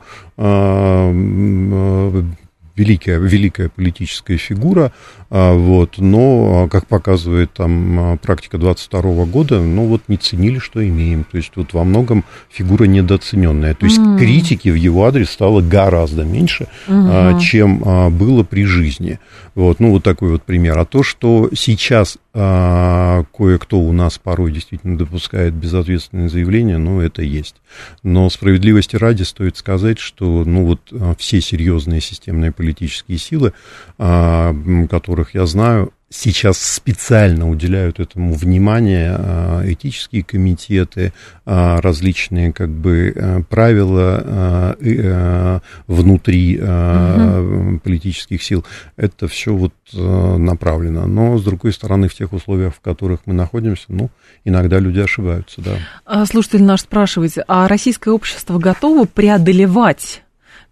великая, 2.76 3.20
великая 3.20 3.70
политическая 3.70 4.38
фигура, 4.38 4.92
а, 5.30 5.54
вот, 5.54 5.98
но, 5.98 6.68
как 6.70 6.88
показывает 6.88 7.54
там 7.54 8.20
практика 8.22 8.58
22 8.58 9.26
года, 9.26 9.62
ну 9.62 9.86
вот 9.86 10.04
не 10.08 10.18
ценили, 10.18 10.60
что 10.60 10.86
имеем. 10.86 11.24
То 11.24 11.38
есть 11.38 11.52
вот 11.56 11.74
во 11.74 11.84
многом 11.84 12.24
фигура 12.50 12.86
недооцененная. 12.86 13.74
То 13.74 13.86
есть 13.86 14.00
mm. 14.00 14.18
критики 14.18 14.70
в 14.70 14.76
его 14.76 15.06
адрес 15.06 15.30
стало 15.30 15.62
гораздо 15.62 16.24
меньше, 16.24 16.68
mm-hmm. 16.88 17.40
чем 17.40 18.18
было 18.18 18.44
при 18.44 18.66
жизни. 18.66 19.20
Вот, 19.56 19.80
ну 19.80 19.92
вот 19.92 20.04
такой 20.04 20.32
вот 20.32 20.44
пример. 20.44 20.78
А 20.78 20.86
то, 20.86 21.02
что 21.02 21.50
сейчас 21.56 22.18
а, 22.34 23.24
кое-кто 23.34 23.80
у 23.80 23.94
нас 23.94 24.18
порой 24.18 24.52
действительно 24.52 24.98
допускает 24.98 25.54
безответственные 25.54 26.28
заявления, 26.28 26.78
ну, 26.78 27.00
это 27.00 27.22
есть. 27.22 27.56
Но 28.04 28.30
справедливости 28.30 28.98
ради 28.98 29.24
стоит 29.24 29.56
сказать, 29.56 29.98
что, 29.98 30.44
ну, 30.44 30.66
вот 30.66 30.82
а, 30.92 31.16
все 31.18 31.40
серьезные 31.40 32.02
системные 32.02 32.52
политические 32.52 33.18
силы, 33.18 33.54
а, 33.98 34.54
которых 34.90 35.34
я 35.34 35.46
знаю, 35.46 35.94
сейчас 36.10 36.60
специально 36.60 37.50
уделяют 37.50 38.00
этому 38.00 38.34
внимание 38.34 39.16
а, 39.18 39.64
этические 39.66 40.24
комитеты, 40.24 41.14
а, 41.46 41.82
различные 41.82 42.54
как 42.54 42.70
бы 42.70 43.12
э, 43.16 43.42
правила 43.50 44.24
а, 44.24 44.78
э, 44.80 45.60
внутри 45.88 46.60
угу. 46.60 47.80
политических 47.80 48.42
сил. 48.44 48.66
Это 48.98 49.28
все 49.28 49.54
вот 49.54 49.74
направлено. 49.94 51.06
Но, 51.06 51.38
с 51.38 51.44
другой 51.44 51.74
стороны, 51.74 52.08
в 52.08 52.16
тех 52.16 52.34
условиях, 52.34 52.76
в 52.76 52.80
которых 52.80 53.22
мы 53.26 53.34
находимся, 53.34 53.86
ну, 53.90 54.10
иногда 54.44 54.80
люди 54.80 55.00
ошибаются, 55.00 55.62
да. 55.62 56.26
Слушатель 56.26 56.64
наш 56.64 56.82
спрашивает, 56.82 57.38
а 57.48 57.68
российское 57.68 58.12
общество 58.12 58.58
готово 58.58 59.06
преодолевать 59.06 60.24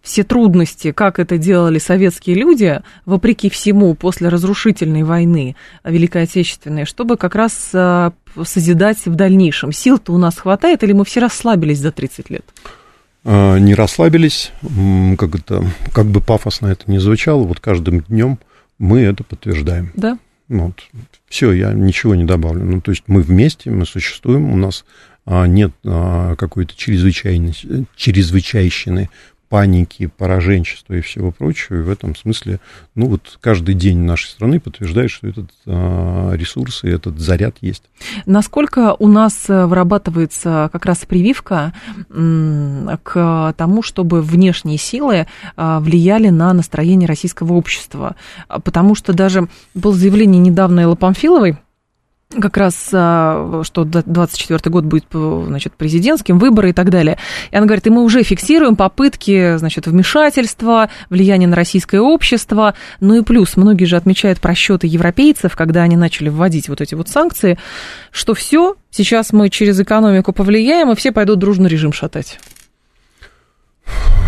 все 0.04 0.22
трудности, 0.22 0.92
как 0.92 1.18
это 1.18 1.38
делали 1.38 1.78
советские 1.78 2.36
люди, 2.36 2.82
вопреки 3.06 3.48
всему, 3.48 3.94
после 3.94 4.28
разрушительной 4.28 5.02
войны 5.02 5.56
Великой 5.82 6.24
Отечественной, 6.24 6.84
чтобы 6.84 7.16
как 7.16 7.34
раз 7.34 7.70
э, 7.72 8.10
созидать 8.44 9.06
в 9.06 9.14
дальнейшем. 9.14 9.72
Сил-то 9.72 10.12
у 10.12 10.18
нас 10.18 10.36
хватает, 10.36 10.84
или 10.84 10.92
мы 10.92 11.06
все 11.06 11.20
расслабились 11.20 11.78
за 11.78 11.90
30 11.90 12.30
лет? 12.30 12.44
А, 13.24 13.56
не 13.56 13.74
расслабились, 13.74 14.52
как, 15.18 15.34
это, 15.34 15.64
как 15.92 16.06
бы 16.06 16.20
пафосно 16.20 16.66
это 16.66 16.90
ни 16.90 16.98
звучало, 16.98 17.44
вот 17.44 17.60
каждым 17.60 18.02
днем 18.02 18.38
мы 18.78 19.00
это 19.00 19.24
подтверждаем. 19.24 19.90
Да. 19.96 20.18
Вот. 20.48 20.82
Все, 21.30 21.52
я 21.52 21.72
ничего 21.72 22.14
не 22.14 22.24
добавлю. 22.24 22.66
Ну, 22.66 22.82
то 22.82 22.90
есть 22.90 23.04
мы 23.06 23.22
вместе, 23.22 23.70
мы 23.70 23.86
существуем, 23.86 24.52
у 24.52 24.56
нас 24.56 24.84
а, 25.24 25.46
нет 25.46 25.72
а, 25.86 26.36
какой-то 26.36 26.74
чрезвычайщины 26.76 29.08
паники, 29.48 30.06
пораженчества 30.06 30.94
и 30.94 31.00
всего 31.00 31.30
прочего. 31.30 31.76
И 31.76 31.82
в 31.82 31.90
этом 31.90 32.16
смысле, 32.16 32.60
ну 32.94 33.06
вот 33.06 33.38
каждый 33.40 33.74
день 33.74 33.98
нашей 33.98 34.28
страны 34.28 34.60
подтверждает, 34.60 35.10
что 35.10 35.28
этот 35.28 35.50
а, 35.66 36.32
ресурс 36.32 36.84
и 36.84 36.88
этот 36.88 37.18
заряд 37.18 37.56
есть. 37.60 37.84
Насколько 38.26 38.94
у 38.98 39.08
нас 39.08 39.48
э, 39.48 39.66
вырабатывается 39.66 40.70
как 40.72 40.86
раз 40.86 40.98
прививка 41.06 41.72
к 42.08 43.54
тому, 43.56 43.82
чтобы 43.82 44.22
внешние 44.22 44.78
силы 44.78 45.26
а, 45.56 45.80
влияли 45.80 46.28
на 46.28 46.52
настроение 46.52 47.08
российского 47.08 47.52
общества? 47.54 48.16
Потому 48.48 48.94
что 48.94 49.12
даже 49.12 49.48
было 49.74 49.94
заявление 49.94 50.40
недавно 50.40 50.80
Эллы 50.80 50.96
Памфиловой, 50.96 51.58
как 52.40 52.56
раз, 52.56 52.90
а, 52.92 53.62
что 53.64 53.84
24 53.84 54.60
год 54.70 54.84
будет, 54.84 55.06
значит, 55.12 55.74
президентским, 55.74 56.38
выборы 56.38 56.70
и 56.70 56.72
так 56.72 56.90
далее. 56.90 57.18
И 57.50 57.56
она 57.56 57.66
говорит, 57.66 57.86
и 57.86 57.90
мы 57.90 58.02
уже 58.02 58.22
фиксируем 58.22 58.76
попытки, 58.76 59.56
значит, 59.56 59.86
вмешательства, 59.86 60.90
влияния 61.10 61.46
на 61.46 61.56
российское 61.56 62.00
общество. 62.00 62.74
Ну 63.00 63.16
и 63.16 63.22
плюс, 63.22 63.56
многие 63.56 63.84
же 63.84 63.96
отмечают 63.96 64.40
просчеты 64.40 64.86
европейцев, 64.86 65.56
когда 65.56 65.82
они 65.82 65.96
начали 65.96 66.28
вводить 66.28 66.68
вот 66.68 66.80
эти 66.80 66.94
вот 66.94 67.08
санкции, 67.08 67.58
что 68.10 68.34
все, 68.34 68.76
сейчас 68.90 69.32
мы 69.32 69.50
через 69.50 69.78
экономику 69.80 70.32
повлияем, 70.32 70.90
и 70.90 70.96
все 70.96 71.12
пойдут 71.12 71.38
дружно 71.38 71.66
режим 71.66 71.92
шатать. 71.92 72.38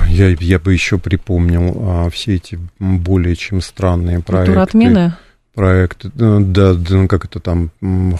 Я, 0.08 0.28
я 0.28 0.58
бы 0.58 0.72
еще 0.72 0.98
припомнил 0.98 1.76
а, 1.78 2.10
все 2.10 2.36
эти 2.36 2.58
более 2.78 3.36
чем 3.36 3.60
странные 3.60 4.20
проекты. 4.20 4.52
Культура 4.52 4.62
отмены? 4.62 5.14
Проект, 5.56 6.04
э, 6.04 6.10
да, 6.40 6.76
как 7.08 7.24
это 7.24 7.40
там, 7.40 7.70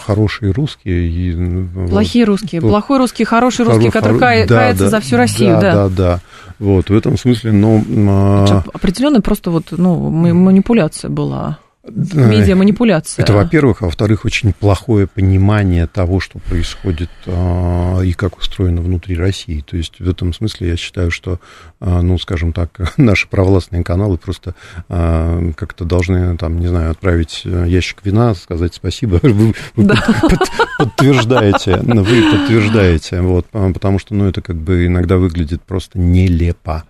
хорошие 0.03 0.51
русские. 0.51 1.07
И, 1.07 1.87
Плохие 1.87 2.25
вот, 2.25 2.31
русские, 2.31 2.61
плохой 2.61 2.97
русский, 2.97 3.23
хороший 3.23 3.65
русский, 3.65 3.91
хоро, 3.91 4.01
который 4.01 4.19
хоро, 4.19 4.47
да, 4.47 4.55
кается 4.59 4.83
да, 4.85 4.89
за 4.89 4.99
всю 4.99 5.17
Россию, 5.17 5.59
да. 5.61 5.73
Да, 5.73 5.87
да, 5.87 5.89
да. 5.89 6.19
Вот, 6.57 6.89
в 6.89 6.97
этом 6.97 7.15
смысле, 7.17 7.51
ну... 7.51 7.85
А... 8.09 8.63
Определенная 8.73 9.21
просто 9.21 9.51
вот, 9.51 9.65
ну, 9.69 10.09
манипуляция 10.09 11.09
была. 11.09 11.59
Медиаманипуляция. 11.89 13.23
Это, 13.23 13.33
во-первых, 13.33 13.81
а 13.81 13.85
во-вторых, 13.85 14.25
очень 14.25 14.53
плохое 14.53 15.07
понимание 15.07 15.87
того, 15.87 16.19
что 16.19 16.39
происходит 16.39 17.09
а, 17.25 18.01
и 18.01 18.13
как 18.13 18.37
устроено 18.37 18.81
внутри 18.81 19.15
России. 19.15 19.63
То 19.67 19.77
есть 19.77 19.99
в 19.99 20.09
этом 20.09 20.33
смысле 20.33 20.69
я 20.69 20.77
считаю, 20.77 21.11
что, 21.11 21.39
а, 21.79 22.01
ну, 22.01 22.17
скажем 22.17 22.53
так, 22.53 22.93
наши 22.97 23.27
провластные 23.27 23.83
каналы 23.83 24.17
просто 24.17 24.55
а, 24.89 25.51
как-то 25.55 25.85
должны, 25.85 26.37
там, 26.37 26.59
не 26.59 26.67
знаю, 26.67 26.91
отправить 26.91 27.43
ящик 27.45 27.99
вина, 28.03 28.35
сказать 28.35 28.73
спасибо. 28.73 29.19
Вы, 29.27 29.53
вы 29.75 29.83
да. 29.83 29.95
под, 30.21 30.39
подтверждаете, 30.77 31.77
вы 31.77 32.31
подтверждаете, 32.31 33.21
вот, 33.21 33.45
потому 33.47 33.99
что, 33.99 34.15
ну, 34.15 34.25
это 34.27 34.41
как 34.41 34.55
бы 34.55 34.87
иногда 34.87 35.17
выглядит 35.17 35.61
просто 35.61 35.99
нелепо. 35.99 36.83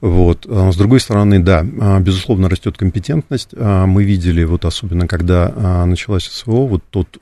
Вот. 0.00 0.46
А, 0.48 0.72
с 0.72 0.76
другой 0.76 1.00
стороны, 1.00 1.40
да, 1.40 1.64
а, 1.80 2.00
безусловно, 2.00 2.48
растет 2.48 2.76
компетентность. 2.76 3.50
А, 3.56 3.86
мы 3.86 4.04
видели, 4.04 4.44
вот 4.44 4.64
особенно 4.64 5.06
когда 5.06 5.84
началась 5.86 6.24
СВО, 6.24 6.66
вот 6.66 6.82
тот 6.90 7.18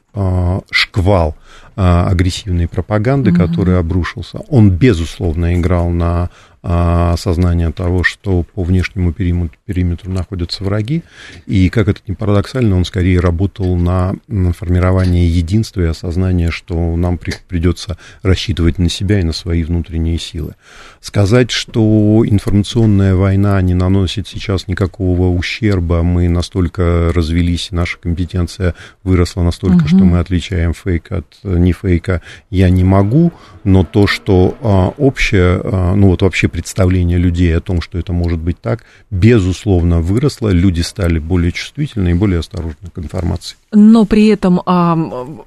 шквал 0.70 1.36
агрессивной 1.76 2.66
пропаганды, 2.66 3.30
угу. 3.30 3.38
который 3.38 3.78
обрушился, 3.78 4.38
он, 4.48 4.70
безусловно, 4.70 5.54
играл 5.54 5.90
на 5.90 6.30
осознание 6.62 7.72
того, 7.72 8.02
что 8.02 8.42
по 8.42 8.62
внешнему 8.62 9.12
периметру, 9.12 9.56
периметру 9.64 10.10
находятся 10.10 10.64
враги, 10.64 11.02
и, 11.46 11.68
как 11.68 11.88
это 11.88 12.00
ни 12.06 12.14
парадоксально, 12.14 12.76
он 12.76 12.84
скорее 12.84 13.20
работал 13.20 13.76
на, 13.76 14.14
на 14.26 14.52
формирование 14.52 15.28
единства 15.28 15.82
и 15.82 15.86
осознание, 15.86 16.50
что 16.50 16.96
нам 16.96 17.18
при, 17.18 17.34
придется 17.46 17.98
рассчитывать 18.22 18.78
на 18.78 18.88
себя 18.88 19.20
и 19.20 19.24
на 19.24 19.32
свои 19.32 19.62
внутренние 19.62 20.18
силы. 20.18 20.54
Сказать, 21.00 21.50
что 21.50 22.24
информационная 22.26 23.14
война 23.14 23.60
не 23.62 23.74
наносит 23.74 24.26
сейчас 24.26 24.66
никакого 24.66 25.28
ущерба, 25.28 26.02
мы 26.02 26.28
настолько 26.28 27.12
развелись, 27.14 27.68
наша 27.70 27.98
компетенция 27.98 28.74
выросла 29.04 29.42
настолько, 29.42 29.84
угу. 29.84 29.88
что 29.88 29.98
мы 29.98 30.18
отличаем 30.18 30.74
фейк 30.74 31.12
от 31.12 31.26
не 31.44 31.72
фейка, 31.72 32.22
я 32.50 32.68
не 32.68 32.84
могу, 32.84 33.32
но 33.64 33.84
то, 33.84 34.06
что 34.06 34.56
а, 34.60 34.88
общее, 34.96 35.60
а, 35.62 35.94
ну 35.94 36.08
вот 36.08 36.22
вообще 36.22 36.47
представление 36.48 37.18
людей 37.18 37.56
о 37.56 37.60
том, 37.60 37.80
что 37.80 37.98
это 37.98 38.12
может 38.12 38.38
быть 38.38 38.60
так, 38.60 38.84
безусловно 39.10 40.00
выросло, 40.00 40.48
люди 40.48 40.80
стали 40.80 41.18
более 41.18 41.52
чувствительны 41.52 42.10
и 42.10 42.14
более 42.14 42.40
осторожны 42.40 42.90
к 42.92 42.98
информации. 42.98 43.56
Но 43.72 44.04
при 44.04 44.28
этом 44.28 44.60
а, 44.66 44.96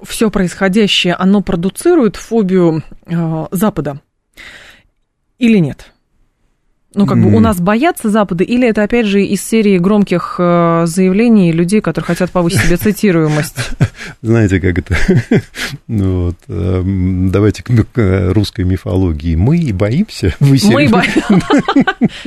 все 0.02 0.30
происходящее, 0.30 1.14
оно 1.14 1.40
продуцирует 1.42 2.16
фобию 2.16 2.82
а, 3.06 3.48
Запада 3.50 4.00
или 5.38 5.58
нет? 5.58 5.91
Ну, 6.94 7.06
как 7.06 7.18
бы 7.18 7.34
у 7.34 7.40
нас 7.40 7.60
боятся 7.60 8.10
Запада, 8.10 8.44
или 8.44 8.68
это, 8.68 8.82
опять 8.82 9.06
же, 9.06 9.22
из 9.22 9.42
серии 9.42 9.78
громких 9.78 10.36
э, 10.38 10.84
заявлений 10.86 11.52
людей, 11.52 11.80
которые 11.80 12.06
хотят 12.06 12.30
повысить 12.30 12.60
себе 12.60 12.76
цитируемость? 12.76 13.56
Знаете, 14.22 14.60
как 14.60 14.78
это? 14.78 14.96
ну, 15.88 16.26
вот, 16.26 16.36
э, 16.48 16.82
давайте 16.84 17.62
к, 17.62 17.70
к 17.92 18.32
русской 18.32 18.64
мифологии. 18.64 19.36
Мы 19.36 19.70
боимся. 19.72 20.34
Мы 20.40 20.58
боимся. 20.88 21.22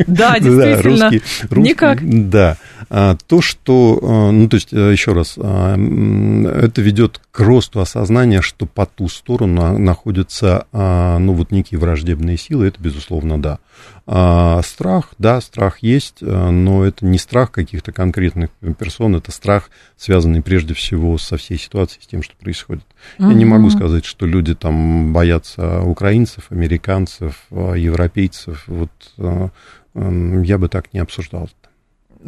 Да, 0.07 0.39
действительно. 0.39 1.11
Никак. 1.51 1.99
Да. 2.29 2.57
А, 2.89 3.15
то, 3.27 3.41
что, 3.41 3.99
а, 4.01 4.31
ну, 4.31 4.47
то 4.47 4.55
есть, 4.55 4.73
э, 4.73 4.91
еще 4.91 5.13
раз, 5.13 5.35
а, 5.37 5.75
это 5.75 6.81
ведет 6.81 7.21
к 7.31 7.39
росту 7.39 7.79
осознания, 7.79 8.41
что 8.41 8.65
по 8.65 8.85
ту 8.85 9.07
сторону 9.09 9.77
находятся, 9.77 10.67
ну, 10.71 11.33
вот 11.33 11.51
некие 11.51 11.79
враждебные 11.79 12.37
силы, 12.37 12.67
это, 12.67 12.81
безусловно, 12.81 13.41
да. 13.41 13.59
А, 14.07 14.61
страх, 14.63 15.13
да, 15.17 15.41
страх 15.41 15.79
есть, 15.79 16.21
но 16.21 16.85
это 16.85 17.05
не 17.05 17.17
страх 17.17 17.51
каких-то 17.51 17.91
конкретных 17.91 18.51
персон, 18.77 19.15
это 19.15 19.31
страх, 19.31 19.69
связанный 19.97 20.41
прежде 20.41 20.73
всего 20.73 21.17
со 21.17 21.37
всей 21.37 21.57
ситуацией, 21.57 22.03
с 22.03 22.07
тем, 22.07 22.23
что 22.23 22.35
происходит. 22.37 22.85
Я 23.17 23.33
не 23.33 23.45
могу 23.45 23.69
сказать, 23.69 24.05
что 24.05 24.25
люди 24.25 24.55
там 24.55 25.11
боятся 25.11 25.81
украинцев, 25.81 26.45
американцев, 26.51 27.45
европейцев. 27.51 28.63
Вот 28.67 28.91
я 29.17 30.57
бы 30.57 30.69
так 30.69 30.93
не 30.93 30.99
обсуждал 30.99 31.49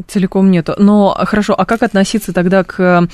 целиком 0.08 0.52
нету. 0.52 0.76
Но 0.78 1.18
хорошо, 1.26 1.54
а 1.58 1.66
как 1.66 1.84
относиться 1.84 2.34
тогда 2.34 2.64
к 2.64 3.08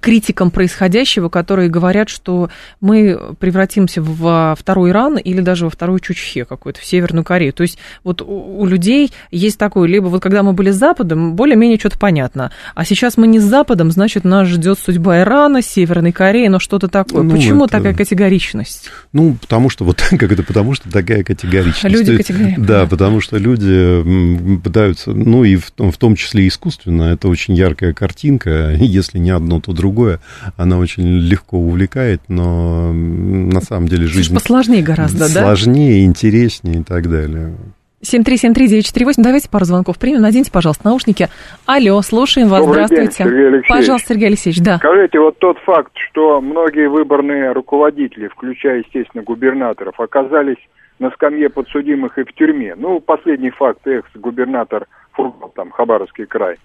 критикам 0.00 0.50
происходящего, 0.50 1.28
которые 1.28 1.68
говорят, 1.68 2.08
что 2.08 2.50
мы 2.80 3.18
превратимся 3.38 4.02
во 4.02 4.54
второй 4.58 4.90
Иран 4.90 5.16
или 5.16 5.40
даже 5.40 5.64
во 5.64 5.70
вторую 5.70 6.00
Чучхе 6.00 6.44
какой-то, 6.44 6.80
в 6.80 6.84
Северную 6.84 7.24
Корею? 7.24 7.52
То 7.52 7.62
есть 7.62 7.78
вот 8.04 8.22
у, 8.22 8.60
у 8.60 8.66
людей 8.66 9.12
есть 9.30 9.58
такое, 9.58 9.88
либо 9.88 10.06
вот 10.06 10.22
когда 10.22 10.42
мы 10.42 10.52
были 10.52 10.70
с 10.70 10.76
Западом, 10.76 11.34
более-менее 11.34 11.78
что-то 11.78 11.98
понятно, 11.98 12.52
а 12.74 12.84
сейчас 12.84 13.16
мы 13.16 13.26
не 13.26 13.40
с 13.40 13.44
Западом, 13.44 13.90
значит, 13.90 14.24
нас 14.24 14.48
ждет 14.48 14.78
судьба 14.78 15.20
Ирана, 15.20 15.62
Северной 15.62 16.12
Кореи, 16.12 16.48
но 16.48 16.58
что-то 16.58 16.88
такое. 16.88 17.22
Ну, 17.22 17.34
Почему 17.34 17.64
это... 17.64 17.78
такая 17.78 17.94
категоричность? 17.94 18.90
Ну, 19.12 19.36
потому 19.40 19.70
что 19.70 19.84
вот 19.84 20.02
как 20.10 20.32
это, 20.32 20.42
потому 20.42 20.74
что 20.74 20.90
такая 20.90 21.24
категоричность. 21.24 21.84
Люди 21.84 22.16
категоричны. 22.16 22.64
Да, 22.64 22.86
потому 22.86 23.20
что 23.20 23.38
люди 23.38 24.58
пытаются, 24.62 25.12
ну 25.12 25.44
и 25.44 25.56
в 25.56 25.70
том, 25.70 25.92
в 25.92 25.96
том 25.96 26.16
числе 26.18 26.46
искусственно. 26.46 27.04
Это 27.14 27.28
очень 27.28 27.54
яркая 27.54 27.94
картинка. 27.94 28.70
Если 28.78 29.18
не 29.18 29.30
одно, 29.30 29.60
то 29.60 29.72
другое. 29.72 30.20
Она 30.56 30.78
очень 30.78 31.04
легко 31.18 31.58
увлекает, 31.58 32.20
но 32.28 32.92
на 32.92 33.60
самом 33.60 33.88
деле 33.88 34.06
жизнь... 34.06 34.34
Посложнее 34.34 34.82
гораздо, 34.82 35.18
сложнее, 35.28 35.34
да? 35.34 35.42
Сложнее, 35.42 36.04
интереснее 36.04 36.80
и 36.80 36.84
так 36.84 37.08
далее. 37.08 37.54
7373948. 38.02 39.14
Давайте 39.18 39.50
пару 39.50 39.64
звонков 39.64 39.98
примем. 39.98 40.20
Наденьте, 40.20 40.52
пожалуйста, 40.52 40.86
наушники. 40.86 41.28
Алло, 41.66 42.00
слушаем 42.02 42.48
вас. 42.48 42.60
Добрый 42.60 42.86
Здравствуйте. 42.86 43.02
День, 43.02 43.12
Сергей 43.12 43.46
Алексеевич. 43.46 43.68
Пожалуйста, 43.68 44.08
Сергей 44.08 44.26
Алексеевич, 44.28 44.62
да. 44.62 44.76
Скажите, 44.78 45.18
вот 45.18 45.38
тот 45.38 45.58
факт, 45.60 45.92
что 46.10 46.40
многие 46.40 46.88
выборные 46.88 47.52
руководители, 47.52 48.28
включая, 48.28 48.78
естественно, 48.78 49.24
губернаторов, 49.24 49.98
оказались 49.98 50.58
на 50.98 51.10
скамье 51.10 51.48
подсудимых 51.48 52.18
и 52.18 52.24
в 52.24 52.32
тюрьме. 52.34 52.74
Ну, 52.74 53.00
последний 53.00 53.50
факт, 53.50 53.86
экс-губернатор 53.86 54.86
Фургал, 55.12 55.52
там, 55.54 55.70
Хабаровский 55.70 56.26
край. 56.26 56.56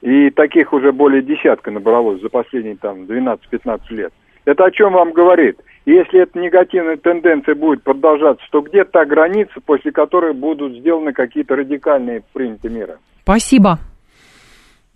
И 0.00 0.30
таких 0.30 0.72
уже 0.72 0.92
более 0.92 1.22
десятка 1.22 1.70
набралось 1.70 2.20
за 2.20 2.28
последние 2.28 2.76
там 2.76 3.04
12-15 3.04 3.80
лет. 3.90 4.12
Это 4.44 4.64
о 4.64 4.70
чем 4.70 4.92
вам 4.92 5.12
говорит? 5.12 5.60
Если 5.84 6.20
эта 6.20 6.38
негативная 6.38 6.96
тенденция 6.96 7.54
будет 7.54 7.82
продолжаться, 7.82 8.44
то 8.50 8.60
где 8.60 8.84
та 8.84 9.04
граница, 9.04 9.60
после 9.64 9.92
которой 9.92 10.32
будут 10.32 10.78
сделаны 10.78 11.12
какие-то 11.12 11.56
радикальные 11.56 12.22
приняты 12.32 12.68
меры? 12.68 12.98
Спасибо. 13.22 13.78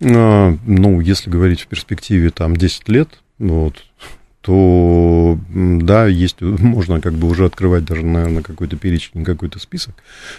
А, 0.03 0.51
ну, 0.65 0.99
если 0.99 1.29
говорить 1.29 1.61
в 1.61 1.67
перспективе 1.67 2.29
там 2.29 2.55
10 2.55 2.89
лет, 2.89 3.07
вот, 3.39 3.75
то 4.47 5.37
да, 5.49 6.07
есть, 6.07 6.37
можно 6.41 7.01
как 7.01 7.11
бы 7.15 7.27
уже 7.27 7.43
открывать 7.43 7.83
даже, 7.83 8.05
наверное, 8.05 8.41
какой-то 8.41 8.77
перечень, 8.77 9.25
какой-то 9.25 9.59
список. 9.59 9.93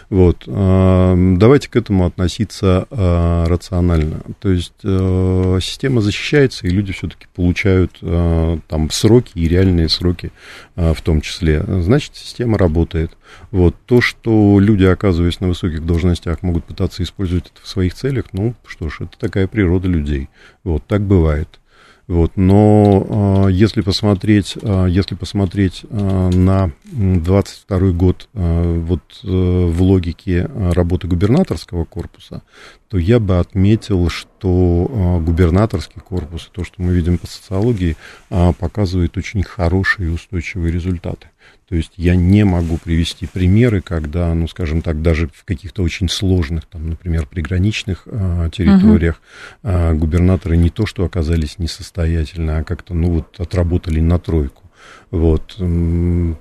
Вот. 0.09 0.45
А, 0.47 1.15
давайте 1.37 1.69
к 1.69 1.77
этому 1.77 2.07
относиться 2.07 2.87
а, 2.91 3.45
рационально. 3.47 4.23
То 4.41 4.49
есть 4.49 4.73
а, 4.83 5.59
система 5.61 6.01
защищается, 6.01 6.67
и 6.67 6.71
люди 6.71 6.95
все-таки 6.95 7.27
получают 7.35 8.01
там 8.01 8.91
сроки 8.91 9.33
и 9.35 9.47
реальные 9.47 9.91
сроки 9.91 10.33
в 10.75 11.03
том 11.03 11.21
числе. 11.21 11.63
Значит, 11.83 12.13
система 12.15 12.57
работает. 12.57 13.15
Вот. 13.51 13.77
То, 13.85 14.01
что 14.01 14.59
люди, 14.59 14.85
оказываясь 14.85 15.41
на 15.41 15.49
высоких 15.49 15.85
должностях, 15.85 16.43
могут 16.43 16.65
пытаться 16.65 17.03
использовать 17.03 17.47
это 17.47 17.63
в 17.63 17.69
своих 17.69 17.93
целях, 17.93 18.27
ну, 18.33 18.55
что 18.67 18.89
ж, 18.89 19.01
это 19.01 19.19
такая 19.19 19.47
природа 19.49 19.87
людей. 19.87 20.31
Вот, 20.65 20.87
так 20.87 21.03
бывает. 21.03 21.61
Вот, 22.09 22.33
но 22.37 23.47
э, 23.49 23.53
если 23.53 23.83
посмотреть, 23.83 24.57
э, 24.61 24.87
если 24.89 25.15
посмотреть 25.15 25.85
э, 25.91 26.31
на 26.31 26.73
22 26.87 27.79
год 27.91 28.31
э, 28.33 28.79
вот 28.79 29.03
э, 29.23 29.27
в 29.29 29.83
логике 29.83 30.49
работы 30.73 31.07
губернаторского 31.07 31.85
корпуса, 31.85 32.43
то 32.89 32.97
я 32.97 33.21
бы 33.21 33.39
отметил, 33.39 34.09
что 34.09 34.87
э, 34.89 35.21
губернаторский 35.23 36.01
корпус, 36.01 36.49
то, 36.51 36.65
что 36.65 36.81
мы 36.81 36.95
видим 36.95 37.19
по 37.19 37.27
социологии, 37.27 37.95
э, 38.31 38.53
показывает 38.59 39.19
очень 39.19 39.43
хорошие 39.43 40.09
и 40.09 40.13
устойчивые 40.13 40.73
результаты. 40.73 41.29
То 41.69 41.77
есть 41.77 41.93
я 41.97 42.17
не 42.17 42.45
могу 42.45 42.79
привести 42.79 43.27
примеры, 43.27 43.83
когда, 43.83 44.33
ну, 44.33 44.49
скажем 44.49 44.81
так, 44.81 45.03
даже 45.03 45.29
в 45.29 45.45
каких-то 45.45 45.83
очень 45.83 46.09
сложных, 46.09 46.65
там, 46.65 46.89
например, 46.89 47.27
приграничных 47.27 48.05
э, 48.07 48.49
территориях 48.51 49.21
э, 49.63 49.93
губернаторы 49.93 50.57
не 50.57 50.71
то 50.71 50.87
что 50.87 51.05
оказались 51.05 51.59
несостоятельны, 51.59 52.53
а 52.53 52.65
как-то, 52.65 52.95
ну, 52.95 53.11
вот 53.11 53.39
отработали 53.39 54.01
на 54.01 54.19
тройку. 54.19 54.63
Вот, 55.11 55.57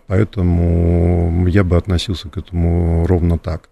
поэтому 0.07 1.47
я 1.47 1.63
бы 1.63 1.75
относился 1.75 2.30
к 2.30 2.38
этому 2.38 3.05
ровно 3.07 3.38
так. 3.38 3.69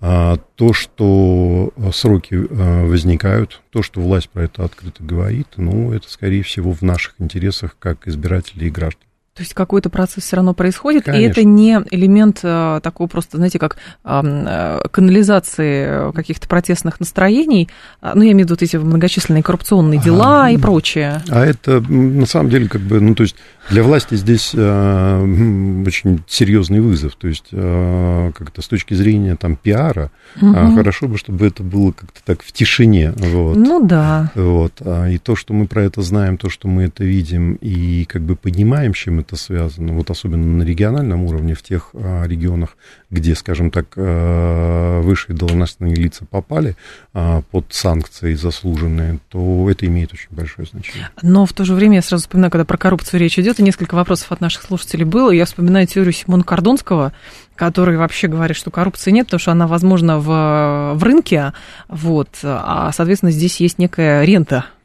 А 0.00 0.36
то, 0.54 0.72
что 0.72 1.72
сроки 1.92 2.34
э, 2.34 2.84
возникают, 2.84 3.62
то, 3.70 3.82
что 3.82 4.00
власть 4.00 4.28
про 4.28 4.44
это 4.44 4.64
открыто 4.64 5.02
говорит, 5.02 5.48
ну, 5.56 5.92
это, 5.92 6.10
скорее 6.10 6.42
всего, 6.42 6.72
в 6.72 6.82
наших 6.82 7.14
интересах 7.18 7.76
как 7.78 8.06
избирателей 8.06 8.68
и 8.68 8.70
граждан. 8.70 9.07
То 9.38 9.42
есть 9.42 9.54
какой-то 9.54 9.88
процесс 9.88 10.24
все 10.24 10.34
равно 10.34 10.52
происходит, 10.52 11.04
Конечно. 11.04 11.22
и 11.22 11.30
это 11.30 11.44
не 11.44 11.80
элемент 11.92 12.40
а, 12.42 12.80
такого 12.80 13.06
просто, 13.06 13.36
знаете, 13.36 13.60
как 13.60 13.76
а, 14.02 14.80
канализации 14.90 16.10
каких-то 16.12 16.48
протестных 16.48 16.98
настроений. 16.98 17.68
А, 18.00 18.16
ну, 18.16 18.22
я 18.22 18.32
имею 18.32 18.38
в 18.38 18.50
виду 18.50 18.54
вот 18.54 18.62
эти 18.62 18.76
многочисленные 18.76 19.44
коррупционные 19.44 20.00
дела 20.00 20.46
а, 20.46 20.50
и 20.50 20.56
прочее. 20.56 21.22
А 21.28 21.44
это 21.44 21.80
на 21.80 22.26
самом 22.26 22.50
деле 22.50 22.68
как 22.68 22.80
бы, 22.80 23.00
ну, 23.00 23.14
то 23.14 23.22
есть 23.22 23.36
для 23.70 23.82
власти 23.82 24.14
здесь 24.14 24.52
э, 24.54 25.82
очень 25.86 26.22
серьезный 26.26 26.80
вызов. 26.80 27.16
То 27.16 27.28
есть 27.28 27.48
э, 27.52 28.32
как-то 28.34 28.62
с 28.62 28.68
точки 28.68 28.94
зрения 28.94 29.36
там 29.36 29.56
пиара 29.56 30.10
угу. 30.40 30.54
э, 30.54 30.74
хорошо 30.74 31.06
бы, 31.06 31.18
чтобы 31.18 31.46
это 31.46 31.62
было 31.62 31.92
как-то 31.92 32.20
так 32.24 32.42
в 32.42 32.50
тишине. 32.52 33.12
Вот. 33.16 33.56
Ну 33.56 33.86
да. 33.86 34.30
Вот. 34.34 34.80
И 35.10 35.18
то, 35.18 35.36
что 35.36 35.52
мы 35.52 35.66
про 35.66 35.84
это 35.84 36.00
знаем, 36.02 36.38
то, 36.38 36.48
что 36.48 36.66
мы 36.66 36.84
это 36.84 37.04
видим 37.04 37.54
и 37.60 38.04
как 38.06 38.22
бы 38.22 38.36
понимаем, 38.36 38.94
чем 38.94 39.20
это 39.20 39.27
связано, 39.36 39.92
вот 39.92 40.10
особенно 40.10 40.44
на 40.44 40.62
региональном 40.62 41.24
уровне, 41.24 41.54
в 41.54 41.62
тех 41.62 41.90
э, 41.92 42.26
регионах, 42.26 42.76
где, 43.10 43.34
скажем 43.34 43.70
так, 43.70 43.86
э, 43.96 45.00
высшие 45.00 45.36
должностные 45.36 45.94
лица 45.94 46.24
попали 46.24 46.76
э, 47.14 47.42
под 47.50 47.66
санкции 47.70 48.34
заслуженные, 48.34 49.18
то 49.28 49.68
это 49.70 49.86
имеет 49.86 50.12
очень 50.12 50.28
большое 50.30 50.66
значение. 50.66 51.08
Но 51.22 51.46
в 51.46 51.52
то 51.52 51.64
же 51.64 51.74
время 51.74 51.96
я 51.96 52.02
сразу 52.02 52.22
вспоминаю, 52.22 52.50
когда 52.50 52.64
про 52.64 52.76
коррупцию 52.76 53.20
речь 53.20 53.38
идет, 53.38 53.58
несколько 53.58 53.94
вопросов 53.94 54.32
от 54.32 54.40
наших 54.40 54.62
слушателей 54.62 55.04
было. 55.04 55.30
Я 55.30 55.44
вспоминаю 55.44 55.86
теорию 55.86 56.12
Симона 56.12 56.44
Кордонского, 56.44 57.12
который 57.54 57.96
вообще 57.96 58.28
говорит, 58.28 58.56
что 58.56 58.70
коррупции 58.70 59.10
нет, 59.10 59.26
потому 59.26 59.40
что 59.40 59.52
она 59.52 59.66
возможна 59.66 60.18
в, 60.18 60.94
в 60.94 61.02
рынке, 61.02 61.52
вот, 61.88 62.28
а, 62.42 62.92
соответственно, 62.92 63.32
здесь 63.32 63.60
есть 63.60 63.78
некая 63.78 64.24
рента 64.24 64.58
а, 64.58 64.77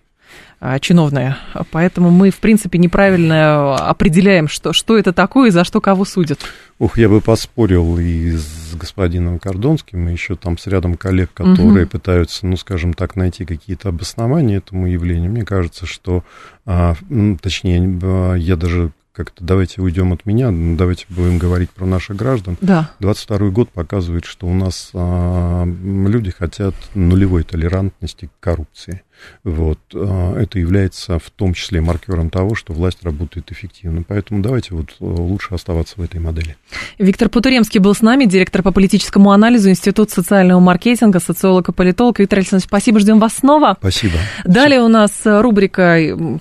чиновная. 0.80 1.38
Поэтому 1.72 2.10
мы, 2.10 2.30
в 2.30 2.38
принципе, 2.38 2.78
неправильно 2.78 3.76
определяем, 3.76 4.48
что, 4.48 4.74
что 4.74 4.98
это 4.98 5.14
такое 5.14 5.50
и 5.50 5.52
за 5.52 5.64
что 5.64 5.82
кого 5.82 6.06
судят. 6.06 6.40
Ух, 6.80 6.98
я 6.98 7.10
бы 7.10 7.22
поспорил 7.22 7.98
и 8.00 8.32
с 8.32 8.76
господином 8.76 9.40
Кордонским, 9.40 10.08
и 10.08 10.12
еще 10.12 10.36
там 10.36 10.58
с 10.58 10.68
рядом 10.68 10.96
коллег, 10.96 11.32
которые 11.34 11.84
угу. 11.84 11.92
пытаются, 11.92 12.46
ну, 12.48 12.58
скажем 12.58 12.94
так, 12.94 13.16
найти 13.16 13.46
какие-то 13.46 13.90
обоснования 13.90 14.58
этому 14.58 14.88
явлению. 14.88 15.32
Мне 15.32 15.46
кажется, 15.46 15.86
что, 15.86 16.24
а, 16.66 16.96
точнее, 17.42 18.38
я 18.38 18.56
даже 18.56 18.92
как-то 19.14 19.44
давайте 19.44 19.80
уйдем 19.80 20.12
от 20.12 20.26
меня, 20.26 20.50
давайте 20.52 21.06
будем 21.08 21.38
говорить 21.38 21.70
про 21.70 21.86
наших 21.86 22.16
граждан. 22.16 22.58
Да. 22.62 22.90
22 23.00 23.50
год 23.50 23.70
показывает, 23.70 24.26
что 24.26 24.48
у 24.48 24.54
нас 24.54 24.90
а, 24.94 25.66
люди 25.66 26.32
хотят 26.32 26.74
нулевой 26.96 27.44
толерантности 27.44 28.26
к 28.26 28.44
коррупции. 28.44 29.04
Вот. 29.44 29.80
А, 29.94 30.38
это 30.38 30.60
является 30.60 31.20
в 31.20 31.30
том 31.30 31.54
числе 31.54 31.82
маркером 31.82 32.30
того, 32.30 32.56
что 32.56 32.74
власть 32.74 33.00
работает 33.04 33.52
эффективно. 33.52 34.04
Поэтому 34.08 34.42
давайте 34.42 34.74
вот 34.74 34.96
а, 35.00 35.04
лучше 35.04 35.54
оставаться 35.54 35.96
в 35.98 36.02
этой 36.02 36.20
модели. 36.20 36.56
Виктор 36.98 37.30
Путуремский 37.30 37.80
был 37.80 37.94
с 37.94 38.02
нами, 38.02 38.26
директор 38.26 38.64
по 38.64 38.72
политическому 38.72 39.32
анализу 39.32 39.70
Институт 39.70 40.12
социального 40.12 40.60
маркетинга, 40.60 41.20
социолог 41.20 41.70
и 41.70 41.72
политолог. 41.72 42.20
Виктор 42.20 42.40
Александрович, 42.40 42.68
спасибо, 42.68 43.00
ждем 43.00 43.20
вас 43.20 43.36
снова. 43.36 43.78
Спасибо. 43.80 44.18
Далее 44.46 44.82
у 44.82 44.88
нас 44.88 45.12
рубрика, 45.24 46.00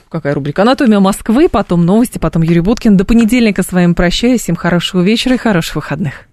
какая 0.08 0.34
рубрика? 0.34 0.62
Анатомия 0.62 1.00
Москвы, 1.00 1.48
потом 1.48 1.84
новости, 1.84 2.18
потом 2.18 2.42
Юрий 2.42 2.60
Буткин. 2.60 2.96
До 2.96 3.04
понедельника 3.04 3.62
с 3.62 3.72
вами 3.72 3.92
прощаюсь. 3.94 4.42
Всем 4.42 4.56
хорошего 4.56 5.02
вечера 5.02 5.34
и 5.34 5.38
хороших 5.38 5.76
выходных. 5.76 6.26